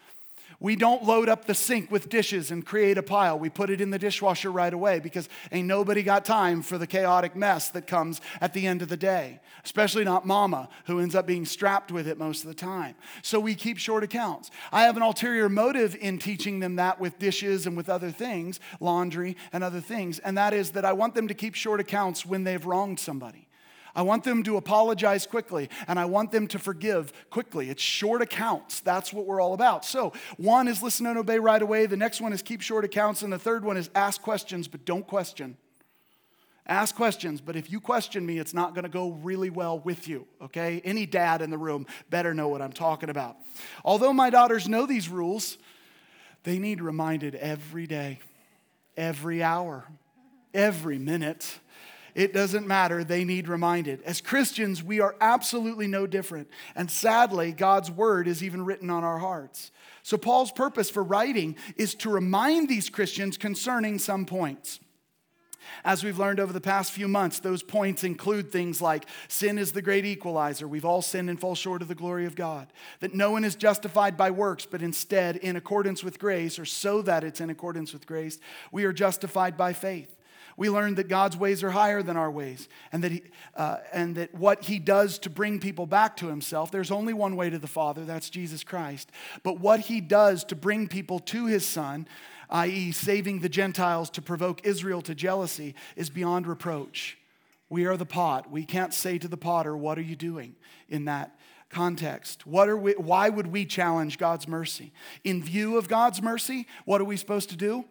We 0.62 0.76
don't 0.76 1.04
load 1.04 1.28
up 1.28 1.45
the 1.45 1.56
sink 1.56 1.89
with 1.89 2.08
dishes 2.08 2.52
and 2.52 2.63
create 2.63 3.00
a 3.00 3.02
pile. 3.02 3.39
We 3.39 3.50
put 3.50 3.71
it 3.71 3.82
in 3.82 3.89
the 3.89 3.97
dishwasher 3.97 4.52
right 4.52 4.71
away 4.71 5.00
because 5.00 5.28
ain't 5.52 5.67
nobody 5.67 6.04
got 6.04 6.24
time 6.24 6.62
for 6.62 6.78
the 6.78 6.86
chaotic 6.86 7.36
mess 7.36 7.69
that 7.69 7.88
comes 7.88 8.21
at 8.39 8.54
the 8.54 8.67
end 8.67 8.84
of 8.84 8.88
the 8.88 8.95
day, 8.95 9.39
especially 9.65 10.04
not 10.04 10.28
mama, 10.28 10.69
who 10.86 11.00
ends 11.00 11.15
up 11.15 11.26
being 11.26 11.45
strapped 11.45 11.91
with 11.91 12.08
it 12.08 12.19
most 12.19 12.43
of 12.43 12.47
the 12.47 12.54
time. 12.54 12.93
So 13.24 13.39
we 13.39 13.56
keep 13.56 13.80
short 13.80 14.04
accounts. 14.04 14.52
I 14.71 14.84
have 14.84 14.97
an 14.97 15.02
ulterior 15.02 15.50
motive 15.50 15.95
in 16.00 16.19
teaching 16.19 16.60
them 16.60 16.76
that 16.76 17.00
with 17.00 17.17
dishes 17.17 17.65
and 17.65 17.76
with 17.76 17.89
other 17.89 18.12
things, 18.12 18.60
laundry 18.80 19.38
and 19.52 19.63
other 19.63 19.82
things, 19.82 20.19
and 20.19 20.38
that 20.38 20.54
is 20.54 20.71
that 20.74 20.86
I 20.86 20.93
want 20.93 21.15
them 21.15 21.28
to 21.28 21.34
keep 21.34 21.56
short 21.56 21.80
accounts 21.80 22.24
when 22.24 22.43
they've 22.43 22.63
wronged 22.63 23.00
somebody. 23.00 23.48
I 23.96 24.04
want 24.04 24.23
them 24.23 24.44
to 24.44 24.58
apologize 24.58 25.25
quickly 25.25 25.69
and 25.87 26.00
I 26.00 26.06
want 26.06 26.31
them 26.31 26.48
to 26.48 26.60
forgive 26.60 27.12
quickly. 27.29 27.69
It's 27.69 27.81
short 27.81 28.21
accounts. 28.21 28.79
That's 28.79 29.12
what 29.12 29.25
we're 29.25 29.42
all 29.42 29.54
about. 29.54 29.85
So, 29.85 30.13
one 30.37 30.67
is 30.67 30.81
listen 30.81 31.06
and 31.06 31.17
obey 31.17 31.39
right 31.39 31.62
away. 31.62 31.85
The 31.85 31.98
next 31.98 32.21
one 32.21 32.33
is 32.33 32.42
keep 32.42 32.62
short 32.62 32.85
accounts. 32.85 33.21
And 33.21 33.31
the 33.31 33.39
third 33.39 33.65
one 33.65 33.77
is 33.77 33.89
ask 33.96 34.21
questions, 34.21 34.67
but 34.67 34.85
don't 34.85 35.06
question. 35.06 35.58
Ask 36.67 36.96
questions, 36.96 37.42
but 37.42 37.56
if 37.56 37.71
you 37.71 37.79
question 37.79 38.25
me, 38.25 38.37
it's 38.37 38.54
not 38.54 38.75
going 38.75 38.83
to 38.83 38.89
go 38.89 39.10
really 39.10 39.50
well 39.50 39.79
with 39.79 40.08
you, 40.08 40.27
okay? 40.42 40.79
Any 40.85 41.06
dad 41.06 41.42
in 41.42 41.50
the 41.50 41.58
room 41.58 41.87
better 42.10 42.33
know 42.33 42.50
what 42.50 42.62
I'm 42.62 42.71
talking 42.71 43.10
about. 43.10 43.35
Although 43.83 44.13
my 44.13 44.29
daughters 44.29 44.69
know 44.69 44.85
these 44.85 45.10
rules, 45.10 45.58
they 46.44 46.60
need 46.60 46.79
reminded 46.79 47.35
every 47.35 47.87
day, 47.87 48.19
every 48.96 49.42
hour, 49.42 49.85
every 50.54 51.00
minute. 51.00 51.60
It 52.15 52.33
doesn't 52.33 52.67
matter, 52.67 53.03
they 53.03 53.23
need 53.23 53.47
reminded. 53.47 54.01
As 54.03 54.21
Christians, 54.21 54.83
we 54.83 54.99
are 54.99 55.15
absolutely 55.21 55.87
no 55.87 56.07
different. 56.07 56.49
And 56.75 56.91
sadly, 56.91 57.51
God's 57.51 57.89
word 57.89 58.27
is 58.27 58.43
even 58.43 58.65
written 58.65 58.89
on 58.89 59.03
our 59.03 59.19
hearts. 59.19 59.71
So, 60.03 60.17
Paul's 60.17 60.51
purpose 60.51 60.89
for 60.89 61.03
writing 61.03 61.55
is 61.77 61.95
to 61.95 62.09
remind 62.09 62.67
these 62.67 62.89
Christians 62.89 63.37
concerning 63.37 63.99
some 63.99 64.25
points. 64.25 64.79
As 65.83 66.03
we've 66.03 66.19
learned 66.19 66.39
over 66.39 66.53
the 66.53 66.62
past 66.62 66.91
few 66.91 67.07
months, 67.07 67.39
those 67.39 67.63
points 67.63 68.03
include 68.03 68.51
things 68.51 68.81
like 68.81 69.05
sin 69.27 69.57
is 69.57 69.71
the 69.71 69.81
great 69.81 70.05
equalizer. 70.05 70.67
We've 70.67 70.85
all 70.85 71.01
sinned 71.01 71.29
and 71.29 71.39
fall 71.39 71.55
short 71.55 71.81
of 71.81 71.87
the 71.87 71.95
glory 71.95 72.25
of 72.25 72.35
God. 72.35 72.71
That 72.99 73.13
no 73.13 73.31
one 73.31 73.43
is 73.43 73.55
justified 73.55 74.17
by 74.17 74.31
works, 74.31 74.65
but 74.65 74.81
instead, 74.81 75.37
in 75.37 75.55
accordance 75.55 76.03
with 76.03 76.19
grace, 76.19 76.59
or 76.59 76.65
so 76.65 77.01
that 77.03 77.23
it's 77.23 77.41
in 77.41 77.49
accordance 77.49 77.93
with 77.93 78.05
grace, 78.05 78.39
we 78.71 78.85
are 78.85 78.93
justified 78.93 79.57
by 79.57 79.73
faith. 79.73 80.15
We 80.62 80.69
learned 80.69 80.97
that 80.97 81.07
God's 81.07 81.35
ways 81.35 81.63
are 81.63 81.71
higher 81.71 82.03
than 82.03 82.17
our 82.17 82.29
ways, 82.29 82.69
and 82.91 83.03
that, 83.03 83.12
he, 83.12 83.23
uh, 83.55 83.77
and 83.91 84.15
that 84.15 84.35
what 84.35 84.65
He 84.65 84.77
does 84.77 85.17
to 85.17 85.29
bring 85.31 85.59
people 85.59 85.87
back 85.87 86.15
to 86.17 86.27
Himself, 86.27 86.69
there's 86.69 86.91
only 86.91 87.13
one 87.13 87.35
way 87.35 87.49
to 87.49 87.57
the 87.57 87.65
Father, 87.65 88.05
that's 88.05 88.29
Jesus 88.29 88.63
Christ. 88.63 89.09
But 89.41 89.59
what 89.59 89.79
He 89.79 90.01
does 90.01 90.43
to 90.43 90.55
bring 90.55 90.87
people 90.87 91.17
to 91.17 91.47
His 91.47 91.65
Son, 91.65 92.07
i.e., 92.51 92.91
saving 92.91 93.39
the 93.39 93.49
Gentiles 93.49 94.12
to 94.12 94.21
provoke 94.21 94.63
Israel 94.63 95.01
to 95.01 95.15
jealousy, 95.15 95.73
is 95.95 96.12
beyond 96.12 96.45
reproach. 96.45 97.17
We 97.67 97.87
are 97.87 97.97
the 97.97 98.05
pot. 98.05 98.51
We 98.51 98.63
can't 98.63 98.93
say 98.93 99.17
to 99.17 99.27
the 99.27 99.37
potter, 99.37 99.75
What 99.75 99.97
are 99.97 100.03
you 100.03 100.15
doing 100.15 100.55
in 100.87 101.05
that 101.05 101.39
context? 101.71 102.45
What 102.45 102.69
are 102.69 102.77
we, 102.77 102.91
why 102.91 103.29
would 103.29 103.47
we 103.47 103.65
challenge 103.65 104.19
God's 104.19 104.47
mercy? 104.47 104.93
In 105.23 105.41
view 105.41 105.79
of 105.79 105.87
God's 105.87 106.21
mercy, 106.21 106.67
what 106.85 107.01
are 107.01 107.05
we 107.05 107.17
supposed 107.17 107.49
to 107.49 107.55
do? 107.55 107.85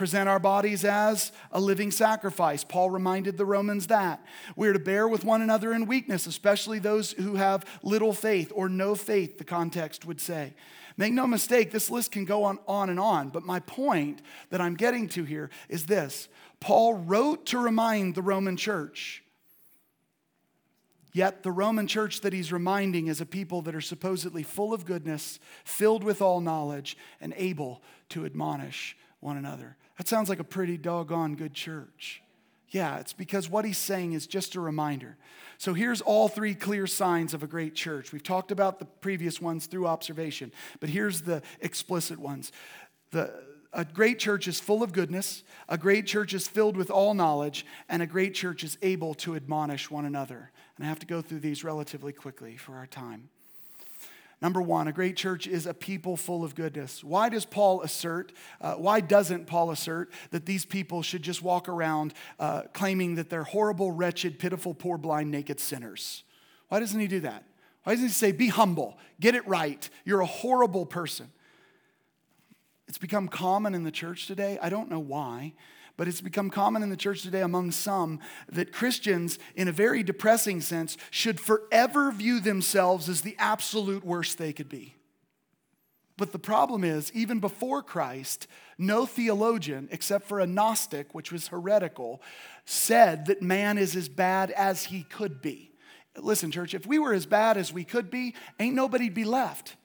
Present 0.00 0.30
our 0.30 0.38
bodies 0.38 0.82
as 0.82 1.30
a 1.52 1.60
living 1.60 1.90
sacrifice. 1.90 2.64
Paul 2.64 2.88
reminded 2.88 3.36
the 3.36 3.44
Romans 3.44 3.88
that. 3.88 4.24
We're 4.56 4.72
to 4.72 4.78
bear 4.78 5.06
with 5.06 5.26
one 5.26 5.42
another 5.42 5.74
in 5.74 5.84
weakness, 5.84 6.26
especially 6.26 6.78
those 6.78 7.12
who 7.12 7.34
have 7.34 7.66
little 7.82 8.14
faith 8.14 8.50
or 8.54 8.70
no 8.70 8.94
faith, 8.94 9.36
the 9.36 9.44
context 9.44 10.06
would 10.06 10.18
say. 10.18 10.54
Make 10.96 11.12
no 11.12 11.26
mistake, 11.26 11.70
this 11.70 11.90
list 11.90 12.12
can 12.12 12.24
go 12.24 12.44
on, 12.44 12.58
on 12.66 12.88
and 12.88 12.98
on, 12.98 13.28
but 13.28 13.42
my 13.42 13.60
point 13.60 14.22
that 14.48 14.58
I'm 14.58 14.74
getting 14.74 15.06
to 15.08 15.24
here 15.24 15.50
is 15.68 15.84
this 15.84 16.28
Paul 16.60 16.94
wrote 16.94 17.44
to 17.48 17.58
remind 17.58 18.14
the 18.14 18.22
Roman 18.22 18.56
church. 18.56 19.22
Yet 21.12 21.42
the 21.42 21.52
Roman 21.52 21.86
church 21.86 22.22
that 22.22 22.32
he's 22.32 22.54
reminding 22.54 23.08
is 23.08 23.20
a 23.20 23.26
people 23.26 23.60
that 23.60 23.74
are 23.74 23.82
supposedly 23.82 24.44
full 24.44 24.72
of 24.72 24.86
goodness, 24.86 25.38
filled 25.62 26.04
with 26.04 26.22
all 26.22 26.40
knowledge, 26.40 26.96
and 27.20 27.34
able 27.36 27.82
to 28.08 28.24
admonish 28.24 28.96
one 29.20 29.36
another. 29.36 29.76
That 30.00 30.08
sounds 30.08 30.30
like 30.30 30.38
a 30.38 30.44
pretty 30.44 30.78
doggone 30.78 31.34
good 31.34 31.52
church. 31.52 32.22
Yeah, 32.70 33.00
it's 33.00 33.12
because 33.12 33.50
what 33.50 33.66
he's 33.66 33.76
saying 33.76 34.14
is 34.14 34.26
just 34.26 34.54
a 34.54 34.60
reminder. 34.60 35.18
So 35.58 35.74
here's 35.74 36.00
all 36.00 36.26
three 36.26 36.54
clear 36.54 36.86
signs 36.86 37.34
of 37.34 37.42
a 37.42 37.46
great 37.46 37.74
church. 37.74 38.10
We've 38.10 38.22
talked 38.22 38.50
about 38.50 38.78
the 38.78 38.86
previous 38.86 39.42
ones 39.42 39.66
through 39.66 39.86
observation, 39.86 40.52
but 40.80 40.88
here's 40.88 41.20
the 41.20 41.42
explicit 41.60 42.18
ones. 42.18 42.50
The, 43.10 43.30
a 43.74 43.84
great 43.84 44.18
church 44.18 44.48
is 44.48 44.58
full 44.58 44.82
of 44.82 44.94
goodness, 44.94 45.42
a 45.68 45.76
great 45.76 46.06
church 46.06 46.32
is 46.32 46.48
filled 46.48 46.78
with 46.78 46.90
all 46.90 47.12
knowledge, 47.12 47.66
and 47.86 48.00
a 48.00 48.06
great 48.06 48.32
church 48.32 48.64
is 48.64 48.78
able 48.80 49.12
to 49.16 49.36
admonish 49.36 49.90
one 49.90 50.06
another. 50.06 50.50
And 50.78 50.86
I 50.86 50.88
have 50.88 51.00
to 51.00 51.06
go 51.06 51.20
through 51.20 51.40
these 51.40 51.62
relatively 51.62 52.14
quickly 52.14 52.56
for 52.56 52.76
our 52.76 52.86
time. 52.86 53.28
Number 54.42 54.62
one, 54.62 54.88
a 54.88 54.92
great 54.92 55.16
church 55.16 55.46
is 55.46 55.66
a 55.66 55.74
people 55.74 56.16
full 56.16 56.42
of 56.42 56.54
goodness. 56.54 57.04
Why 57.04 57.28
does 57.28 57.44
Paul 57.44 57.82
assert, 57.82 58.32
uh, 58.60 58.74
why 58.74 59.00
doesn't 59.00 59.46
Paul 59.46 59.70
assert 59.70 60.10
that 60.30 60.46
these 60.46 60.64
people 60.64 61.02
should 61.02 61.22
just 61.22 61.42
walk 61.42 61.68
around 61.68 62.14
uh, 62.38 62.62
claiming 62.72 63.16
that 63.16 63.28
they're 63.28 63.44
horrible, 63.44 63.92
wretched, 63.92 64.38
pitiful, 64.38 64.72
poor, 64.72 64.96
blind, 64.96 65.30
naked 65.30 65.60
sinners? 65.60 66.24
Why 66.68 66.80
doesn't 66.80 66.98
he 66.98 67.06
do 67.06 67.20
that? 67.20 67.44
Why 67.84 67.92
doesn't 67.92 68.08
he 68.08 68.12
say, 68.12 68.32
be 68.32 68.48
humble, 68.48 68.98
get 69.20 69.34
it 69.34 69.46
right, 69.46 69.88
you're 70.04 70.20
a 70.20 70.26
horrible 70.26 70.86
person? 70.86 71.30
It's 72.88 72.98
become 72.98 73.28
common 73.28 73.74
in 73.74 73.84
the 73.84 73.90
church 73.90 74.26
today. 74.26 74.58
I 74.60 74.68
don't 74.68 74.90
know 74.90 74.98
why. 74.98 75.52
But 76.00 76.08
it's 76.08 76.22
become 76.22 76.48
common 76.48 76.82
in 76.82 76.88
the 76.88 76.96
church 76.96 77.20
today 77.20 77.42
among 77.42 77.72
some 77.72 78.20
that 78.50 78.72
Christians, 78.72 79.38
in 79.54 79.68
a 79.68 79.72
very 79.72 80.02
depressing 80.02 80.62
sense, 80.62 80.96
should 81.10 81.38
forever 81.38 82.10
view 82.10 82.40
themselves 82.40 83.06
as 83.06 83.20
the 83.20 83.36
absolute 83.38 84.02
worst 84.02 84.38
they 84.38 84.54
could 84.54 84.70
be. 84.70 84.94
But 86.16 86.32
the 86.32 86.38
problem 86.38 86.84
is, 86.84 87.12
even 87.12 87.38
before 87.38 87.82
Christ, 87.82 88.46
no 88.78 89.04
theologian, 89.04 89.90
except 89.92 90.26
for 90.26 90.40
a 90.40 90.46
Gnostic, 90.46 91.14
which 91.14 91.30
was 91.30 91.48
heretical, 91.48 92.22
said 92.64 93.26
that 93.26 93.42
man 93.42 93.76
is 93.76 93.94
as 93.94 94.08
bad 94.08 94.52
as 94.52 94.84
he 94.84 95.02
could 95.02 95.42
be. 95.42 95.70
Listen, 96.16 96.50
church, 96.50 96.72
if 96.72 96.86
we 96.86 96.98
were 96.98 97.12
as 97.12 97.26
bad 97.26 97.58
as 97.58 97.74
we 97.74 97.84
could 97.84 98.10
be, 98.10 98.34
ain't 98.58 98.74
nobody'd 98.74 99.12
be 99.12 99.24
left. 99.24 99.76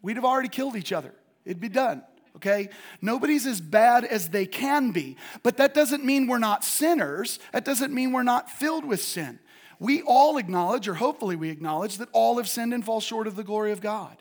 We'd 0.00 0.16
have 0.16 0.24
already 0.24 0.48
killed 0.48 0.76
each 0.76 0.94
other. 0.94 1.12
It'd 1.44 1.60
be 1.60 1.68
done 1.68 2.04
okay? 2.38 2.70
Nobody's 3.02 3.46
as 3.46 3.60
bad 3.60 4.04
as 4.04 4.30
they 4.30 4.46
can 4.46 4.90
be. 4.90 5.16
But 5.42 5.58
that 5.58 5.74
doesn't 5.74 6.04
mean 6.04 6.26
we're 6.26 6.38
not 6.38 6.64
sinners. 6.64 7.38
That 7.52 7.64
doesn't 7.64 7.92
mean 7.92 8.12
we're 8.12 8.22
not 8.22 8.50
filled 8.50 8.84
with 8.84 9.02
sin. 9.02 9.38
We 9.78 10.02
all 10.02 10.38
acknowledge, 10.38 10.88
or 10.88 10.94
hopefully 10.94 11.36
we 11.36 11.50
acknowledge, 11.50 11.98
that 11.98 12.08
all 12.12 12.38
have 12.38 12.48
sinned 12.48 12.74
and 12.74 12.84
fall 12.84 13.00
short 13.00 13.26
of 13.26 13.36
the 13.36 13.44
glory 13.44 13.70
of 13.70 13.80
God. 13.80 14.16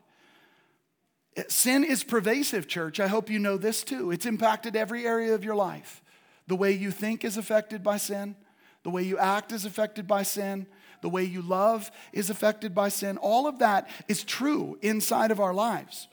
Sin 1.47 1.84
is 1.84 2.03
pervasive, 2.03 2.68
church. 2.68 2.99
I 2.99 3.07
hope 3.07 3.30
you 3.30 3.39
know 3.39 3.57
this 3.57 3.84
too. 3.84 4.11
It's 4.11 4.26
impacted 4.26 4.76
every 4.76 5.05
area 5.05 5.34
of 5.34 5.43
your 5.43 5.55
life. 5.55 6.03
The 6.47 6.55
way 6.55 6.72
you 6.72 6.91
think 6.91 7.24
is 7.24 7.38
affected 7.38 7.84
by 7.84 7.97
sin, 7.97 8.36
the 8.84 8.89
way 8.89 9.03
you 9.03 9.18
act 9.18 9.51
is 9.51 9.65
affected 9.65 10.07
by 10.07 10.24
sin, 10.24 10.65
the 11.01 11.09
way 11.09 11.24
you 11.24 11.41
love 11.41 11.91
is 12.13 12.30
affected 12.30 12.74
by 12.74 12.89
sin. 12.89 13.18
All 13.18 13.47
of 13.47 13.59
that 13.59 13.89
is 14.07 14.24
true 14.24 14.78
inside 14.82 15.30
of 15.30 15.39
our 15.39 15.53
lives. 15.53 16.07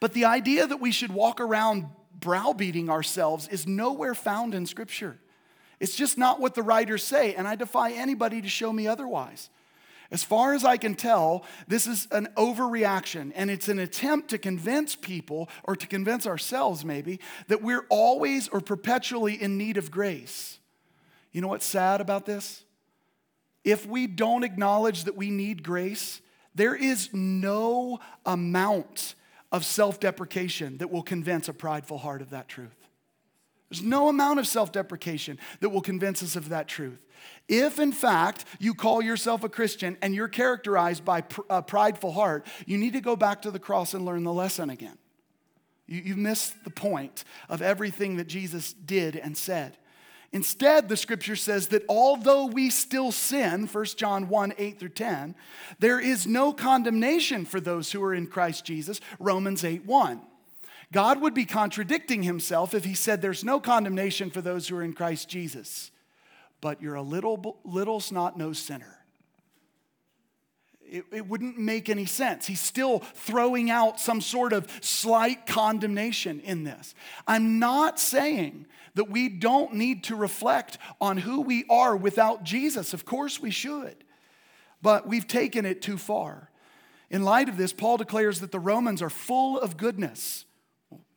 But 0.00 0.12
the 0.12 0.24
idea 0.24 0.66
that 0.66 0.80
we 0.80 0.90
should 0.90 1.12
walk 1.12 1.40
around 1.40 1.86
browbeating 2.18 2.88
ourselves 2.88 3.48
is 3.48 3.66
nowhere 3.66 4.14
found 4.14 4.54
in 4.54 4.66
Scripture. 4.66 5.18
It's 5.80 5.96
just 5.96 6.16
not 6.16 6.40
what 6.40 6.54
the 6.54 6.62
writers 6.62 7.04
say, 7.04 7.34
and 7.34 7.46
I 7.46 7.54
defy 7.54 7.90
anybody 7.90 8.40
to 8.40 8.48
show 8.48 8.72
me 8.72 8.86
otherwise. 8.86 9.50
As 10.10 10.22
far 10.22 10.54
as 10.54 10.64
I 10.64 10.76
can 10.76 10.94
tell, 10.94 11.44
this 11.66 11.86
is 11.86 12.06
an 12.12 12.28
overreaction, 12.36 13.32
and 13.34 13.50
it's 13.50 13.68
an 13.68 13.78
attempt 13.78 14.30
to 14.30 14.38
convince 14.38 14.94
people, 14.94 15.48
or 15.64 15.74
to 15.76 15.86
convince 15.86 16.26
ourselves 16.26 16.84
maybe, 16.84 17.20
that 17.48 17.60
we're 17.60 17.84
always 17.90 18.48
or 18.48 18.60
perpetually 18.60 19.34
in 19.34 19.58
need 19.58 19.76
of 19.76 19.90
grace. 19.90 20.60
You 21.32 21.40
know 21.40 21.48
what's 21.48 21.66
sad 21.66 22.00
about 22.00 22.24
this? 22.24 22.64
If 23.64 23.84
we 23.84 24.06
don't 24.06 24.44
acknowledge 24.44 25.04
that 25.04 25.16
we 25.16 25.28
need 25.28 25.64
grace, 25.64 26.22
there 26.54 26.76
is 26.76 27.10
no 27.12 27.98
amount 28.24 29.15
of 29.52 29.64
self 29.64 30.00
deprecation 30.00 30.78
that 30.78 30.90
will 30.90 31.02
convince 31.02 31.48
a 31.48 31.52
prideful 31.52 31.98
heart 31.98 32.22
of 32.22 32.30
that 32.30 32.48
truth. 32.48 32.86
There's 33.70 33.82
no 33.82 34.08
amount 34.08 34.38
of 34.38 34.46
self 34.46 34.72
deprecation 34.72 35.38
that 35.60 35.70
will 35.70 35.80
convince 35.80 36.22
us 36.22 36.36
of 36.36 36.50
that 36.50 36.68
truth. 36.68 37.04
If, 37.48 37.78
in 37.78 37.92
fact, 37.92 38.44
you 38.58 38.74
call 38.74 39.02
yourself 39.02 39.42
a 39.42 39.48
Christian 39.48 39.96
and 40.02 40.14
you're 40.14 40.28
characterized 40.28 41.04
by 41.04 41.24
a 41.50 41.62
prideful 41.62 42.12
heart, 42.12 42.46
you 42.66 42.78
need 42.78 42.92
to 42.92 43.00
go 43.00 43.16
back 43.16 43.42
to 43.42 43.50
the 43.50 43.58
cross 43.58 43.94
and 43.94 44.04
learn 44.04 44.24
the 44.24 44.32
lesson 44.32 44.70
again. 44.70 44.98
You, 45.86 46.02
have 46.02 46.18
missed 46.18 46.64
the 46.64 46.70
point 46.70 47.24
of 47.48 47.62
everything 47.62 48.16
that 48.16 48.26
Jesus 48.26 48.72
did 48.72 49.16
and 49.16 49.36
said. 49.36 49.76
Instead, 50.32 50.88
the 50.88 50.96
scripture 50.96 51.36
says 51.36 51.68
that 51.68 51.84
although 51.88 52.46
we 52.46 52.68
still 52.70 53.12
sin, 53.12 53.66
1 53.66 53.84
John 53.96 54.28
1 54.28 54.54
8 54.58 54.78
through 54.78 54.88
10, 54.90 55.34
there 55.78 56.00
is 56.00 56.26
no 56.26 56.52
condemnation 56.52 57.44
for 57.44 57.60
those 57.60 57.92
who 57.92 58.02
are 58.02 58.14
in 58.14 58.26
Christ 58.26 58.64
Jesus, 58.64 59.00
Romans 59.18 59.64
8 59.64 59.86
1. 59.86 60.20
God 60.92 61.20
would 61.20 61.34
be 61.34 61.44
contradicting 61.44 62.22
himself 62.22 62.74
if 62.74 62.84
he 62.84 62.94
said 62.94 63.20
there's 63.20 63.44
no 63.44 63.60
condemnation 63.60 64.30
for 64.30 64.40
those 64.40 64.68
who 64.68 64.76
are 64.76 64.82
in 64.82 64.92
Christ 64.92 65.28
Jesus, 65.28 65.90
but 66.60 66.80
you're 66.80 66.94
a 66.94 67.02
little, 67.02 67.58
little 67.64 68.00
snot 68.00 68.38
nosed 68.38 68.64
sinner. 68.64 68.98
It, 70.96 71.04
it 71.12 71.28
wouldn't 71.28 71.58
make 71.58 71.88
any 71.88 72.06
sense. 72.06 72.46
He's 72.46 72.60
still 72.60 73.00
throwing 73.00 73.70
out 73.70 74.00
some 74.00 74.20
sort 74.20 74.52
of 74.52 74.66
slight 74.80 75.46
condemnation 75.46 76.40
in 76.40 76.64
this. 76.64 76.94
I'm 77.26 77.58
not 77.58 78.00
saying 78.00 78.66
that 78.94 79.10
we 79.10 79.28
don't 79.28 79.74
need 79.74 80.04
to 80.04 80.16
reflect 80.16 80.78
on 81.00 81.18
who 81.18 81.42
we 81.42 81.64
are 81.68 81.94
without 81.94 82.44
Jesus. 82.44 82.94
Of 82.94 83.04
course, 83.04 83.40
we 83.40 83.50
should. 83.50 84.04
But 84.80 85.06
we've 85.06 85.26
taken 85.26 85.66
it 85.66 85.82
too 85.82 85.98
far. 85.98 86.50
In 87.10 87.22
light 87.22 87.48
of 87.48 87.56
this, 87.56 87.72
Paul 87.72 87.98
declares 87.98 88.40
that 88.40 88.52
the 88.52 88.58
Romans 88.58 89.02
are 89.02 89.10
full 89.10 89.60
of 89.60 89.76
goodness. 89.76 90.44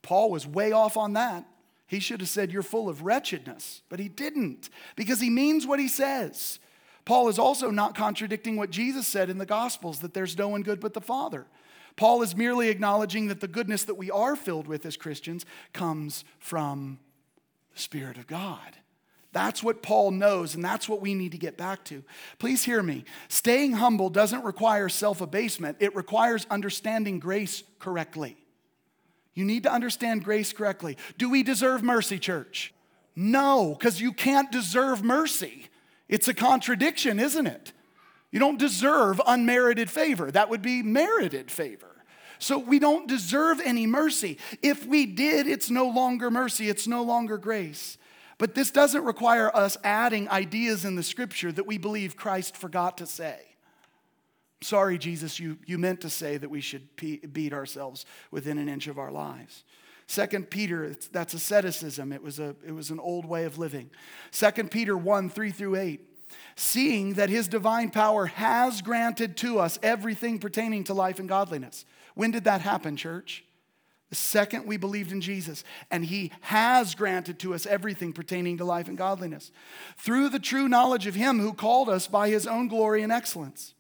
Paul 0.02 0.30
was 0.30 0.46
way 0.46 0.72
off 0.72 0.98
on 0.98 1.14
that. 1.14 1.46
He 1.88 2.00
should 2.00 2.20
have 2.20 2.30
said, 2.30 2.52
You're 2.52 2.62
full 2.62 2.90
of 2.90 3.02
wretchedness, 3.02 3.82
but 3.90 4.00
he 4.00 4.10
didn't 4.10 4.70
because 4.96 5.20
he 5.20 5.30
means 5.30 5.66
what 5.66 5.80
he 5.80 5.88
says. 5.88 6.60
Paul 7.06 7.30
is 7.30 7.40
also 7.40 7.72
not 7.72 7.96
contradicting 7.96 8.56
what 8.56 8.70
Jesus 8.70 9.08
said 9.08 9.30
in 9.30 9.38
the 9.38 9.46
Gospels 9.46 10.00
that 10.00 10.14
there's 10.14 10.38
no 10.38 10.50
one 10.50 10.64
good 10.64 10.80
but 10.80 10.94
the 10.94 11.02
Father. 11.02 11.46
Paul 11.96 12.22
is 12.22 12.36
merely 12.36 12.70
acknowledging 12.70 13.28
that 13.28 13.42
the 13.42 13.48
goodness 13.48 13.84
that 13.86 13.96
we 13.96 14.12
are 14.12 14.36
filled 14.36 14.68
with 14.68 14.86
as 14.86 14.96
Christians 14.96 15.46
comes 15.74 16.24
from 16.38 17.00
the 17.74 17.80
Spirit 17.80 18.18
of 18.18 18.28
God. 18.28 18.78
That's 19.32 19.62
what 19.62 19.84
Paul 19.84 20.12
knows, 20.12 20.56
and 20.56 20.64
that's 20.64 20.90
what 20.90 21.02
we 21.02 21.14
need 21.14 21.34
to 21.34 21.38
get 21.38 21.56
back 21.56 21.84
to. 21.86 22.04
Please 22.40 22.64
hear 22.64 22.82
me. 22.82 23.06
Staying 23.28 23.74
humble 23.74 24.10
doesn't 24.10 24.44
require 24.44 24.90
self 24.90 25.22
abasement, 25.22 25.78
it 25.80 25.96
requires 25.96 26.48
understanding 26.50 27.20
grace 27.20 27.64
correctly. 27.80 28.38
You 29.34 29.46
need 29.46 29.64
to 29.64 29.72
understand 29.72 30.24
grace 30.24 30.52
correctly. 30.52 30.98
Do 31.18 31.30
we 31.30 31.44
deserve 31.44 31.84
mercy, 31.84 32.18
church? 32.18 32.74
No, 33.16 33.76
because 33.78 34.02
you 34.02 34.12
can't 34.12 34.52
deserve 34.52 35.04
mercy. 35.04 35.69
It's 36.10 36.28
a 36.28 36.34
contradiction, 36.34 37.20
isn't 37.20 37.48
it? 37.48 37.72
You 38.32 38.40
don't 38.40 38.60
deserve 38.60 39.22
unmerited 39.26 39.90
favor. 39.90 40.32
That 40.32 40.50
would 40.50 40.62
be 40.62 40.84
merited 40.84 41.50
favor. 41.50 41.96
So 42.40 42.58
we 42.58 42.80
don't 42.80 43.08
deserve 43.08 43.60
any 43.64 43.86
mercy. 43.86 44.38
If 44.62 44.86
we 44.86 45.06
did, 45.06 45.48
it's 45.48 45.70
no 45.70 45.88
longer 45.88 46.32
mercy, 46.32 46.70
it's 46.70 46.88
no 46.88 47.04
longer 47.04 47.38
grace. 47.38 47.98
But 48.38 48.56
this 48.56 48.72
doesn't 48.72 49.04
require 49.04 49.54
us 49.56 49.78
adding 49.84 50.30
ideas 50.30 50.86
in 50.86 50.96
the 50.96 51.04
scripture 51.04 51.52
that 51.52 51.68
we 51.68 51.78
believe 51.78 52.16
Christ 52.16 52.56
forgot 52.56 52.98
to 53.00 53.06
say. 53.06 53.40
Sorry, 54.62 54.98
Jesus, 54.98 55.40
you, 55.40 55.58
you 55.66 55.78
meant 55.78 56.02
to 56.02 56.10
say 56.10 56.38
that 56.38 56.50
we 56.50 56.62
should 56.62 56.88
beat 56.96 57.54
ourselves 57.54 58.06
within 58.32 58.58
an 58.58 58.70
inch 58.70 58.88
of 58.88 58.98
our 58.98 59.12
lives. 59.12 59.64
Second 60.10 60.50
Peter, 60.50 60.96
that's 61.12 61.36
asceticism. 61.36 62.12
It 62.12 62.24
was, 62.24 62.40
a, 62.40 62.56
it 62.66 62.72
was 62.72 62.90
an 62.90 63.00
old 63.00 63.26
way 63.26 63.46
of 63.46 63.60
living. 63.60 63.92
Second 64.32 64.72
Peter 64.72 64.98
1, 64.98 65.30
3 65.30 65.52
through 65.52 65.76
8. 65.76 66.02
Seeing 66.56 67.14
that 67.14 67.30
his 67.30 67.48
divine 67.48 67.92
power 67.92 68.26
has 68.26 68.82
granted 68.82 69.38
to 69.38 69.60
us 69.60 69.78
everything 69.84 70.40
pertaining 70.40 70.84
to 70.86 70.96
life 70.96 71.20
and 71.20 71.30
godliness. 71.30 71.86
When 72.16 72.32
did 72.32 72.46
that 72.46 72.62
happen, 72.62 72.98
church? 72.98 73.46
The 74.10 74.16
second 74.16 74.66
we 74.66 74.78
believed 74.78 75.12
in 75.12 75.22
Jesus, 75.22 75.64
and 75.92 76.04
He 76.04 76.32
has 76.42 76.96
granted 76.96 77.38
to 77.40 77.54
us 77.54 77.68
everything 77.68 78.12
pertaining 78.12 78.58
to 78.58 78.66
life 78.66 78.88
and 78.88 78.98
godliness 78.98 79.52
through 79.98 80.30
the 80.30 80.40
true 80.40 80.68
knowledge 80.68 81.06
of 81.06 81.14
Him 81.14 81.40
who 81.40 81.54
called 81.54 81.88
us 81.88 82.08
by 82.08 82.30
His 82.30 82.48
own 82.48 82.68
glory 82.68 83.04
and 83.04 83.12
excellence. 83.12 83.76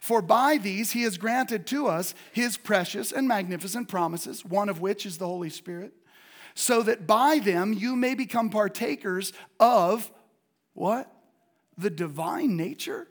For 0.00 0.22
by 0.22 0.56
these 0.56 0.92
He 0.92 1.02
has 1.02 1.18
granted 1.18 1.66
to 1.68 1.86
us 1.86 2.14
His 2.32 2.56
precious 2.56 3.12
and 3.12 3.28
magnificent 3.28 3.88
promises, 3.88 4.44
one 4.44 4.68
of 4.68 4.80
which 4.80 5.06
is 5.06 5.18
the 5.18 5.26
Holy 5.26 5.50
Spirit, 5.50 5.92
so 6.54 6.82
that 6.82 7.06
by 7.06 7.38
them 7.38 7.72
you 7.72 7.94
may 7.94 8.14
become 8.14 8.50
partakers 8.50 9.32
of 9.60 10.10
what? 10.74 11.12
The 11.78 11.90
divine 11.90 12.56
nature? 12.56 13.06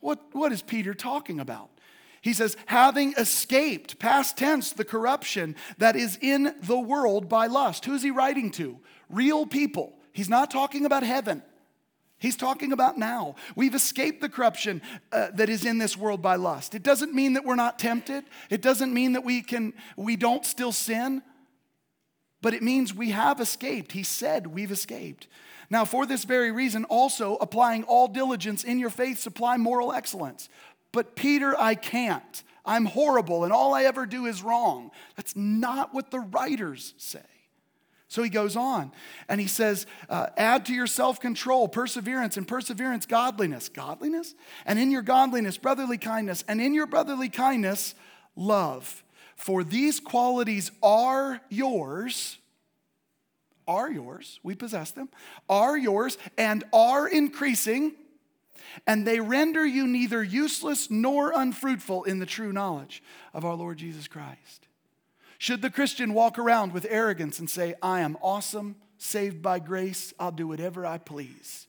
What, 0.00 0.20
what 0.32 0.52
is 0.52 0.60
Peter 0.60 0.92
talking 0.92 1.40
about? 1.40 1.70
He 2.20 2.32
says, 2.32 2.56
having 2.66 3.14
escaped, 3.18 3.98
past 3.98 4.36
tense, 4.36 4.72
the 4.72 4.84
corruption 4.84 5.56
that 5.78 5.94
is 5.94 6.18
in 6.20 6.54
the 6.62 6.78
world 6.78 7.28
by 7.28 7.46
lust. 7.46 7.84
Who's 7.84 8.02
he 8.02 8.10
writing 8.10 8.50
to? 8.52 8.78
Real 9.10 9.46
people. 9.46 9.98
He's 10.12 10.28
not 10.28 10.50
talking 10.50 10.86
about 10.86 11.02
heaven. 11.02 11.42
He's 12.24 12.36
talking 12.36 12.72
about 12.72 12.96
now. 12.96 13.34
We've 13.54 13.74
escaped 13.74 14.22
the 14.22 14.30
corruption 14.30 14.80
uh, 15.12 15.28
that 15.34 15.50
is 15.50 15.66
in 15.66 15.76
this 15.76 15.94
world 15.94 16.22
by 16.22 16.36
lust. 16.36 16.74
It 16.74 16.82
doesn't 16.82 17.12
mean 17.12 17.34
that 17.34 17.44
we're 17.44 17.54
not 17.54 17.78
tempted. 17.78 18.24
It 18.48 18.62
doesn't 18.62 18.94
mean 18.94 19.12
that 19.12 19.24
we 19.24 19.42
can 19.42 19.74
we 19.94 20.16
don't 20.16 20.46
still 20.46 20.72
sin. 20.72 21.22
But 22.40 22.54
it 22.54 22.62
means 22.62 22.94
we 22.94 23.10
have 23.10 23.42
escaped. 23.42 23.92
He 23.92 24.02
said 24.02 24.46
we've 24.46 24.70
escaped. 24.70 25.28
Now, 25.68 25.84
for 25.84 26.06
this 26.06 26.24
very 26.24 26.50
reason, 26.50 26.86
also 26.86 27.36
applying 27.42 27.84
all 27.84 28.08
diligence 28.08 28.64
in 28.64 28.78
your 28.78 28.88
faith, 28.88 29.18
supply 29.18 29.58
moral 29.58 29.92
excellence. 29.92 30.48
But 30.92 31.16
Peter, 31.16 31.54
I 31.60 31.74
can't. 31.74 32.42
I'm 32.64 32.86
horrible 32.86 33.44
and 33.44 33.52
all 33.52 33.74
I 33.74 33.82
ever 33.82 34.06
do 34.06 34.24
is 34.24 34.42
wrong. 34.42 34.92
That's 35.14 35.36
not 35.36 35.92
what 35.92 36.10
the 36.10 36.20
writers 36.20 36.94
say. 36.96 37.20
So 38.14 38.22
he 38.22 38.30
goes 38.30 38.54
on 38.54 38.92
and 39.28 39.40
he 39.40 39.48
says, 39.48 39.86
uh, 40.08 40.28
add 40.36 40.66
to 40.66 40.72
your 40.72 40.86
self 40.86 41.18
control, 41.18 41.66
perseverance, 41.66 42.36
and 42.36 42.46
perseverance, 42.46 43.06
godliness. 43.06 43.68
Godliness? 43.68 44.36
And 44.64 44.78
in 44.78 44.92
your 44.92 45.02
godliness, 45.02 45.58
brotherly 45.58 45.98
kindness. 45.98 46.44
And 46.46 46.60
in 46.60 46.74
your 46.74 46.86
brotherly 46.86 47.28
kindness, 47.28 47.96
love. 48.36 49.02
For 49.34 49.64
these 49.64 49.98
qualities 49.98 50.70
are 50.80 51.40
yours, 51.48 52.38
are 53.66 53.90
yours, 53.90 54.38
we 54.44 54.54
possess 54.54 54.92
them, 54.92 55.08
are 55.48 55.76
yours, 55.76 56.16
and 56.38 56.62
are 56.72 57.08
increasing 57.08 57.94
and 58.86 59.06
they 59.06 59.20
render 59.20 59.64
you 59.64 59.86
neither 59.86 60.22
useless 60.22 60.90
nor 60.90 61.32
unfruitful 61.32 62.04
in 62.04 62.18
the 62.18 62.26
true 62.26 62.52
knowledge 62.52 63.02
of 63.32 63.44
our 63.44 63.54
Lord 63.54 63.76
Jesus 63.76 64.08
Christ. 64.08 64.66
Should 65.44 65.60
the 65.60 65.68
Christian 65.68 66.14
walk 66.14 66.38
around 66.38 66.72
with 66.72 66.86
arrogance 66.88 67.38
and 67.38 67.50
say, 67.50 67.74
I 67.82 68.00
am 68.00 68.16
awesome, 68.22 68.76
saved 68.96 69.42
by 69.42 69.58
grace, 69.58 70.14
I'll 70.18 70.32
do 70.32 70.48
whatever 70.48 70.86
I 70.86 70.96
please? 70.96 71.66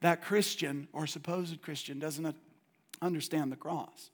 That 0.00 0.22
Christian 0.22 0.88
or 0.94 1.06
supposed 1.06 1.60
Christian 1.60 1.98
doesn't 1.98 2.34
understand 3.02 3.52
the 3.52 3.56
cross. 3.56 4.08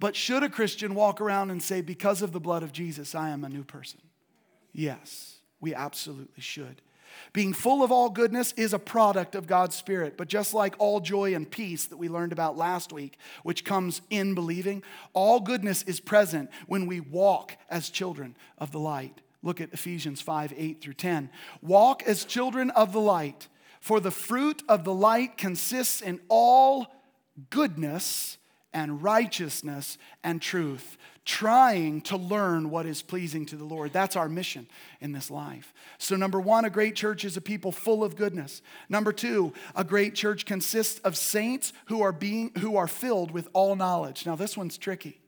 But 0.00 0.16
should 0.16 0.42
a 0.42 0.48
Christian 0.48 0.94
walk 0.94 1.20
around 1.20 1.50
and 1.50 1.62
say, 1.62 1.82
Because 1.82 2.22
of 2.22 2.32
the 2.32 2.40
blood 2.40 2.62
of 2.62 2.72
Jesus, 2.72 3.14
I 3.14 3.28
am 3.28 3.44
a 3.44 3.50
new 3.50 3.64
person? 3.64 4.00
Yes, 4.72 5.40
we 5.60 5.74
absolutely 5.74 6.40
should. 6.40 6.80
Being 7.32 7.52
full 7.52 7.82
of 7.82 7.92
all 7.92 8.10
goodness 8.10 8.52
is 8.56 8.72
a 8.72 8.78
product 8.78 9.34
of 9.34 9.46
God's 9.46 9.76
Spirit. 9.76 10.16
But 10.16 10.28
just 10.28 10.54
like 10.54 10.74
all 10.78 11.00
joy 11.00 11.34
and 11.34 11.50
peace 11.50 11.86
that 11.86 11.96
we 11.96 12.08
learned 12.08 12.32
about 12.32 12.56
last 12.56 12.92
week, 12.92 13.18
which 13.42 13.64
comes 13.64 14.00
in 14.10 14.34
believing, 14.34 14.82
all 15.12 15.40
goodness 15.40 15.82
is 15.82 16.00
present 16.00 16.50
when 16.66 16.86
we 16.86 17.00
walk 17.00 17.56
as 17.70 17.90
children 17.90 18.36
of 18.58 18.72
the 18.72 18.80
light. 18.80 19.20
Look 19.42 19.60
at 19.60 19.72
Ephesians 19.72 20.20
5 20.20 20.54
8 20.56 20.80
through 20.80 20.94
10. 20.94 21.30
Walk 21.62 22.02
as 22.04 22.24
children 22.24 22.70
of 22.70 22.92
the 22.92 23.00
light, 23.00 23.48
for 23.80 24.00
the 24.00 24.10
fruit 24.10 24.62
of 24.68 24.84
the 24.84 24.94
light 24.94 25.36
consists 25.36 26.00
in 26.00 26.20
all 26.28 26.86
goodness 27.50 28.37
and 28.78 29.02
righteousness 29.02 29.98
and 30.22 30.40
truth 30.40 30.96
trying 31.24 32.00
to 32.00 32.16
learn 32.16 32.70
what 32.70 32.86
is 32.86 33.02
pleasing 33.02 33.44
to 33.44 33.56
the 33.56 33.64
Lord. 33.64 33.92
That's 33.92 34.14
our 34.14 34.28
mission 34.28 34.66
in 35.00 35.10
this 35.10 35.30
life. 35.30 35.74
So, 35.98 36.14
number 36.14 36.40
one, 36.40 36.64
a 36.64 36.70
great 36.70 36.94
church 36.94 37.24
is 37.24 37.36
a 37.36 37.40
people 37.40 37.72
full 37.72 38.04
of 38.04 38.14
goodness. 38.14 38.62
Number 38.88 39.12
two, 39.12 39.52
a 39.74 39.82
great 39.82 40.14
church 40.14 40.46
consists 40.46 41.00
of 41.00 41.16
saints 41.16 41.72
who 41.86 42.02
are, 42.02 42.12
being, 42.12 42.52
who 42.60 42.76
are 42.76 42.86
filled 42.86 43.32
with 43.32 43.48
all 43.52 43.74
knowledge. 43.74 44.24
Now, 44.24 44.36
this 44.36 44.56
one's 44.56 44.78
tricky. 44.78 45.18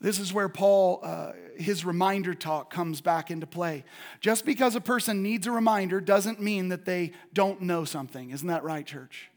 This 0.00 0.20
is 0.20 0.32
where 0.32 0.48
Paul, 0.48 1.00
uh, 1.02 1.32
his 1.56 1.84
reminder 1.84 2.34
talk 2.34 2.72
comes 2.72 3.00
back 3.00 3.32
into 3.32 3.48
play. 3.48 3.84
Just 4.20 4.46
because 4.46 4.76
a 4.76 4.80
person 4.80 5.24
needs 5.24 5.48
a 5.48 5.50
reminder 5.50 6.00
doesn't 6.00 6.40
mean 6.40 6.68
that 6.68 6.84
they 6.84 7.12
don't 7.34 7.62
know 7.62 7.84
something. 7.84 8.30
Isn't 8.30 8.48
that 8.48 8.62
right, 8.62 8.86
church? 8.86 9.28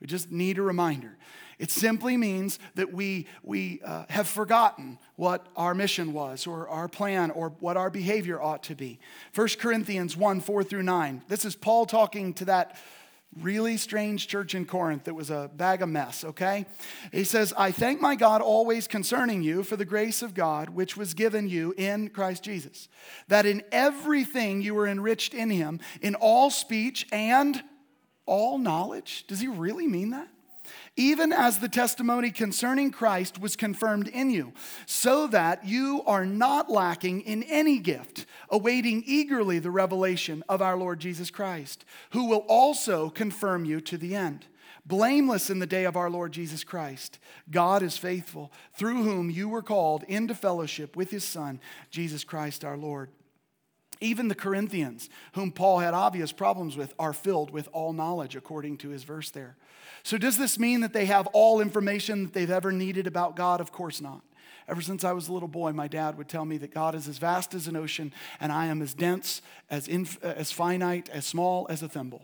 We 0.00 0.06
just 0.06 0.32
need 0.32 0.58
a 0.58 0.62
reminder. 0.62 1.16
It 1.60 1.70
simply 1.70 2.16
means 2.16 2.58
that 2.74 2.90
we, 2.90 3.26
we 3.42 3.82
uh, 3.84 4.06
have 4.08 4.26
forgotten 4.26 4.98
what 5.16 5.46
our 5.56 5.74
mission 5.74 6.14
was, 6.14 6.46
or 6.46 6.66
our 6.70 6.88
plan, 6.88 7.30
or 7.30 7.50
what 7.60 7.76
our 7.76 7.90
behavior 7.90 8.40
ought 8.40 8.62
to 8.64 8.74
be. 8.74 8.98
1 9.34 9.48
Corinthians 9.58 10.16
1 10.16 10.40
4 10.40 10.64
through 10.64 10.84
9. 10.84 11.20
This 11.28 11.44
is 11.44 11.54
Paul 11.54 11.84
talking 11.84 12.32
to 12.34 12.46
that 12.46 12.78
really 13.42 13.76
strange 13.76 14.26
church 14.26 14.54
in 14.54 14.64
Corinth 14.64 15.04
that 15.04 15.14
was 15.14 15.28
a 15.28 15.50
bag 15.54 15.82
of 15.82 15.90
mess, 15.90 16.24
okay? 16.24 16.64
He 17.12 17.24
says, 17.24 17.52
I 17.58 17.72
thank 17.72 18.00
my 18.00 18.16
God 18.16 18.40
always 18.40 18.88
concerning 18.88 19.42
you 19.42 19.62
for 19.62 19.76
the 19.76 19.84
grace 19.84 20.22
of 20.22 20.32
God 20.32 20.70
which 20.70 20.96
was 20.96 21.12
given 21.12 21.46
you 21.46 21.74
in 21.76 22.08
Christ 22.08 22.42
Jesus, 22.42 22.88
that 23.28 23.44
in 23.44 23.62
everything 23.70 24.62
you 24.62 24.74
were 24.74 24.88
enriched 24.88 25.34
in 25.34 25.50
him, 25.50 25.78
in 26.00 26.14
all 26.14 26.48
speech 26.48 27.06
and 27.12 27.62
all 28.24 28.56
knowledge. 28.56 29.26
Does 29.26 29.40
he 29.40 29.46
really 29.46 29.86
mean 29.86 30.10
that? 30.10 30.28
Even 30.96 31.32
as 31.32 31.58
the 31.58 31.68
testimony 31.68 32.30
concerning 32.30 32.90
Christ 32.90 33.40
was 33.40 33.56
confirmed 33.56 34.08
in 34.08 34.30
you, 34.30 34.52
so 34.86 35.26
that 35.28 35.64
you 35.64 36.02
are 36.06 36.26
not 36.26 36.70
lacking 36.70 37.22
in 37.22 37.42
any 37.44 37.78
gift, 37.78 38.26
awaiting 38.48 39.02
eagerly 39.06 39.58
the 39.58 39.70
revelation 39.70 40.42
of 40.48 40.60
our 40.60 40.76
Lord 40.76 41.00
Jesus 41.00 41.30
Christ, 41.30 41.84
who 42.10 42.26
will 42.26 42.44
also 42.48 43.08
confirm 43.10 43.64
you 43.64 43.80
to 43.82 43.96
the 43.96 44.14
end 44.14 44.46
blameless 44.86 45.50
in 45.50 45.58
the 45.58 45.66
day 45.66 45.84
of 45.84 45.96
our 45.96 46.10
Lord 46.10 46.32
Jesus 46.32 46.64
Christ. 46.64 47.18
God 47.50 47.82
is 47.82 47.96
faithful, 47.96 48.52
through 48.74 49.04
whom 49.04 49.30
you 49.30 49.48
were 49.48 49.62
called 49.62 50.04
into 50.08 50.34
fellowship 50.34 50.96
with 50.96 51.10
his 51.10 51.22
Son, 51.22 51.60
Jesus 51.90 52.24
Christ 52.24 52.64
our 52.64 52.76
Lord. 52.76 53.10
Even 54.00 54.28
the 54.28 54.34
Corinthians, 54.34 55.10
whom 55.32 55.52
Paul 55.52 55.80
had 55.80 55.92
obvious 55.94 56.32
problems 56.32 56.76
with, 56.76 56.94
are 56.98 57.12
filled 57.12 57.50
with 57.50 57.68
all 57.72 57.92
knowledge, 57.92 58.34
according 58.34 58.78
to 58.78 58.88
his 58.88 59.04
verse 59.04 59.30
there. 59.30 59.56
So, 60.02 60.16
does 60.16 60.38
this 60.38 60.58
mean 60.58 60.80
that 60.80 60.94
they 60.94 61.06
have 61.06 61.26
all 61.28 61.60
information 61.60 62.24
that 62.24 62.32
they've 62.32 62.50
ever 62.50 62.72
needed 62.72 63.06
about 63.06 63.36
God? 63.36 63.60
Of 63.60 63.72
course 63.72 64.00
not. 64.00 64.22
Ever 64.66 64.80
since 64.80 65.04
I 65.04 65.12
was 65.12 65.28
a 65.28 65.32
little 65.32 65.48
boy, 65.48 65.72
my 65.72 65.88
dad 65.88 66.16
would 66.16 66.28
tell 66.28 66.44
me 66.44 66.56
that 66.58 66.72
God 66.72 66.94
is 66.94 67.08
as 67.08 67.18
vast 67.18 67.54
as 67.54 67.66
an 67.66 67.76
ocean, 67.76 68.12
and 68.40 68.52
I 68.52 68.66
am 68.66 68.80
as 68.80 68.94
dense, 68.94 69.42
as, 69.68 69.88
inf- 69.88 70.22
as 70.22 70.52
finite, 70.52 71.08
as 71.08 71.26
small 71.26 71.66
as 71.68 71.82
a 71.82 71.88
thimble. 71.88 72.22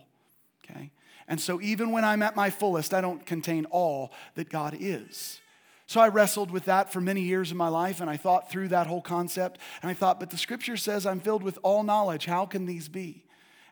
Okay? 0.63 0.91
And 1.27 1.41
so, 1.41 1.61
even 1.61 1.91
when 1.91 2.05
I'm 2.05 2.23
at 2.23 2.35
my 2.35 2.49
fullest, 2.49 2.93
I 2.93 3.01
don't 3.01 3.25
contain 3.25 3.65
all 3.65 4.11
that 4.35 4.49
God 4.49 4.75
is. 4.79 5.41
So 5.87 6.01
I 6.01 6.09
wrestled 6.09 6.51
with 6.51 6.65
that 6.65 6.91
for 6.91 6.99
many 6.99 7.21
years 7.21 7.49
in 7.49 7.57
my 7.57 7.69
life, 7.69 8.01
and 8.01 8.09
I 8.09 8.17
thought 8.17 8.51
through 8.51 8.67
that 8.69 8.87
whole 8.87 9.01
concept. 9.01 9.59
And 9.81 9.89
I 9.89 9.93
thought, 9.93 10.19
but 10.19 10.29
the 10.29 10.37
scripture 10.37 10.75
says 10.75 11.05
I'm 11.05 11.21
filled 11.21 11.43
with 11.43 11.57
all 11.63 11.81
knowledge. 11.83 12.25
How 12.25 12.45
can 12.45 12.65
these 12.65 12.89
be? 12.89 13.23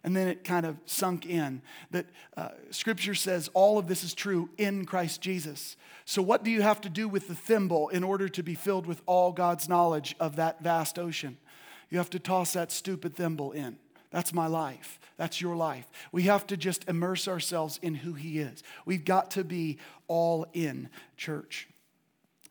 And 0.02 0.16
then 0.16 0.28
it 0.28 0.44
kind 0.44 0.66
of 0.66 0.78
sunk 0.86 1.26
in 1.26 1.62
that 1.92 2.06
uh, 2.38 2.50
scripture 2.70 3.16
says 3.16 3.50
all 3.54 3.78
of 3.78 3.88
this 3.88 4.04
is 4.04 4.14
true 4.14 4.50
in 4.58 4.86
Christ 4.86 5.20
Jesus. 5.20 5.76
So, 6.06 6.22
what 6.22 6.44
do 6.44 6.52
you 6.52 6.62
have 6.62 6.80
to 6.82 6.90
do 6.90 7.10
with 7.10 7.28
the 7.28 7.36
thimble 7.36 7.90
in 7.90 8.04
order 8.04 8.30
to 8.30 8.44
be 8.44 8.54
filled 8.54 8.86
with 8.86 9.02
all 9.08 9.32
God's 9.32 9.68
knowledge 9.68 10.16
of 10.20 10.36
that 10.36 10.62
vast 10.62 10.98
ocean? 11.00 11.38
You 11.90 11.98
have 11.98 12.12
to 12.12 12.20
toss 12.20 12.54
that 12.54 12.72
stupid 12.72 13.16
thimble 13.16 13.52
in. 13.52 13.78
That's 14.12 14.32
my 14.32 14.48
life. 14.48 15.00
That's 15.18 15.42
your 15.42 15.56
life. 15.56 15.88
We 16.12 16.24
have 16.24 16.48
to 16.48 16.56
just 16.56 16.88
immerse 16.88 17.28
ourselves 17.28 17.80
in 17.82 17.96
who 17.96 18.14
He 18.14 18.40
is. 18.40 18.64
We've 18.86 19.04
got 19.04 19.32
to 19.32 19.44
be 19.44 19.80
all 20.08 20.46
in 20.54 20.90
church. 21.18 21.68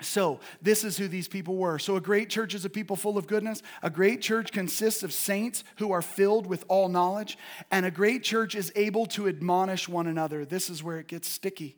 So, 0.04 0.40
this 0.62 0.84
is 0.84 0.96
who 0.96 1.08
these 1.08 1.28
people 1.28 1.56
were. 1.56 1.78
So, 1.78 1.96
a 1.96 2.00
great 2.00 2.30
church 2.30 2.54
is 2.54 2.64
a 2.64 2.70
people 2.70 2.96
full 2.96 3.18
of 3.18 3.26
goodness. 3.26 3.62
A 3.82 3.90
great 3.90 4.20
church 4.20 4.52
consists 4.52 5.02
of 5.02 5.12
saints 5.12 5.64
who 5.76 5.92
are 5.92 6.02
filled 6.02 6.46
with 6.46 6.64
all 6.68 6.88
knowledge. 6.88 7.38
And 7.70 7.84
a 7.86 7.90
great 7.90 8.22
church 8.22 8.54
is 8.54 8.72
able 8.76 9.06
to 9.06 9.28
admonish 9.28 9.88
one 9.88 10.06
another. 10.06 10.44
This 10.44 10.70
is 10.70 10.82
where 10.82 10.98
it 10.98 11.08
gets 11.08 11.28
sticky. 11.28 11.76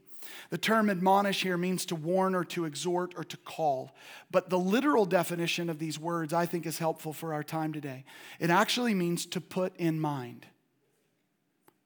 The 0.51 0.59
term 0.59 0.91
admonish 0.91 1.43
here 1.43 1.57
means 1.57 1.87
to 1.87 1.95
warn 1.95 2.35
or 2.35 2.45
to 2.45 2.65
exhort 2.65 3.15
or 3.17 3.25
to 3.25 3.37
call. 3.39 3.95
But 4.31 4.51
the 4.51 4.59
literal 4.59 5.07
definition 5.07 5.71
of 5.71 5.79
these 5.79 5.99
words, 5.99 6.33
I 6.33 6.47
think, 6.47 6.67
is 6.67 6.79
helpful 6.79 7.13
for 7.13 7.33
our 7.33 7.43
time 7.43 7.73
today. 7.73 8.05
It 8.41 8.51
actually 8.51 8.95
means 8.95 9.27
to 9.27 9.41
put 9.41 9.77
in 9.77 10.01
mind. 10.01 10.47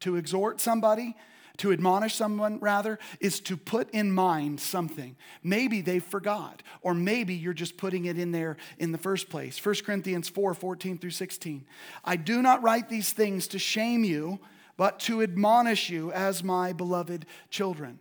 To 0.00 0.16
exhort 0.16 0.60
somebody 0.60 1.14
to 1.60 1.72
admonish 1.72 2.14
someone, 2.14 2.58
rather, 2.58 2.98
is 3.20 3.38
to 3.40 3.56
put 3.56 3.90
in 3.90 4.10
mind 4.10 4.60
something. 4.60 5.14
Maybe 5.42 5.82
they 5.82 5.98
forgot, 5.98 6.62
or 6.80 6.94
maybe 6.94 7.34
you're 7.34 7.52
just 7.52 7.76
putting 7.76 8.06
it 8.06 8.18
in 8.18 8.32
there 8.32 8.56
in 8.78 8.92
the 8.92 8.98
first 8.98 9.28
place. 9.28 9.64
1 9.64 9.74
Corinthians 9.84 10.28
4 10.28 10.54
14 10.54 10.98
through 10.98 11.10
16. 11.10 11.66
I 12.04 12.16
do 12.16 12.40
not 12.40 12.62
write 12.62 12.88
these 12.88 13.12
things 13.12 13.46
to 13.48 13.58
shame 13.58 14.04
you, 14.04 14.40
but 14.78 14.98
to 15.00 15.22
admonish 15.22 15.90
you 15.90 16.10
as 16.12 16.42
my 16.42 16.72
beloved 16.72 17.26
children. 17.50 17.98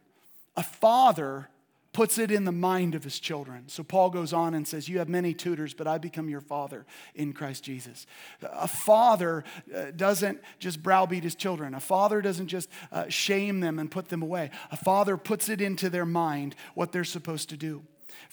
A 0.55 0.63
father 0.63 1.49
puts 1.91 2.17
it 2.17 2.31
in 2.31 2.45
the 2.45 2.51
mind 2.51 2.95
of 2.95 3.03
his 3.03 3.19
children. 3.19 3.67
So 3.67 3.83
Paul 3.83 4.09
goes 4.09 4.33
on 4.33 4.53
and 4.53 4.67
says, 4.67 4.87
You 4.87 4.99
have 4.99 5.09
many 5.09 5.33
tutors, 5.33 5.73
but 5.73 5.87
I 5.87 5.97
become 5.97 6.29
your 6.29 6.41
father 6.41 6.85
in 7.15 7.33
Christ 7.33 7.63
Jesus. 7.63 8.05
A 8.41 8.67
father 8.67 9.43
uh, 9.75 9.91
doesn't 9.95 10.41
just 10.59 10.83
browbeat 10.83 11.23
his 11.23 11.35
children, 11.35 11.73
a 11.73 11.79
father 11.79 12.21
doesn't 12.21 12.47
just 12.47 12.69
uh, 12.91 13.07
shame 13.09 13.59
them 13.59 13.79
and 13.79 13.89
put 13.89 14.09
them 14.09 14.21
away. 14.21 14.51
A 14.71 14.77
father 14.77 15.17
puts 15.17 15.49
it 15.49 15.61
into 15.61 15.89
their 15.89 16.05
mind 16.05 16.55
what 16.75 16.91
they're 16.91 17.03
supposed 17.03 17.49
to 17.49 17.57
do. 17.57 17.83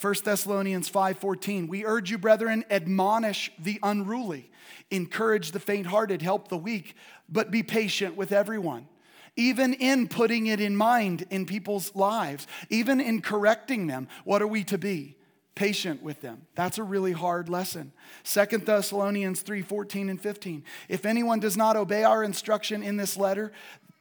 1 0.00 0.14
Thessalonians 0.24 0.90
5:14 0.90 1.68
We 1.68 1.84
urge 1.84 2.10
you 2.10 2.18
brethren 2.18 2.64
admonish 2.70 3.50
the 3.58 3.78
unruly 3.82 4.50
encourage 4.90 5.52
the 5.52 5.60
faint-hearted 5.60 6.22
help 6.22 6.48
the 6.48 6.56
weak 6.56 6.94
but 7.28 7.50
be 7.50 7.62
patient 7.62 8.16
with 8.16 8.32
everyone 8.32 8.88
even 9.36 9.74
in 9.74 10.08
putting 10.08 10.46
it 10.46 10.60
in 10.60 10.74
mind 10.74 11.26
in 11.30 11.46
people's 11.46 11.94
lives, 11.94 12.46
even 12.70 13.00
in 13.00 13.20
correcting 13.20 13.86
them. 13.86 14.08
What 14.24 14.42
are 14.42 14.46
we 14.46 14.64
to 14.64 14.78
be? 14.78 15.16
Patient 15.54 16.02
with 16.02 16.20
them. 16.20 16.46
That's 16.54 16.78
a 16.78 16.82
really 16.82 17.12
hard 17.12 17.48
lesson. 17.48 17.92
Second 18.24 18.66
Thessalonians 18.66 19.42
3 19.42 19.62
14 19.62 20.08
and 20.08 20.20
15. 20.20 20.64
If 20.88 21.06
anyone 21.06 21.40
does 21.40 21.56
not 21.56 21.76
obey 21.76 22.04
our 22.04 22.24
instruction 22.24 22.82
in 22.82 22.96
this 22.96 23.16
letter, 23.16 23.52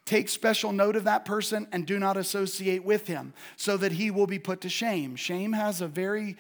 take 0.06 0.30
special 0.30 0.72
note 0.72 0.96
of 0.96 1.06
that 1.06 1.26
person 1.26 1.68
and 1.72 1.86
do 1.86 2.00
not 2.00 2.18
associate 2.18 2.84
with 2.84 3.08
him 3.08 3.34
so 3.56 3.78
that 3.78 3.94
he 3.94 4.12
will 4.12 4.28
be 4.28 4.40
put 4.40 4.62
to 4.62 4.70
shame. 4.70 5.16
Shame 5.16 5.54
has 5.54 5.82
a 5.82 5.88
very 5.88 6.38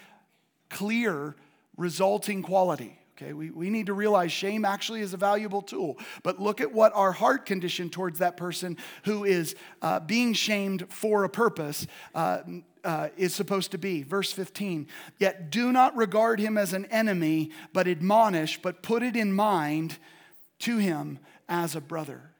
clear 0.69 1.35
resulting 1.77 2.41
quality. 2.41 2.99
Okay, 3.17 3.31
we, 3.31 3.49
we 3.49 3.69
need 3.69 3.85
to 3.85 3.93
realize 3.93 4.33
shame 4.33 4.65
actually 4.65 4.99
is 4.99 5.13
a 5.13 5.17
valuable 5.17 5.61
tool. 5.61 5.97
But 6.21 6.41
look 6.41 6.59
at 6.59 6.73
what 6.73 6.91
our 6.93 7.13
heart 7.13 7.45
condition 7.45 7.89
towards 7.89 8.19
that 8.19 8.35
person 8.35 8.75
who 9.05 9.23
is 9.23 9.55
uh, 9.81 10.01
being 10.01 10.33
shamed 10.33 10.91
for 10.91 11.23
a 11.23 11.29
purpose 11.29 11.87
uh, 12.13 12.39
uh, 12.83 13.09
is 13.15 13.33
supposed 13.33 13.71
to 13.71 13.77
be. 13.77 14.03
Verse 14.03 14.33
15, 14.33 14.87
yet 15.17 15.49
do 15.49 15.71
not 15.71 15.95
regard 15.95 16.41
him 16.41 16.57
as 16.57 16.73
an 16.73 16.85
enemy, 16.87 17.51
but 17.71 17.87
admonish, 17.87 18.61
but 18.61 18.83
put 18.83 19.01
it 19.01 19.15
in 19.15 19.31
mind 19.31 19.97
to 20.59 20.77
him 20.77 21.19
as 21.47 21.73
a 21.73 21.81
brother. 21.81 22.34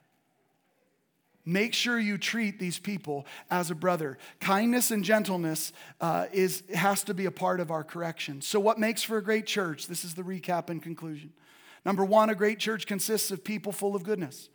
Make 1.46 1.74
sure 1.74 2.00
you 2.00 2.18
treat 2.18 2.58
these 2.58 2.80
people 2.80 3.28
as 3.52 3.70
a 3.70 3.76
brother. 3.76 4.18
Kindness 4.40 4.90
and 4.90 5.04
gentleness 5.04 5.74
uh, 6.02 6.26
is, 6.34 6.64
has 6.74 7.04
to 7.04 7.14
be 7.14 7.26
a 7.26 7.32
part 7.32 7.60
of 7.60 7.70
our 7.70 7.84
correction. 7.84 8.42
So, 8.42 8.60
what 8.60 8.80
makes 8.80 9.04
for 9.04 9.18
a 9.18 9.24
great 9.24 9.46
church? 9.46 9.86
This 9.86 10.04
is 10.04 10.16
the 10.16 10.24
recap 10.24 10.72
and 10.72 10.82
conclusion. 10.82 11.34
Number 11.86 12.04
one, 12.04 12.32
a 12.32 12.36
great 12.36 12.58
church 12.58 12.88
consists 12.88 13.30
of 13.30 13.44
people 13.44 13.72
full 13.72 13.96
of 13.96 14.04
goodness. 14.04 14.50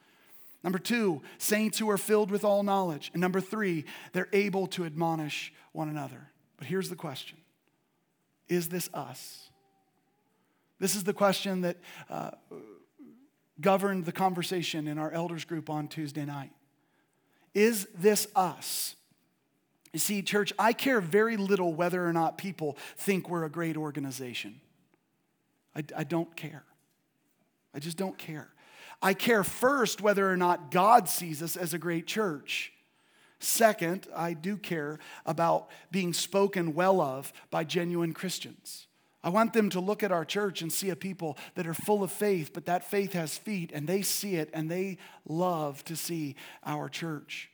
Number 0.65 0.79
two, 0.79 1.23
saints 1.39 1.79
who 1.79 1.89
are 1.89 1.97
filled 1.97 2.31
with 2.31 2.45
all 2.45 2.65
knowledge. 2.65 3.11
And 3.15 3.21
number 3.21 3.41
three, 3.41 3.85
they're 4.13 4.29
able 4.33 4.67
to 4.69 4.85
admonish 4.85 5.53
one 5.73 5.89
another. 5.89 6.31
But 6.57 6.67
here's 6.67 6.91
the 6.91 6.97
question 6.97 7.39
Is 8.49 8.69
this 8.69 8.91
us? 8.93 9.49
This 10.81 10.97
is 10.97 11.05
the 11.05 11.13
question 11.13 11.61
that 11.61 11.77
uh, 12.09 12.31
governed 13.61 14.07
the 14.07 14.13
conversation 14.13 14.89
in 14.89 14.99
our 14.99 15.13
elders 15.13 15.45
group 15.45 15.71
on 15.71 15.87
Tuesday 15.87 16.25
night. 16.25 16.51
Is 17.55 17.89
this 17.95 18.29
us? 18.35 18.95
You 19.93 19.99
see, 19.99 20.23
church, 20.23 20.53
I 20.59 20.73
care 20.73 21.01
very 21.01 21.37
little 21.37 21.75
whether 21.75 22.07
or 22.07 22.13
not 22.13 22.39
people 22.39 22.77
think 22.97 23.29
we're 23.29 23.45
a 23.45 23.51
great 23.51 23.77
organization. 23.77 24.61
I, 25.75 25.83
I, 25.97 26.05
don't 26.05 26.35
care. 26.37 26.65
I 27.75 27.81
just 27.81 27.97
don't 27.97 28.17
care. 28.17 28.49
I 29.03 29.15
care 29.15 29.43
first 29.43 30.01
whether 30.01 30.31
or 30.31 30.37
not 30.37 30.71
God 30.71 31.09
sees 31.09 31.43
us 31.43 31.57
as 31.57 31.75
a 31.75 31.79
great 31.79 32.07
church. 32.07 32.73
Second, 33.41 34.07
I 34.15 34.35
do 34.35 34.57
care 34.57 34.99
about 35.25 35.71
being 35.91 36.13
spoken 36.13 36.75
well 36.75 37.01
of 37.01 37.33
by 37.51 37.65
genuine 37.65 38.13
Christians. 38.13 38.87
I 39.23 39.29
want 39.29 39.53
them 39.53 39.69
to 39.71 39.81
look 39.81 40.03
at 40.03 40.13
our 40.13 40.25
church 40.25 40.63
and 40.63 40.73
see 40.73 40.91
a 40.91 40.97
people 40.97 41.37
that 41.55 41.67
are 41.67 41.75
full 41.75 42.03
of 42.03 42.11
faith, 42.11 42.53
but 42.55 42.67
that 42.67 42.85
faith 42.85 43.13
has 43.13 43.37
feet 43.37 43.71
and 43.73 43.87
they 43.87 44.03
see 44.03 44.37
it 44.37 44.49
and 44.55 44.71
they 44.71 44.99
love 45.29 45.85
to 45.85 45.97
see 45.97 46.37
our 46.65 46.89
church. 46.89 47.51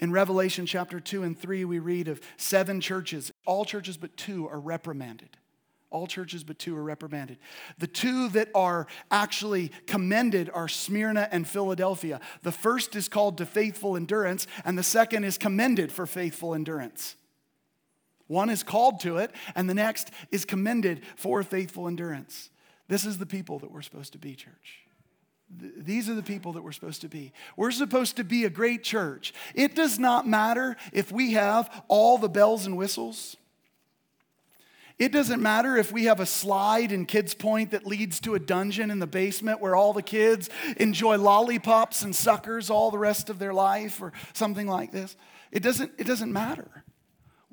In 0.00 0.12
Revelation 0.12 0.66
chapter 0.66 1.00
2 1.00 1.22
and 1.22 1.38
3, 1.38 1.64
we 1.64 1.78
read 1.78 2.08
of 2.08 2.20
seven 2.36 2.80
churches. 2.80 3.32
All 3.46 3.64
churches 3.64 3.96
but 3.96 4.16
two 4.16 4.48
are 4.48 4.60
reprimanded. 4.60 5.36
All 5.90 6.08
churches 6.08 6.42
but 6.42 6.58
two 6.58 6.76
are 6.76 6.82
reprimanded. 6.82 7.38
The 7.78 7.86
two 7.86 8.28
that 8.30 8.48
are 8.54 8.88
actually 9.12 9.70
commended 9.86 10.50
are 10.52 10.66
Smyrna 10.66 11.28
and 11.30 11.46
Philadelphia. 11.46 12.20
The 12.42 12.50
first 12.50 12.96
is 12.96 13.08
called 13.08 13.38
to 13.38 13.46
faithful 13.46 13.96
endurance, 13.96 14.48
and 14.64 14.76
the 14.76 14.82
second 14.82 15.22
is 15.22 15.38
commended 15.38 15.92
for 15.92 16.04
faithful 16.04 16.52
endurance. 16.52 17.14
One 18.26 18.50
is 18.50 18.62
called 18.62 19.00
to 19.00 19.18
it, 19.18 19.30
and 19.54 19.68
the 19.68 19.74
next 19.74 20.10
is 20.30 20.44
commended 20.44 21.02
for 21.16 21.42
faithful 21.42 21.86
endurance. 21.86 22.50
This 22.88 23.04
is 23.04 23.18
the 23.18 23.26
people 23.26 23.58
that 23.60 23.70
we're 23.70 23.82
supposed 23.82 24.12
to 24.12 24.18
be, 24.18 24.34
church. 24.34 24.80
These 25.50 26.08
are 26.08 26.14
the 26.14 26.22
people 26.22 26.52
that 26.54 26.62
we're 26.62 26.72
supposed 26.72 27.02
to 27.02 27.08
be. 27.08 27.32
We're 27.56 27.70
supposed 27.70 28.16
to 28.16 28.24
be 28.24 28.44
a 28.44 28.50
great 28.50 28.82
church. 28.82 29.34
It 29.54 29.74
does 29.74 29.98
not 29.98 30.26
matter 30.26 30.76
if 30.92 31.12
we 31.12 31.32
have 31.32 31.84
all 31.88 32.18
the 32.18 32.28
bells 32.28 32.66
and 32.66 32.76
whistles. 32.76 33.36
It 34.98 35.12
doesn't 35.12 35.42
matter 35.42 35.76
if 35.76 35.90
we 35.92 36.04
have 36.04 36.20
a 36.20 36.26
slide 36.26 36.92
in 36.92 37.04
Kids 37.04 37.34
Point 37.34 37.72
that 37.72 37.86
leads 37.86 38.20
to 38.20 38.36
a 38.36 38.38
dungeon 38.38 38.90
in 38.90 39.00
the 39.00 39.06
basement 39.06 39.60
where 39.60 39.74
all 39.74 39.92
the 39.92 40.02
kids 40.02 40.48
enjoy 40.76 41.18
lollipops 41.18 42.02
and 42.02 42.14
suckers 42.14 42.70
all 42.70 42.90
the 42.90 42.98
rest 42.98 43.28
of 43.28 43.38
their 43.38 43.52
life 43.52 44.00
or 44.00 44.12
something 44.32 44.68
like 44.68 44.92
this. 44.92 45.16
It 45.50 45.62
doesn't, 45.62 45.92
it 45.98 46.06
doesn't 46.06 46.32
matter. 46.32 46.84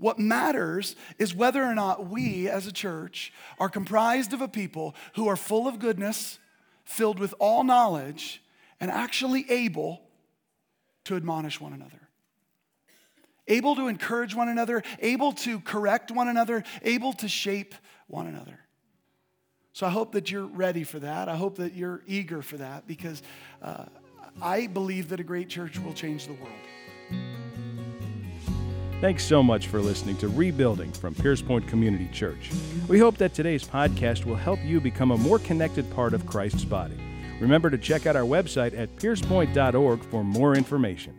What 0.01 0.17
matters 0.17 0.95
is 1.19 1.35
whether 1.35 1.63
or 1.63 1.75
not 1.75 2.07
we 2.07 2.49
as 2.49 2.65
a 2.65 2.71
church 2.71 3.31
are 3.59 3.69
comprised 3.69 4.33
of 4.33 4.41
a 4.41 4.47
people 4.47 4.95
who 5.13 5.27
are 5.27 5.35
full 5.35 5.67
of 5.67 5.77
goodness, 5.77 6.39
filled 6.83 7.19
with 7.19 7.35
all 7.37 7.63
knowledge, 7.63 8.41
and 8.79 8.89
actually 8.89 9.45
able 9.47 10.01
to 11.03 11.15
admonish 11.15 11.61
one 11.61 11.71
another. 11.71 11.99
able 13.47 13.75
to 13.75 13.87
encourage 13.87 14.33
one 14.33 14.49
another, 14.49 14.81
able 14.99 15.33
to 15.33 15.59
correct 15.59 16.09
one 16.09 16.27
another, 16.27 16.63
able 16.81 17.13
to 17.13 17.27
shape 17.27 17.75
one 18.07 18.25
another. 18.25 18.59
So 19.73 19.85
I 19.85 19.89
hope 19.89 20.13
that 20.13 20.31
you're 20.31 20.47
ready 20.47 20.83
for 20.83 20.99
that. 20.99 21.29
I 21.29 21.35
hope 21.35 21.57
that 21.57 21.73
you're 21.73 22.01
eager 22.07 22.41
for 22.41 22.57
that 22.57 22.87
because 22.87 23.21
uh, 23.61 23.85
I 24.41 24.65
believe 24.67 25.09
that 25.09 25.19
a 25.19 25.23
great 25.23 25.49
church 25.49 25.77
will 25.77 25.93
change 25.93 26.25
the 26.25 26.33
world. 26.33 27.40
Thanks 29.01 29.23
so 29.23 29.41
much 29.41 29.65
for 29.65 29.81
listening 29.81 30.15
to 30.17 30.27
Rebuilding 30.27 30.91
from 30.91 31.15
Pierce 31.15 31.41
Point 31.41 31.67
Community 31.67 32.07
Church. 32.13 32.51
We 32.87 32.99
hope 32.99 33.17
that 33.17 33.33
today's 33.33 33.63
podcast 33.63 34.25
will 34.25 34.35
help 34.35 34.59
you 34.63 34.79
become 34.79 35.09
a 35.09 35.17
more 35.17 35.39
connected 35.39 35.89
part 35.95 36.13
of 36.13 36.27
Christ's 36.27 36.65
body. 36.65 36.99
Remember 37.39 37.71
to 37.71 37.79
check 37.79 38.05
out 38.05 38.15
our 38.15 38.21
website 38.25 38.77
at 38.77 38.95
piercepoint.org 38.97 40.03
for 40.03 40.23
more 40.23 40.55
information. 40.55 41.17